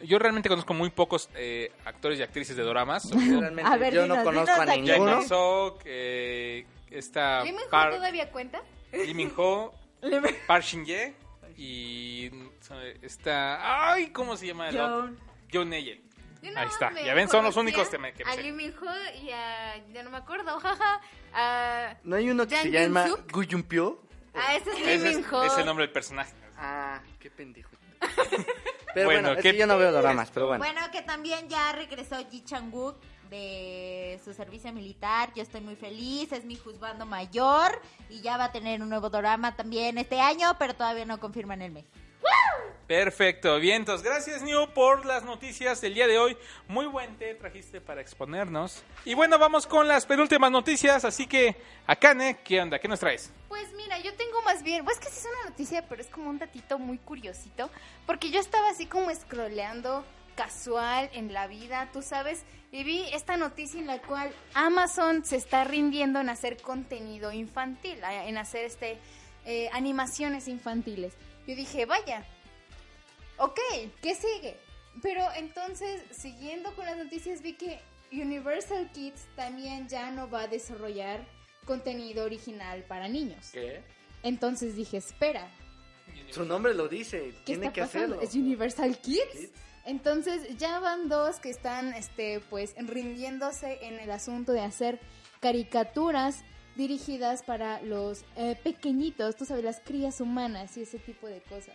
Yo 0.00 0.18
realmente 0.18 0.48
conozco 0.48 0.74
muy 0.74 0.90
pocos 0.90 1.30
eh, 1.34 1.72
actores 1.84 2.18
y 2.18 2.22
actrices 2.22 2.56
de 2.56 2.62
doramas. 2.62 3.10
A 3.64 3.76
ver, 3.76 3.94
yo 3.94 4.06
no 4.06 4.22
conozco 4.22 4.60
a 4.60 4.66
ninguno. 4.66 5.22
Sok, 5.22 5.82
eh, 5.84 6.66
está 6.90 7.42
¿Lee 7.44 7.52
Min 7.52 7.62
Ho 7.66 7.70
Par- 7.70 7.94
todavía 7.94 8.30
cuenta? 8.30 8.62
Lee 8.92 9.14
Min 9.14 9.32
Ho, 9.36 9.72
Park 10.46 10.64
Shin 10.64 10.84
Ye 10.84 11.14
y 11.56 12.30
está... 13.02 13.92
Ay, 13.92 14.08
¿cómo 14.10 14.36
se 14.36 14.48
llama? 14.48 14.68
John. 14.72 15.18
John 15.52 15.68
Neyen. 15.70 16.02
Ahí 16.56 16.68
está. 16.68 16.92
Ya 17.02 17.14
ven, 17.14 17.28
son 17.28 17.44
los 17.44 17.56
únicos 17.56 17.88
que 17.88 17.98
me 17.98 18.12
que 18.12 18.22
A 18.24 18.34
sé. 18.34 18.42
Lee 18.42 18.52
Min 18.52 18.74
Ho 18.80 19.20
y 19.22 19.30
a. 19.30 19.76
Ya 19.92 20.02
no 20.02 20.10
me 20.10 20.18
acuerdo, 20.18 20.58
jaja. 20.60 21.00
A. 21.32 21.96
¿No 22.04 22.16
hay 22.16 22.30
uno 22.30 22.46
que 22.46 22.54
Jang 22.56 22.64
se 22.64 22.70
llama 22.70 23.06
Yoon-suk. 23.06 23.32
Guyumpyo? 23.32 24.00
A 24.34 24.54
ese 24.56 24.70
es 24.70 24.78
Ese 24.78 25.10
es, 25.10 25.16
es 25.18 25.58
el 25.58 25.66
nombre 25.66 25.84
del 25.86 25.92
personaje. 25.92 26.32
Ah, 26.56 27.00
qué 27.20 27.30
pendejo. 27.30 27.70
Pero 28.94 29.06
Bueno, 29.06 29.22
bueno, 29.22 29.38
es 29.38 29.42
¿qué 29.42 29.52
que 29.52 29.58
yo 29.58 29.66
no 29.66 29.76
veo 29.76 29.90
dramas, 29.90 30.30
pero 30.32 30.46
bueno. 30.46 30.64
Bueno, 30.64 30.80
que 30.92 31.02
también 31.02 31.48
ya 31.48 31.72
regresó 31.72 32.16
Ji 32.30 32.44
Chang-wook 32.44 32.94
de 33.28 34.20
su 34.24 34.32
servicio 34.32 34.72
militar. 34.72 35.32
Yo 35.34 35.42
estoy 35.42 35.62
muy 35.62 35.74
feliz, 35.74 36.30
es 36.30 36.44
mi 36.44 36.54
juzgando 36.54 37.04
mayor 37.04 37.80
y 38.08 38.20
ya 38.20 38.36
va 38.36 38.44
a 38.44 38.52
tener 38.52 38.82
un 38.82 38.88
nuevo 38.88 39.10
drama 39.10 39.56
también 39.56 39.98
este 39.98 40.20
año, 40.20 40.54
pero 40.60 40.74
todavía 40.74 41.04
no 41.06 41.18
confirman 41.18 41.60
el 41.62 41.72
mes. 41.72 41.84
Perfecto, 42.86 43.58
vientos. 43.58 44.02
Gracias, 44.02 44.42
New, 44.42 44.68
por 44.74 45.06
las 45.06 45.24
noticias 45.24 45.80
del 45.80 45.94
día 45.94 46.06
de 46.06 46.18
hoy. 46.18 46.36
Muy 46.68 46.84
buen 46.84 47.16
té 47.16 47.34
trajiste 47.34 47.80
para 47.80 48.02
exponernos. 48.02 48.82
Y 49.06 49.14
bueno, 49.14 49.38
vamos 49.38 49.66
con 49.66 49.88
las 49.88 50.04
penúltimas 50.04 50.50
noticias. 50.50 51.02
Así 51.06 51.26
que, 51.26 51.56
Akane, 51.86 52.40
¿qué 52.44 52.60
onda? 52.60 52.78
¿Qué 52.78 52.86
nos 52.86 53.00
traes? 53.00 53.32
Pues 53.48 53.72
mira, 53.72 53.98
yo 54.00 54.14
tengo 54.16 54.42
más 54.42 54.62
bien, 54.62 54.84
pues 54.84 54.98
que 54.98 55.08
sí 55.08 55.18
es 55.20 55.24
una 55.24 55.48
noticia, 55.48 55.88
pero 55.88 56.02
es 56.02 56.08
como 56.08 56.28
un 56.28 56.38
datito 56.38 56.78
muy 56.78 56.98
curiosito, 56.98 57.70
porque 58.04 58.30
yo 58.30 58.38
estaba 58.38 58.68
así 58.68 58.84
como 58.84 59.14
scrolleando 59.14 60.04
casual 60.36 61.08
en 61.14 61.32
la 61.32 61.46
vida, 61.46 61.88
tú 61.92 62.02
sabes, 62.02 62.44
y 62.72 62.84
vi 62.84 63.06
esta 63.12 63.36
noticia 63.36 63.80
en 63.80 63.86
la 63.86 64.02
cual 64.02 64.34
Amazon 64.52 65.24
se 65.24 65.36
está 65.36 65.64
rindiendo 65.64 66.20
en 66.20 66.28
hacer 66.28 66.60
contenido 66.60 67.32
infantil, 67.32 67.98
en 68.02 68.36
hacer 68.36 68.64
este 68.64 68.98
eh, 69.46 69.68
animaciones 69.72 70.48
infantiles. 70.48 71.14
Yo 71.46 71.54
dije, 71.54 71.86
vaya, 71.86 72.24
ok, 73.38 73.58
¿qué 74.02 74.14
sigue? 74.14 74.56
Pero 75.02 75.24
entonces, 75.36 76.02
siguiendo 76.10 76.74
con 76.74 76.86
las 76.86 76.96
noticias, 76.96 77.42
vi 77.42 77.54
que 77.54 77.80
Universal 78.12 78.90
Kids 78.92 79.26
también 79.34 79.88
ya 79.88 80.10
no 80.10 80.30
va 80.30 80.42
a 80.42 80.46
desarrollar 80.46 81.26
contenido 81.64 82.24
original 82.24 82.84
para 82.84 83.08
niños. 83.08 83.50
¿Qué? 83.52 83.82
Entonces 84.22 84.76
dije, 84.76 84.98
espera, 84.98 85.50
Su 86.30 86.44
nombre 86.44 86.74
lo 86.74 86.88
dice, 86.88 87.32
¿qué 87.38 87.42
tiene 87.44 87.66
está 87.66 87.72
que 87.72 87.80
pasando? 87.82 88.16
hacerlo. 88.16 88.22
¿Es 88.30 88.34
Universal 88.34 88.96
Kids? 88.98 89.24
Kids. 89.32 89.50
Entonces 89.84 90.56
ya 90.56 90.78
van 90.78 91.08
dos 91.08 91.40
que 91.40 91.50
están, 91.50 91.92
este, 91.94 92.40
pues, 92.48 92.74
rindiéndose 92.78 93.84
en 93.84 93.98
el 93.98 94.10
asunto 94.10 94.52
de 94.52 94.60
hacer 94.60 94.98
caricaturas 95.40 96.42
dirigidas 96.76 97.42
para 97.42 97.80
los 97.82 98.24
eh, 98.36 98.56
pequeñitos, 98.62 99.36
tú 99.36 99.44
sabes, 99.44 99.64
las 99.64 99.80
crías 99.80 100.20
humanas 100.20 100.76
y 100.76 100.82
ese 100.82 100.98
tipo 100.98 101.26
de 101.26 101.40
cosas. 101.42 101.74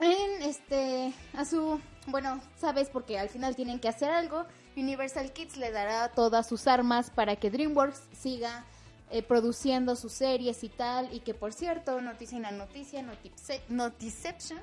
En 0.00 0.42
este, 0.42 1.12
a 1.34 1.44
su, 1.44 1.80
bueno, 2.06 2.40
sabes, 2.56 2.88
porque 2.88 3.18
al 3.18 3.28
final 3.28 3.56
tienen 3.56 3.80
que 3.80 3.88
hacer 3.88 4.10
algo, 4.10 4.44
Universal 4.76 5.32
Kids 5.32 5.56
le 5.56 5.72
dará 5.72 6.10
todas 6.12 6.48
sus 6.48 6.68
armas 6.68 7.10
para 7.10 7.34
que 7.34 7.50
DreamWorks 7.50 8.00
siga 8.12 8.64
eh, 9.10 9.22
produciendo 9.24 9.96
sus 9.96 10.12
series 10.12 10.62
y 10.62 10.68
tal, 10.68 11.12
y 11.12 11.20
que 11.20 11.34
por 11.34 11.52
cierto, 11.52 12.00
noticia 12.00 12.36
en 12.38 12.58
noticia, 12.58 13.02
notice- 13.02 13.62
Notiception, 13.68 14.60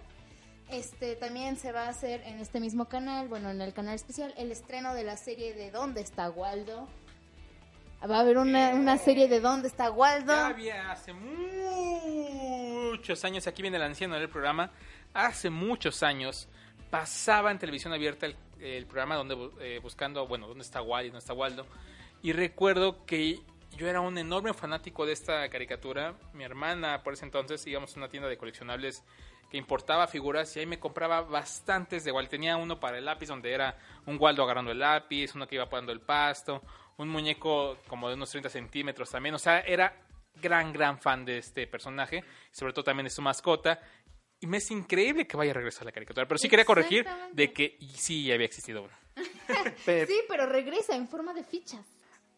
este 0.70 1.16
también 1.18 1.58
se 1.58 1.74
va 1.74 1.84
a 1.88 1.90
hacer 1.90 2.22
en 2.26 2.40
este 2.40 2.62
mismo 2.62 2.86
canal, 2.86 3.28
bueno, 3.28 3.50
en 3.50 3.60
el 3.60 3.74
canal 3.74 3.96
especial, 3.96 4.34
el 4.38 4.52
estreno 4.54 4.94
de 4.94 5.04
la 5.04 5.18
serie 5.18 5.54
de 5.54 5.70
¿Dónde 5.70 6.00
está 6.02 6.30
Waldo? 6.30 6.88
Va 8.10 8.18
a 8.18 8.20
haber 8.20 8.38
una, 8.38 8.70
una 8.76 8.98
serie 9.00 9.28
de 9.28 9.40
¿Dónde 9.40 9.68
está 9.68 9.90
Waldo? 9.90 10.32
Ya 10.32 10.48
había 10.48 10.92
hace 10.92 11.12
muchos 11.12 12.06
años, 13.26 13.48
aquí 13.48 13.64
viene 13.64 13.78
el 13.78 13.84
anciano 13.84 14.14
del 14.16 14.30
programa, 14.30 14.70
hace 15.14 15.50
muchos 15.50 16.04
años 16.04 16.48
pasaba 16.92 17.50
en 17.50 17.58
televisión 17.58 17.94
abierta 17.94 18.28
el, 18.28 18.36
el 18.60 18.86
programa 18.86 19.16
donde 19.16 19.50
eh, 19.60 19.80
buscando, 19.82 20.28
bueno, 20.28 20.48
dónde 20.48 20.64
está 20.64 20.84
Wally, 20.84 21.08
dónde 21.10 21.20
está 21.20 21.34
Waldo, 21.34 21.66
y 22.22 22.32
recuerdo 22.32 23.06
que 23.08 23.40
yo 23.76 23.88
era 23.88 24.02
un 24.02 24.20
enorme 24.20 24.54
fanático 24.54 25.08
de 25.08 25.14
esta 25.14 25.50
caricatura, 25.50 26.14
mi 26.34 26.44
hermana 26.44 27.02
por 27.02 27.14
ese 27.14 27.26
entonces 27.26 27.66
íbamos 27.66 27.96
a 27.96 28.00
una 28.00 28.08
tienda 28.08 28.30
de 28.30 28.38
coleccionables 28.38 29.04
que 29.50 29.58
importaba 29.58 30.08
figuras 30.08 30.56
y 30.56 30.60
ahí 30.60 30.66
me 30.66 30.80
compraba 30.80 31.22
bastantes 31.22 32.04
de 32.04 32.12
Waldo, 32.12 32.30
tenía 32.30 32.56
uno 32.58 32.80
para 32.80 33.00
el 33.00 33.06
lápiz 33.06 33.28
donde 33.28 33.52
era 33.52 33.78
un 34.06 34.18
Waldo 34.20 34.44
agarrando 34.44 34.72
el 34.72 34.80
lápiz, 34.80 35.34
uno 35.34 35.48
que 35.48 35.56
iba 35.56 35.68
poniendo 35.68 35.92
el 35.92 36.02
pasto, 36.02 36.62
un 36.98 37.10
muñeco 37.10 37.78
como 37.88 38.08
de 38.10 38.16
unos 38.16 38.30
30 38.30 38.50
centímetros 38.50 39.10
también, 39.10 39.36
o 39.36 39.40
sea, 39.40 39.60
era 39.62 39.96
gran, 40.42 40.74
gran 40.74 41.00
fan 41.00 41.26
de 41.26 41.38
este 41.40 41.68
personaje, 41.68 42.24
sobre 42.52 42.74
todo 42.74 42.84
también 42.86 43.06
de 43.06 43.10
su 43.10 43.22
mascota. 43.22 43.80
Y 44.40 44.48
me 44.48 44.58
es 44.58 44.70
increíble 44.70 45.26
que 45.28 45.38
vaya 45.38 45.52
a 45.52 45.54
regresar 45.54 45.84
a 45.84 45.86
la 45.86 45.92
caricatura, 45.92 46.28
pero 46.28 46.38
sí 46.38 46.50
quería 46.50 46.66
corregir 46.66 47.06
de 47.32 47.54
que 47.54 47.78
sí 47.96 48.32
había 48.32 48.46
existido 48.46 48.84
uno. 48.84 48.94
Sí, 49.86 50.22
pero 50.28 50.46
regresa 50.46 50.96
en 50.96 51.08
forma 51.08 51.34
de 51.34 51.44
fichas. 51.44 51.86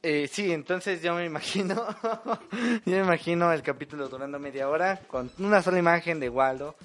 eh, 0.04 0.28
sí, 0.32 0.52
entonces 0.52 1.02
yo 1.02 1.16
me 1.16 1.26
imagino, 1.26 1.76
yo 2.86 2.96
me 2.96 3.00
imagino 3.00 3.52
el 3.52 3.64
capítulo 3.64 4.08
durando 4.08 4.38
media 4.40 4.70
hora 4.70 5.00
con 5.08 5.32
una 5.40 5.62
sola 5.62 5.80
imagen 5.80 6.20
de 6.20 6.30
Waldo, 6.30 6.76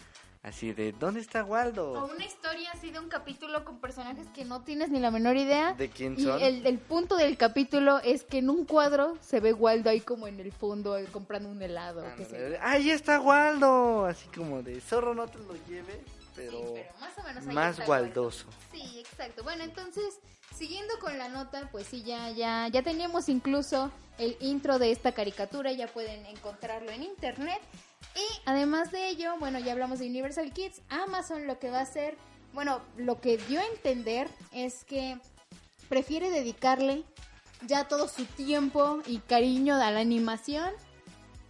así 0.43 0.73
de 0.73 0.93
¿dónde 0.93 1.21
está 1.21 1.45
O 1.45 1.47
Waldo? 1.47 2.11
una 2.13 2.25
historia 2.25 2.71
así 2.73 2.91
de 2.91 2.99
un 2.99 3.09
capítulo 3.09 3.65
con 3.65 3.79
personajes 3.79 4.27
que 4.35 4.45
no 4.45 4.63
tienes 4.63 4.91
ni 4.91 4.99
la 4.99 5.11
menor 5.11 5.37
idea. 5.37 5.73
¿De 5.75 5.89
quién 5.89 6.15
y 6.19 6.25
son? 6.25 6.41
el, 6.43 6.67
el 6.67 6.79
punto 6.79 7.17
del 7.17 7.37
capítulo 7.37 7.99
es 8.01 8.25
que 8.25 8.39
en 8.39 8.51
un 8.51 8.65
cuadro 8.65 9.17
se 9.21 9.41
ve 9.41 9.53
Waldo 9.53 9.91
ahí 9.91 10.01
como 10.01 10.27
en 10.27 10.41
el 10.41 10.53
fondo 10.53 10.97
comprando 11.13 11.49
un 11.49 11.63
helado. 11.63 12.05
yo. 12.19 12.57
Ahí 12.61 12.91
está 12.91 13.21
Waldo, 13.21 14.07
así 14.07 14.27
como 14.35 14.63
de 14.63 14.81
zorro 14.81 15.15
no 15.15 15.29
te 15.29 15.39
lo 15.39 15.55
lleves, 15.69 15.99
pero, 16.35 16.51
Sí, 16.53 16.65
pero 16.75 16.93
más 17.01 17.19
o 17.19 17.23
menos 17.23 17.47
ahí 17.47 17.55
más 17.55 17.79
está 17.79 17.91
waldoso. 17.91 18.47
Sí, 18.73 18.99
exacto. 18.99 19.43
Bueno, 19.45 19.63
entonces, 19.65 20.19
siguiendo 20.55 20.99
con 20.99 21.19
la 21.19 21.29
nota, 21.29 21.69
pues 21.71 21.87
sí, 21.87 22.03
ya, 22.03 22.31
ya, 22.31 22.69
ya 22.69 22.83
teníamos 22.83 23.29
incluso 23.29 23.91
el 24.19 24.37
intro 24.41 24.79
de 24.79 24.91
esta 24.91 25.13
caricatura, 25.13 25.73
ya 25.73 25.87
pueden 25.87 26.27
encontrarlo 26.27 26.91
en 26.91 27.03
internet. 27.05 27.61
Y 28.15 28.41
además 28.47 28.91
de 28.91 29.09
ello, 29.09 29.35
bueno, 29.39 29.59
ya 29.59 29.73
hablamos 29.73 29.99
de 29.99 30.07
Universal 30.07 30.53
Kids, 30.53 30.83
Amazon 30.89 31.47
lo 31.47 31.59
que 31.59 31.71
va 31.71 31.79
a 31.79 31.83
hacer, 31.83 32.17
bueno, 32.53 32.81
lo 32.97 33.21
que 33.21 33.39
dio 33.39 33.61
a 33.61 33.67
entender 33.67 34.29
es 34.53 34.85
que 34.85 35.19
prefiere 35.89 36.31
dedicarle 36.31 37.05
ya 37.67 37.89
todo 37.89 38.09
su 38.09 38.25
tiempo 38.25 39.01
y 39.07 39.19
cariño 39.19 39.77
a 39.77 39.91
la 39.91 40.01
animación 40.01 40.71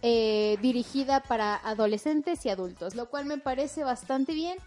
eh, 0.01 0.57
dirigida 0.61 1.21
para 1.21 1.55
adolescentes 1.55 2.45
y 2.45 2.49
adultos, 2.49 2.95
lo 2.95 3.09
cual 3.09 3.25
me 3.25 3.37
parece 3.37 3.83
bastante 3.83 4.33
bien. 4.33 4.57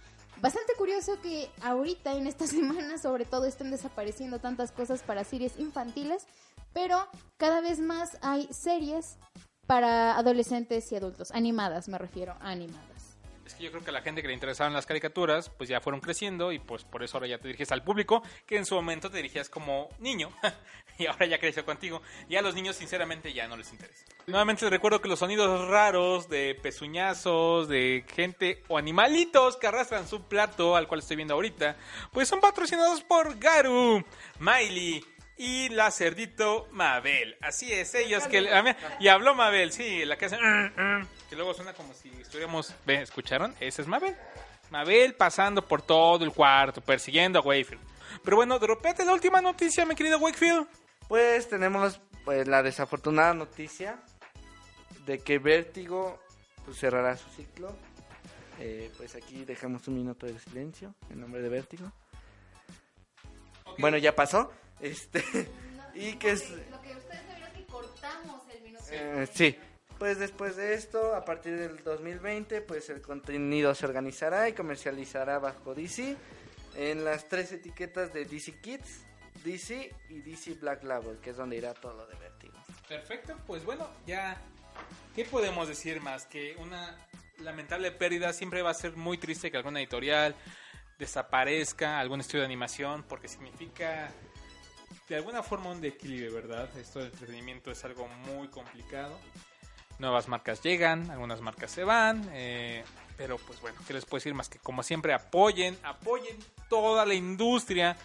Bastante 0.41 0.75
curioso 0.77 1.21
que 1.23 1.51
ahorita 1.63 2.15
en 2.17 2.27
esta 2.27 2.47
semana 2.47 2.99
sobre 2.99 3.25
todo 3.25 3.45
estén 3.45 3.71
desapareciendo 3.71 4.39
tantas 4.39 4.73
cosas 4.73 5.03
para 5.03 5.25
series 5.25 5.59
infantiles, 5.59 6.27
pero 6.73 7.07
cada 7.37 7.61
vez 7.61 7.81
más 7.81 8.19
hay 8.23 8.49
series 8.51 9.17
para 9.67 10.17
adolescentes 10.17 10.91
y 10.93 10.97
adultos, 10.97 11.31
animadas 11.33 11.89
me 11.89 11.99
refiero, 11.99 12.35
animadas. 12.41 12.97
Es 13.47 13.55
que 13.55 13.63
yo 13.63 13.71
creo 13.71 13.85
que 13.85 13.91
a 13.91 13.93
la 13.93 14.03
gente 14.03 14.23
que 14.23 14.29
le 14.29 14.35
interesaban 14.35 14.73
las 14.73 14.87
caricaturas, 14.87 15.51
pues 15.51 15.69
ya 15.69 15.81
fueron 15.81 16.01
creciendo 16.01 16.51
y 16.51 16.59
pues 16.59 16.83
por 16.83 17.05
eso 17.05 17.17
ahora 17.17 17.29
ya 17.29 17.39
te 17.39 17.47
diriges 17.47 17.71
al 17.71 17.85
público, 17.85 18.23
que 18.45 18.57
en 18.57 18.67
su 18.67 18.75
momento 18.75 19.09
te 19.09 19.19
dirigías 19.19 19.49
como 19.49 19.89
niño 20.01 20.31
y 20.99 21.07
ahora 21.07 21.27
ya 21.27 21.39
creció 21.39 21.65
contigo. 21.65 22.03
Y 22.29 22.35
a 22.35 22.43
los 22.43 22.57
niños 22.57 22.75
sinceramente 22.75 23.33
ya 23.33 23.47
no 23.47 23.57
les 23.57 23.71
interesa. 23.73 24.05
Nuevamente 24.27 24.65
les 24.65 24.73
recuerdo 24.73 25.01
que 25.01 25.09
los 25.09 25.21
sonidos 25.21 25.69
raros 25.69 26.29
de 26.29 26.59
pezuñazos, 26.61 27.69
de 27.69 28.05
gente 28.09 28.65
o 28.67 28.79
animalitos 28.79 29.57
que 29.57 29.69
arrastran 29.69 30.09
su 30.09 30.23
plato, 30.23 30.75
al 30.75 30.89
cual 30.89 30.99
estoy 30.99 31.15
viendo 31.15 31.35
ahorita, 31.35 31.77
pues 32.11 32.29
son 32.29 32.41
patrocinados 32.41 33.05
por 33.05 33.39
Garu, 33.39 34.05
Miley, 34.41 35.05
y 35.37 35.69
la 35.71 35.91
cerdito 35.91 36.69
Mabel. 36.73 37.37
Así 37.41 37.73
es, 37.73 37.95
ellos 37.95 38.27
que... 38.27 38.51
a 38.53 38.63
mí- 38.63 38.71
Y 39.01 39.09
habló 39.09 39.35
Mabel, 39.35 39.73
sí, 39.73 40.05
la 40.05 40.17
que 40.17 40.27
hace... 40.27 40.39
"Mm, 40.39 40.73
mm", 41.01 41.07
que 41.29 41.37
luego 41.37 41.55
suena 41.55 41.73
como 41.75 41.93
si 41.95 42.09
estuviéramos... 42.21 42.75
¿Ve? 42.85 43.03
¿Escucharon? 43.03 43.55
Esa 43.61 43.83
es 43.83 43.89
Mabel. 43.89 44.17
Mabel 44.71 45.15
pasando 45.15 45.63
por 45.67 45.83
todo 45.83 46.25
el 46.25 46.33
cuarto, 46.33 46.81
persiguiendo 46.81 47.39
a 47.39 47.43
Wakefield. 47.43 47.81
Pero 48.25 48.37
bueno, 48.37 48.59
dropete 48.59 49.05
la 49.05 49.13
última 49.13 49.41
noticia, 49.41 49.85
mi 49.87 49.95
querido 49.95 50.19
Wakefield. 50.19 50.67
Pues 51.09 51.49
tenemos 51.49 52.01
pues 52.25 52.49
la 52.49 52.63
desafortunada 52.63 53.33
noticia 53.35 54.01
de 55.05 55.21
que 55.21 55.39
Vértigo 55.39 56.21
pues, 56.65 56.79
cerrará 56.79 57.17
su 57.17 57.29
ciclo. 57.31 57.77
Eh, 58.59 58.91
pues 58.97 59.15
aquí 59.15 59.45
dejamos 59.45 59.87
un 59.87 59.95
minuto 59.95 60.27
de 60.27 60.39
silencio 60.41 60.95
en 61.11 61.21
nombre 61.21 61.43
de 61.43 61.49
Vértigo. 61.51 61.93
Bueno, 63.79 63.99
ya 63.99 64.15
pasó. 64.17 64.51
Este 64.81 65.23
y 65.95 66.15
que 66.15 66.33
es 66.33 66.51
Lo 66.71 66.81
que 66.83 66.95
ustedes 66.95 67.23
sabían 67.27 67.51
es 67.51 67.55
que 67.55 67.67
cortamos 67.67 68.43
el 68.55 68.63
minuto. 68.63 68.85
eh, 68.91 69.27
sí. 69.33 69.57
Pues 69.99 70.19
después 70.19 70.57
de 70.57 70.75
esto, 70.75 71.15
a 71.15 71.25
partir 71.25 71.59
del 71.59 71.83
2020, 71.83 72.61
pues 72.61 72.91
el 72.91 73.01
contenido 73.01 73.75
se 73.75 73.87
organizará 73.87 74.47
y 74.47 74.53
comercializará 74.53 75.39
bajo 75.39 75.75
DC 75.75 76.17
en 76.77 77.03
las 77.03 77.29
tres 77.29 77.53
etiquetas 77.53 78.13
de 78.13 78.27
DC 78.27 78.61
Kids, 78.61 79.07
DC 79.43 79.95
y 80.11 80.21
DC 80.21 80.55
Black 80.55 80.85
Label, 80.85 81.19
que 81.19 81.31
es 81.31 81.37
donde 81.39 81.57
irá 81.57 81.73
todo 81.73 81.95
lo 81.95 82.07
de 82.07 82.15
Vértigo. 82.17 82.53
Perfecto, 82.87 83.39
pues 83.47 83.65
bueno, 83.65 83.89
ya. 84.07 84.37
¿Qué 85.15 85.25
podemos 85.25 85.67
decir 85.67 86.03
más? 86.03 86.27
Que 86.27 86.55
una 86.59 86.95
lamentable 87.39 87.91
pérdida 87.91 88.35
siempre 88.35 88.61
va 88.61 88.71
a 88.71 88.75
ser 88.75 88.97
muy 88.97 89.17
triste 89.17 89.51
que 89.51 89.57
alguna 89.57 89.81
editorial 89.81 90.35
desaparezca, 90.99 91.99
algún 91.99 92.21
estudio 92.21 92.41
de 92.41 92.47
animación, 92.47 93.03
porque 93.03 93.29
significa 93.29 94.11
de 95.09 95.17
alguna 95.17 95.43
forma 95.43 95.71
un 95.71 95.81
declive, 95.81 96.31
¿verdad? 96.31 96.69
Esto 96.79 96.99
del 96.99 97.09
entretenimiento 97.13 97.71
es 97.71 97.85
algo 97.85 98.09
muy 98.09 98.49
complicado. 98.49 99.19
Nuevas 99.99 100.29
marcas 100.29 100.63
llegan, 100.63 101.11
algunas 101.11 101.41
marcas 101.41 101.71
se 101.71 101.85
van, 101.85 102.29
eh, 102.33 102.85
pero 103.17 103.39
pues 103.39 103.61
bueno, 103.61 103.79
¿qué 103.87 103.95
les 103.95 104.05
puedo 104.05 104.19
decir 104.19 104.35
más 104.35 104.49
que 104.49 104.59
como 104.59 104.83
siempre 104.83 105.15
apoyen, 105.15 105.79
apoyen 105.83 106.37
toda 106.69 107.07
la 107.07 107.15
industria 107.15 107.97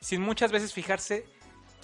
sin 0.00 0.22
muchas 0.22 0.50
veces 0.50 0.72
fijarse 0.72 1.26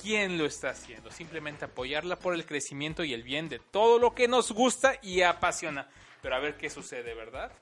quién 0.01 0.37
lo 0.37 0.47
está 0.47 0.71
haciendo, 0.71 1.11
simplemente 1.13 1.65
apoyarla 1.65 2.19
por 2.19 2.35
el 2.35 2.45
crecimiento 2.45 3.05
y 3.05 3.15
el 3.15 3.23
bien 3.23 3.49
de 3.49 3.61
todo 3.61 3.99
lo 3.99 4.15
que 4.15 4.27
nos 4.27 4.51
gusta 4.51 4.95
y 5.01 5.23
apasiona. 5.23 5.89
Pero 6.21 6.35
a 6.35 6.41
ver 6.41 6.57
qué 6.57 6.71
sucede, 6.71 7.15
¿verdad? 7.15 7.53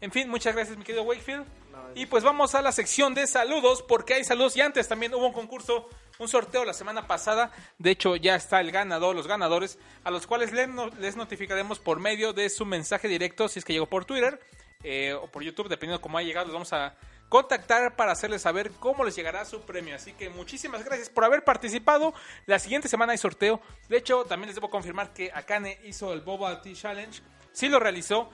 En 0.00 0.10
fin, 0.10 0.28
muchas 0.28 0.54
gracias, 0.54 0.76
mi 0.76 0.84
querido 0.84 1.04
Wakefield. 1.04 1.46
Y 1.94 2.06
pues 2.06 2.24
vamos 2.24 2.54
a 2.54 2.62
la 2.62 2.72
sección 2.72 3.14
de 3.14 3.26
saludos, 3.26 3.82
porque 3.82 4.14
hay 4.14 4.24
saludos. 4.24 4.56
Y 4.56 4.60
antes 4.60 4.88
también 4.88 5.14
hubo 5.14 5.26
un 5.26 5.32
concurso, 5.32 5.88
un 6.18 6.28
sorteo 6.28 6.64
la 6.64 6.72
semana 6.74 7.06
pasada. 7.06 7.50
De 7.78 7.90
hecho, 7.90 8.16
ya 8.16 8.34
está 8.36 8.60
el 8.60 8.70
ganador, 8.70 9.14
los 9.16 9.26
ganadores, 9.26 9.78
a 10.04 10.10
los 10.10 10.26
cuales 10.26 10.52
les, 10.52 10.68
no- 10.68 10.88
les 11.00 11.16
notificaremos 11.16 11.78
por 11.78 11.98
medio 12.00 12.32
de 12.32 12.48
su 12.50 12.64
mensaje 12.64 13.08
directo, 13.08 13.48
si 13.48 13.58
es 13.58 13.64
que 13.64 13.72
llegó 13.72 13.86
por 13.86 14.04
Twitter 14.04 14.40
eh, 14.84 15.12
o 15.14 15.26
por 15.28 15.42
YouTube, 15.42 15.68
dependiendo 15.68 15.98
de 15.98 16.02
cómo 16.02 16.18
haya 16.18 16.26
llegado. 16.28 16.46
Los 16.46 16.54
vamos 16.54 16.72
a 16.72 16.94
contactar 17.28 17.96
para 17.96 18.12
hacerles 18.12 18.42
saber 18.42 18.70
cómo 18.72 19.04
les 19.04 19.16
llegará 19.16 19.44
su 19.46 19.62
premio. 19.62 19.94
Así 19.96 20.12
que 20.12 20.28
muchísimas 20.28 20.84
gracias 20.84 21.08
por 21.08 21.24
haber 21.24 21.42
participado. 21.44 22.12
La 22.46 22.58
siguiente 22.58 22.88
semana 22.88 23.12
hay 23.12 23.18
sorteo. 23.18 23.60
De 23.88 23.96
hecho, 23.96 24.24
también 24.24 24.48
les 24.48 24.54
debo 24.54 24.68
confirmar 24.70 25.12
que 25.14 25.30
Akane 25.32 25.78
hizo 25.84 26.12
el 26.12 26.20
Boba 26.20 26.60
Tea 26.60 26.74
Challenge. 26.74 27.22
Sí 27.52 27.68
lo 27.68 27.78
realizó 27.80 28.30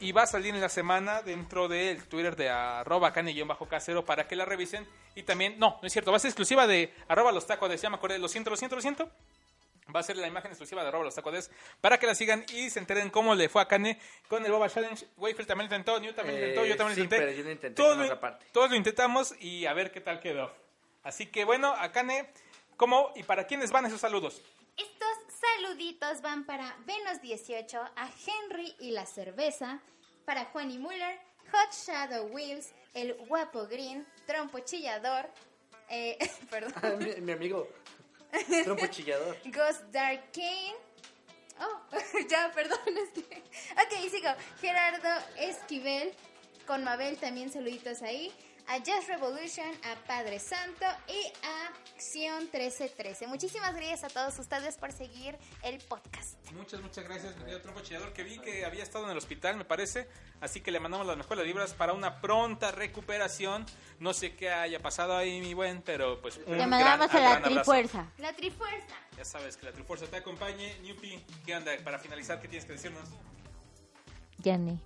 y 0.00 0.12
va 0.12 0.22
a 0.22 0.26
salir 0.26 0.54
en 0.54 0.60
la 0.60 0.68
semana 0.68 1.22
dentro 1.22 1.68
del 1.68 2.04
Twitter 2.04 2.36
de 2.36 2.48
arroba 2.50 3.12
cane-casero 3.12 4.04
para 4.04 4.26
que 4.26 4.36
la 4.36 4.44
revisen. 4.44 4.86
Y 5.14 5.22
también, 5.24 5.58
no, 5.58 5.78
no 5.80 5.86
es 5.86 5.92
cierto, 5.92 6.10
va 6.10 6.16
a 6.16 6.20
ser 6.20 6.28
exclusiva 6.30 6.66
de 6.66 6.92
arroba 7.08 7.32
los 7.32 7.46
tacos 7.46 7.68
de, 7.68 7.76
ya 7.76 7.90
me 7.90 7.96
acordé, 7.96 8.18
lo 8.18 8.28
siento, 8.28 8.50
lo 8.50 8.56
siento, 8.56 8.76
lo 8.76 8.82
siento. 8.82 9.10
Va 9.94 10.00
a 10.00 10.02
ser 10.02 10.18
la 10.18 10.26
imagen 10.28 10.50
exclusiva 10.50 10.82
de 10.82 10.88
arroba 10.88 11.04
los 11.04 11.14
tacos 11.14 11.50
para 11.80 11.98
que 11.98 12.06
la 12.06 12.14
sigan 12.14 12.44
y 12.52 12.68
se 12.68 12.78
enteren 12.78 13.08
cómo 13.10 13.34
le 13.34 13.48
fue 13.48 13.62
a 13.62 13.66
Kane 13.66 13.98
con 14.28 14.44
el 14.44 14.52
Boba 14.52 14.68
Challenge. 14.68 15.06
Wayfield 15.16 15.48
también 15.48 15.70
lo 15.70 15.76
intentó, 15.76 15.98
New 15.98 16.12
también 16.12 16.38
lo 16.40 16.46
intentó, 16.46 16.66
yo 16.66 16.76
también 16.76 16.92
Eh, 16.92 16.94
sí, 16.94 17.00
lo 17.00 17.04
intenté. 17.04 17.24
pero 17.24 17.36
yo 17.38 17.44
lo 17.44 17.50
intenté 17.52 17.76
todos, 17.76 17.90
con 17.90 17.98
lo, 18.00 18.04
otra 18.04 18.20
parte. 18.20 18.46
todos 18.52 18.70
lo 18.70 18.76
intentamos 18.76 19.34
y 19.40 19.64
a 19.66 19.72
ver 19.72 19.90
qué 19.90 20.00
tal 20.02 20.20
quedó. 20.20 20.52
Así 21.02 21.26
que 21.26 21.44
bueno, 21.44 21.74
a 21.76 21.90
Kane, 21.90 22.28
¿cómo 22.76 23.12
y 23.16 23.22
para 23.22 23.46
quiénes 23.46 23.70
van 23.72 23.86
esos 23.86 24.00
saludos? 24.00 24.42
Estos 24.76 25.08
saluditos 25.40 26.20
van 26.22 26.44
para 26.44 26.76
Venus18, 26.86 27.90
a 27.96 28.10
Henry 28.26 28.74
y 28.80 28.90
la 28.90 29.06
cerveza, 29.06 29.80
para 30.24 30.44
Juan 30.46 30.70
y 30.70 30.78
Muller, 30.78 31.18
Hot 31.52 31.72
Shadow 31.72 32.26
Wheels, 32.28 32.72
el 32.94 33.14
guapo 33.26 33.66
Green, 33.66 34.06
Trompo 34.26 34.60
Chillador, 34.60 35.28
eh, 35.88 36.18
perdón, 36.50 36.98
mi, 36.98 37.20
mi 37.20 37.32
amigo. 37.32 37.68
Trompo 38.64 38.86
chillador. 38.88 39.36
Ghost 39.44 39.82
Dark 39.90 40.32
Kane. 40.32 40.76
Oh, 41.60 41.80
ya, 42.28 42.52
perdón. 42.54 42.78
Es 42.86 43.10
que... 43.10 43.42
Ok, 43.72 44.10
sigo. 44.10 44.28
Gerardo 44.60 45.08
Esquivel. 45.38 46.12
Con 46.66 46.84
Mabel 46.84 47.16
también 47.16 47.50
saluditos 47.50 48.02
ahí. 48.02 48.32
A 48.70 48.80
Just 48.80 49.08
Revolution, 49.08 49.66
a 49.82 49.94
Padre 50.06 50.38
Santo 50.38 50.84
y 51.08 51.32
a 51.42 51.68
Acción 51.94 52.40
1313. 52.52 53.26
Muchísimas 53.26 53.74
gracias 53.74 54.04
a 54.04 54.08
todos 54.08 54.38
ustedes 54.38 54.76
por 54.76 54.92
seguir 54.92 55.38
el 55.62 55.78
podcast. 55.78 56.36
Muchas, 56.52 56.82
muchas 56.82 57.04
gracias, 57.04 57.34
mi 57.36 57.44
querido 57.44 57.62
Trompo 57.62 57.80
Chillador, 57.80 58.12
que 58.12 58.24
vi 58.24 58.38
que 58.38 58.66
había 58.66 58.82
estado 58.82 59.06
en 59.06 59.12
el 59.12 59.16
hospital, 59.16 59.56
me 59.56 59.64
parece. 59.64 60.06
Así 60.42 60.60
que 60.60 60.70
le 60.70 60.80
mandamos 60.80 61.06
las 61.06 61.16
mejores 61.16 61.46
vibras 61.46 61.72
para 61.72 61.94
una 61.94 62.20
pronta 62.20 62.70
recuperación. 62.70 63.64
No 64.00 64.12
sé 64.12 64.36
qué 64.36 64.50
haya 64.50 64.80
pasado 64.80 65.16
ahí, 65.16 65.40
mi 65.40 65.54
buen, 65.54 65.80
pero 65.80 66.20
pues 66.20 66.36
un 66.36 66.52
Le 66.52 66.56
gran, 66.58 66.68
mandamos 66.68 67.10
a 67.14 67.20
la 67.20 67.32
abrazo. 67.36 67.54
Trifuerza. 67.54 68.06
La 68.18 68.32
Trifuerza. 68.34 68.94
Ya 69.16 69.24
sabes 69.24 69.56
que 69.56 69.64
la 69.64 69.72
Trifuerza 69.72 70.06
te 70.06 70.18
acompañe. 70.18 70.78
Newpi, 70.80 71.24
¿qué 71.46 71.56
onda? 71.56 71.72
Para 71.82 71.98
finalizar, 71.98 72.38
¿qué 72.38 72.48
tienes 72.48 72.66
que 72.66 72.72
decirnos? 72.74 73.08
Yanni. 74.38 74.78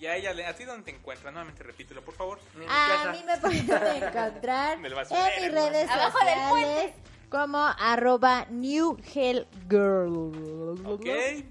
Y 0.00 0.06
a 0.06 0.16
ella, 0.16 0.32
le- 0.32 0.46
¿a 0.46 0.54
ti 0.56 0.64
dónde 0.64 0.90
te 0.90 0.96
encuentras? 0.96 1.30
Nuevamente 1.30 1.62
repítelo, 1.62 2.02
por 2.02 2.14
favor. 2.14 2.40
En 2.54 2.60
mi 2.60 2.66
A 2.68 3.12
mí 3.12 3.22
me 3.26 3.36
pueden 3.36 3.68
encontrar 4.02 4.72
en 4.76 4.82
mis 4.82 5.52
redes 5.52 5.90
Abajo 5.90 6.18
sociales 6.18 6.92
como 7.28 7.58
arroba 7.58 8.46
New 8.48 8.96
Hell 9.14 9.46
Girl. 9.68 10.80
Ok, 10.86 11.04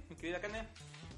mi 0.09 0.15
querida 0.15 0.41
Kane. 0.41 0.67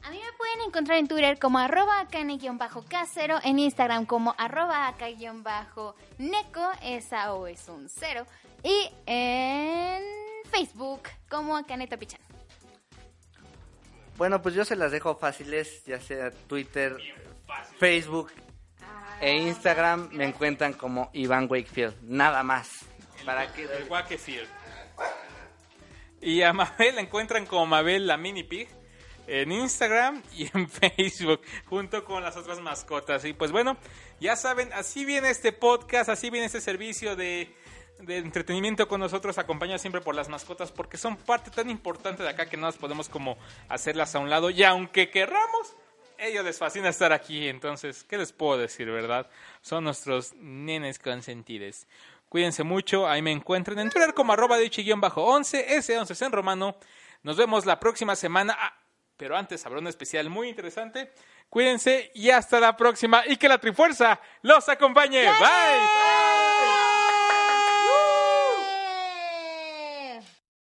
A 0.03 0.09
mí 0.09 0.19
me 0.19 0.33
pueden 0.37 0.61
encontrar 0.67 0.97
en 0.97 1.07
Twitter 1.07 1.39
como 1.39 1.57
arroba 1.59 2.01
acane-casero, 2.01 3.39
en 3.43 3.59
Instagram 3.59 4.05
como 4.05 4.35
arroba 4.37 4.87
aca-neco, 4.87 5.93
esa 6.81 7.33
o 7.33 7.47
es 7.47 7.67
un 7.69 7.87
cero, 7.87 8.25
y 8.63 8.91
en 9.05 10.03
Facebook 10.51 11.03
como 11.29 11.55
Akane 11.55 11.87
Topichan. 11.87 12.19
Bueno, 14.17 14.41
pues 14.41 14.55
yo 14.55 14.65
se 14.65 14.75
las 14.75 14.91
dejo 14.91 15.15
fáciles, 15.15 15.83
ya 15.85 15.99
sea 15.99 16.31
Twitter, 16.31 16.97
Facebook 17.79 18.31
e 19.19 19.37
Instagram. 19.37 20.09
Me 20.11 20.25
encuentran 20.25 20.73
como 20.73 21.09
Iván 21.13 21.47
Wakefield. 21.49 21.95
Nada 22.03 22.43
más. 22.43 22.85
Para 23.25 23.51
que 23.53 23.63
El 23.63 23.89
Wakefield. 23.89 24.47
Y 26.21 26.43
a 26.43 26.53
Mabel 26.53 26.95
la 26.95 27.01
encuentran 27.01 27.45
como 27.45 27.65
Mabel 27.65 28.05
la 28.05 28.17
Mini 28.17 28.43
Pig 28.43 28.67
en 29.27 29.51
Instagram 29.51 30.21
y 30.33 30.49
en 30.55 30.69
Facebook, 30.69 31.41
junto 31.65 32.03
con 32.03 32.23
las 32.23 32.37
otras 32.37 32.59
mascotas. 32.59 33.25
Y 33.25 33.33
pues 33.33 33.51
bueno, 33.51 33.77
ya 34.19 34.35
saben, 34.35 34.71
así 34.73 35.05
viene 35.05 35.29
este 35.29 35.51
podcast, 35.51 36.09
así 36.09 36.29
viene 36.29 36.45
este 36.45 36.61
servicio 36.61 37.15
de, 37.15 37.55
de 38.01 38.17
entretenimiento 38.17 38.87
con 38.87 38.99
nosotros, 38.99 39.37
acompañados 39.37 39.81
siempre 39.81 40.01
por 40.01 40.15
las 40.15 40.29
mascotas, 40.29 40.71
porque 40.71 40.97
son 40.97 41.17
parte 41.17 41.51
tan 41.51 41.69
importante 41.69 42.23
de 42.23 42.29
acá 42.29 42.47
que 42.47 42.57
no 42.57 42.67
nos 42.67 42.77
podemos 42.77 43.09
como 43.09 43.37
hacerlas 43.69 44.15
a 44.15 44.19
un 44.19 44.29
lado. 44.29 44.49
Y 44.49 44.63
aunque 44.63 45.09
querramos, 45.09 45.75
ellos 46.17 46.45
les 46.45 46.57
fascina 46.57 46.89
estar 46.89 47.11
aquí. 47.13 47.47
Entonces, 47.47 48.03
¿qué 48.03 48.17
les 48.17 48.31
puedo 48.31 48.57
decir, 48.57 48.89
verdad? 48.89 49.29
Son 49.61 49.83
nuestros 49.83 50.33
nenes 50.35 50.99
consentidos. 50.99 51.87
Cuídense 52.29 52.63
mucho, 52.63 53.09
ahí 53.09 53.21
me 53.21 53.31
encuentran 53.31 53.77
en 53.79 53.89
Twitter 53.89 54.13
como 54.13 54.31
arroba 54.31 54.57
de 54.57 54.95
bajo 54.97 55.23
11 55.23 55.77
S11 55.79 56.11
es 56.11 56.21
en 56.21 56.31
romano. 56.31 56.77
Nos 57.23 57.35
vemos 57.37 57.65
la 57.65 57.79
próxima 57.79 58.15
semana. 58.15 58.55
Ah, 58.57 58.73
pero 59.17 59.35
antes 59.37 59.65
habrá 59.65 59.79
un 59.79 59.87
especial 59.87 60.29
muy 60.29 60.47
interesante. 60.47 61.11
Cuídense 61.49 62.11
y 62.15 62.29
hasta 62.29 62.59
la 62.59 62.77
próxima. 62.77 63.23
Y 63.27 63.35
que 63.35 63.49
la 63.49 63.57
Trifuerza 63.57 64.19
los 64.41 64.67
acompañe. 64.69 65.23
Bye. 65.23 66.30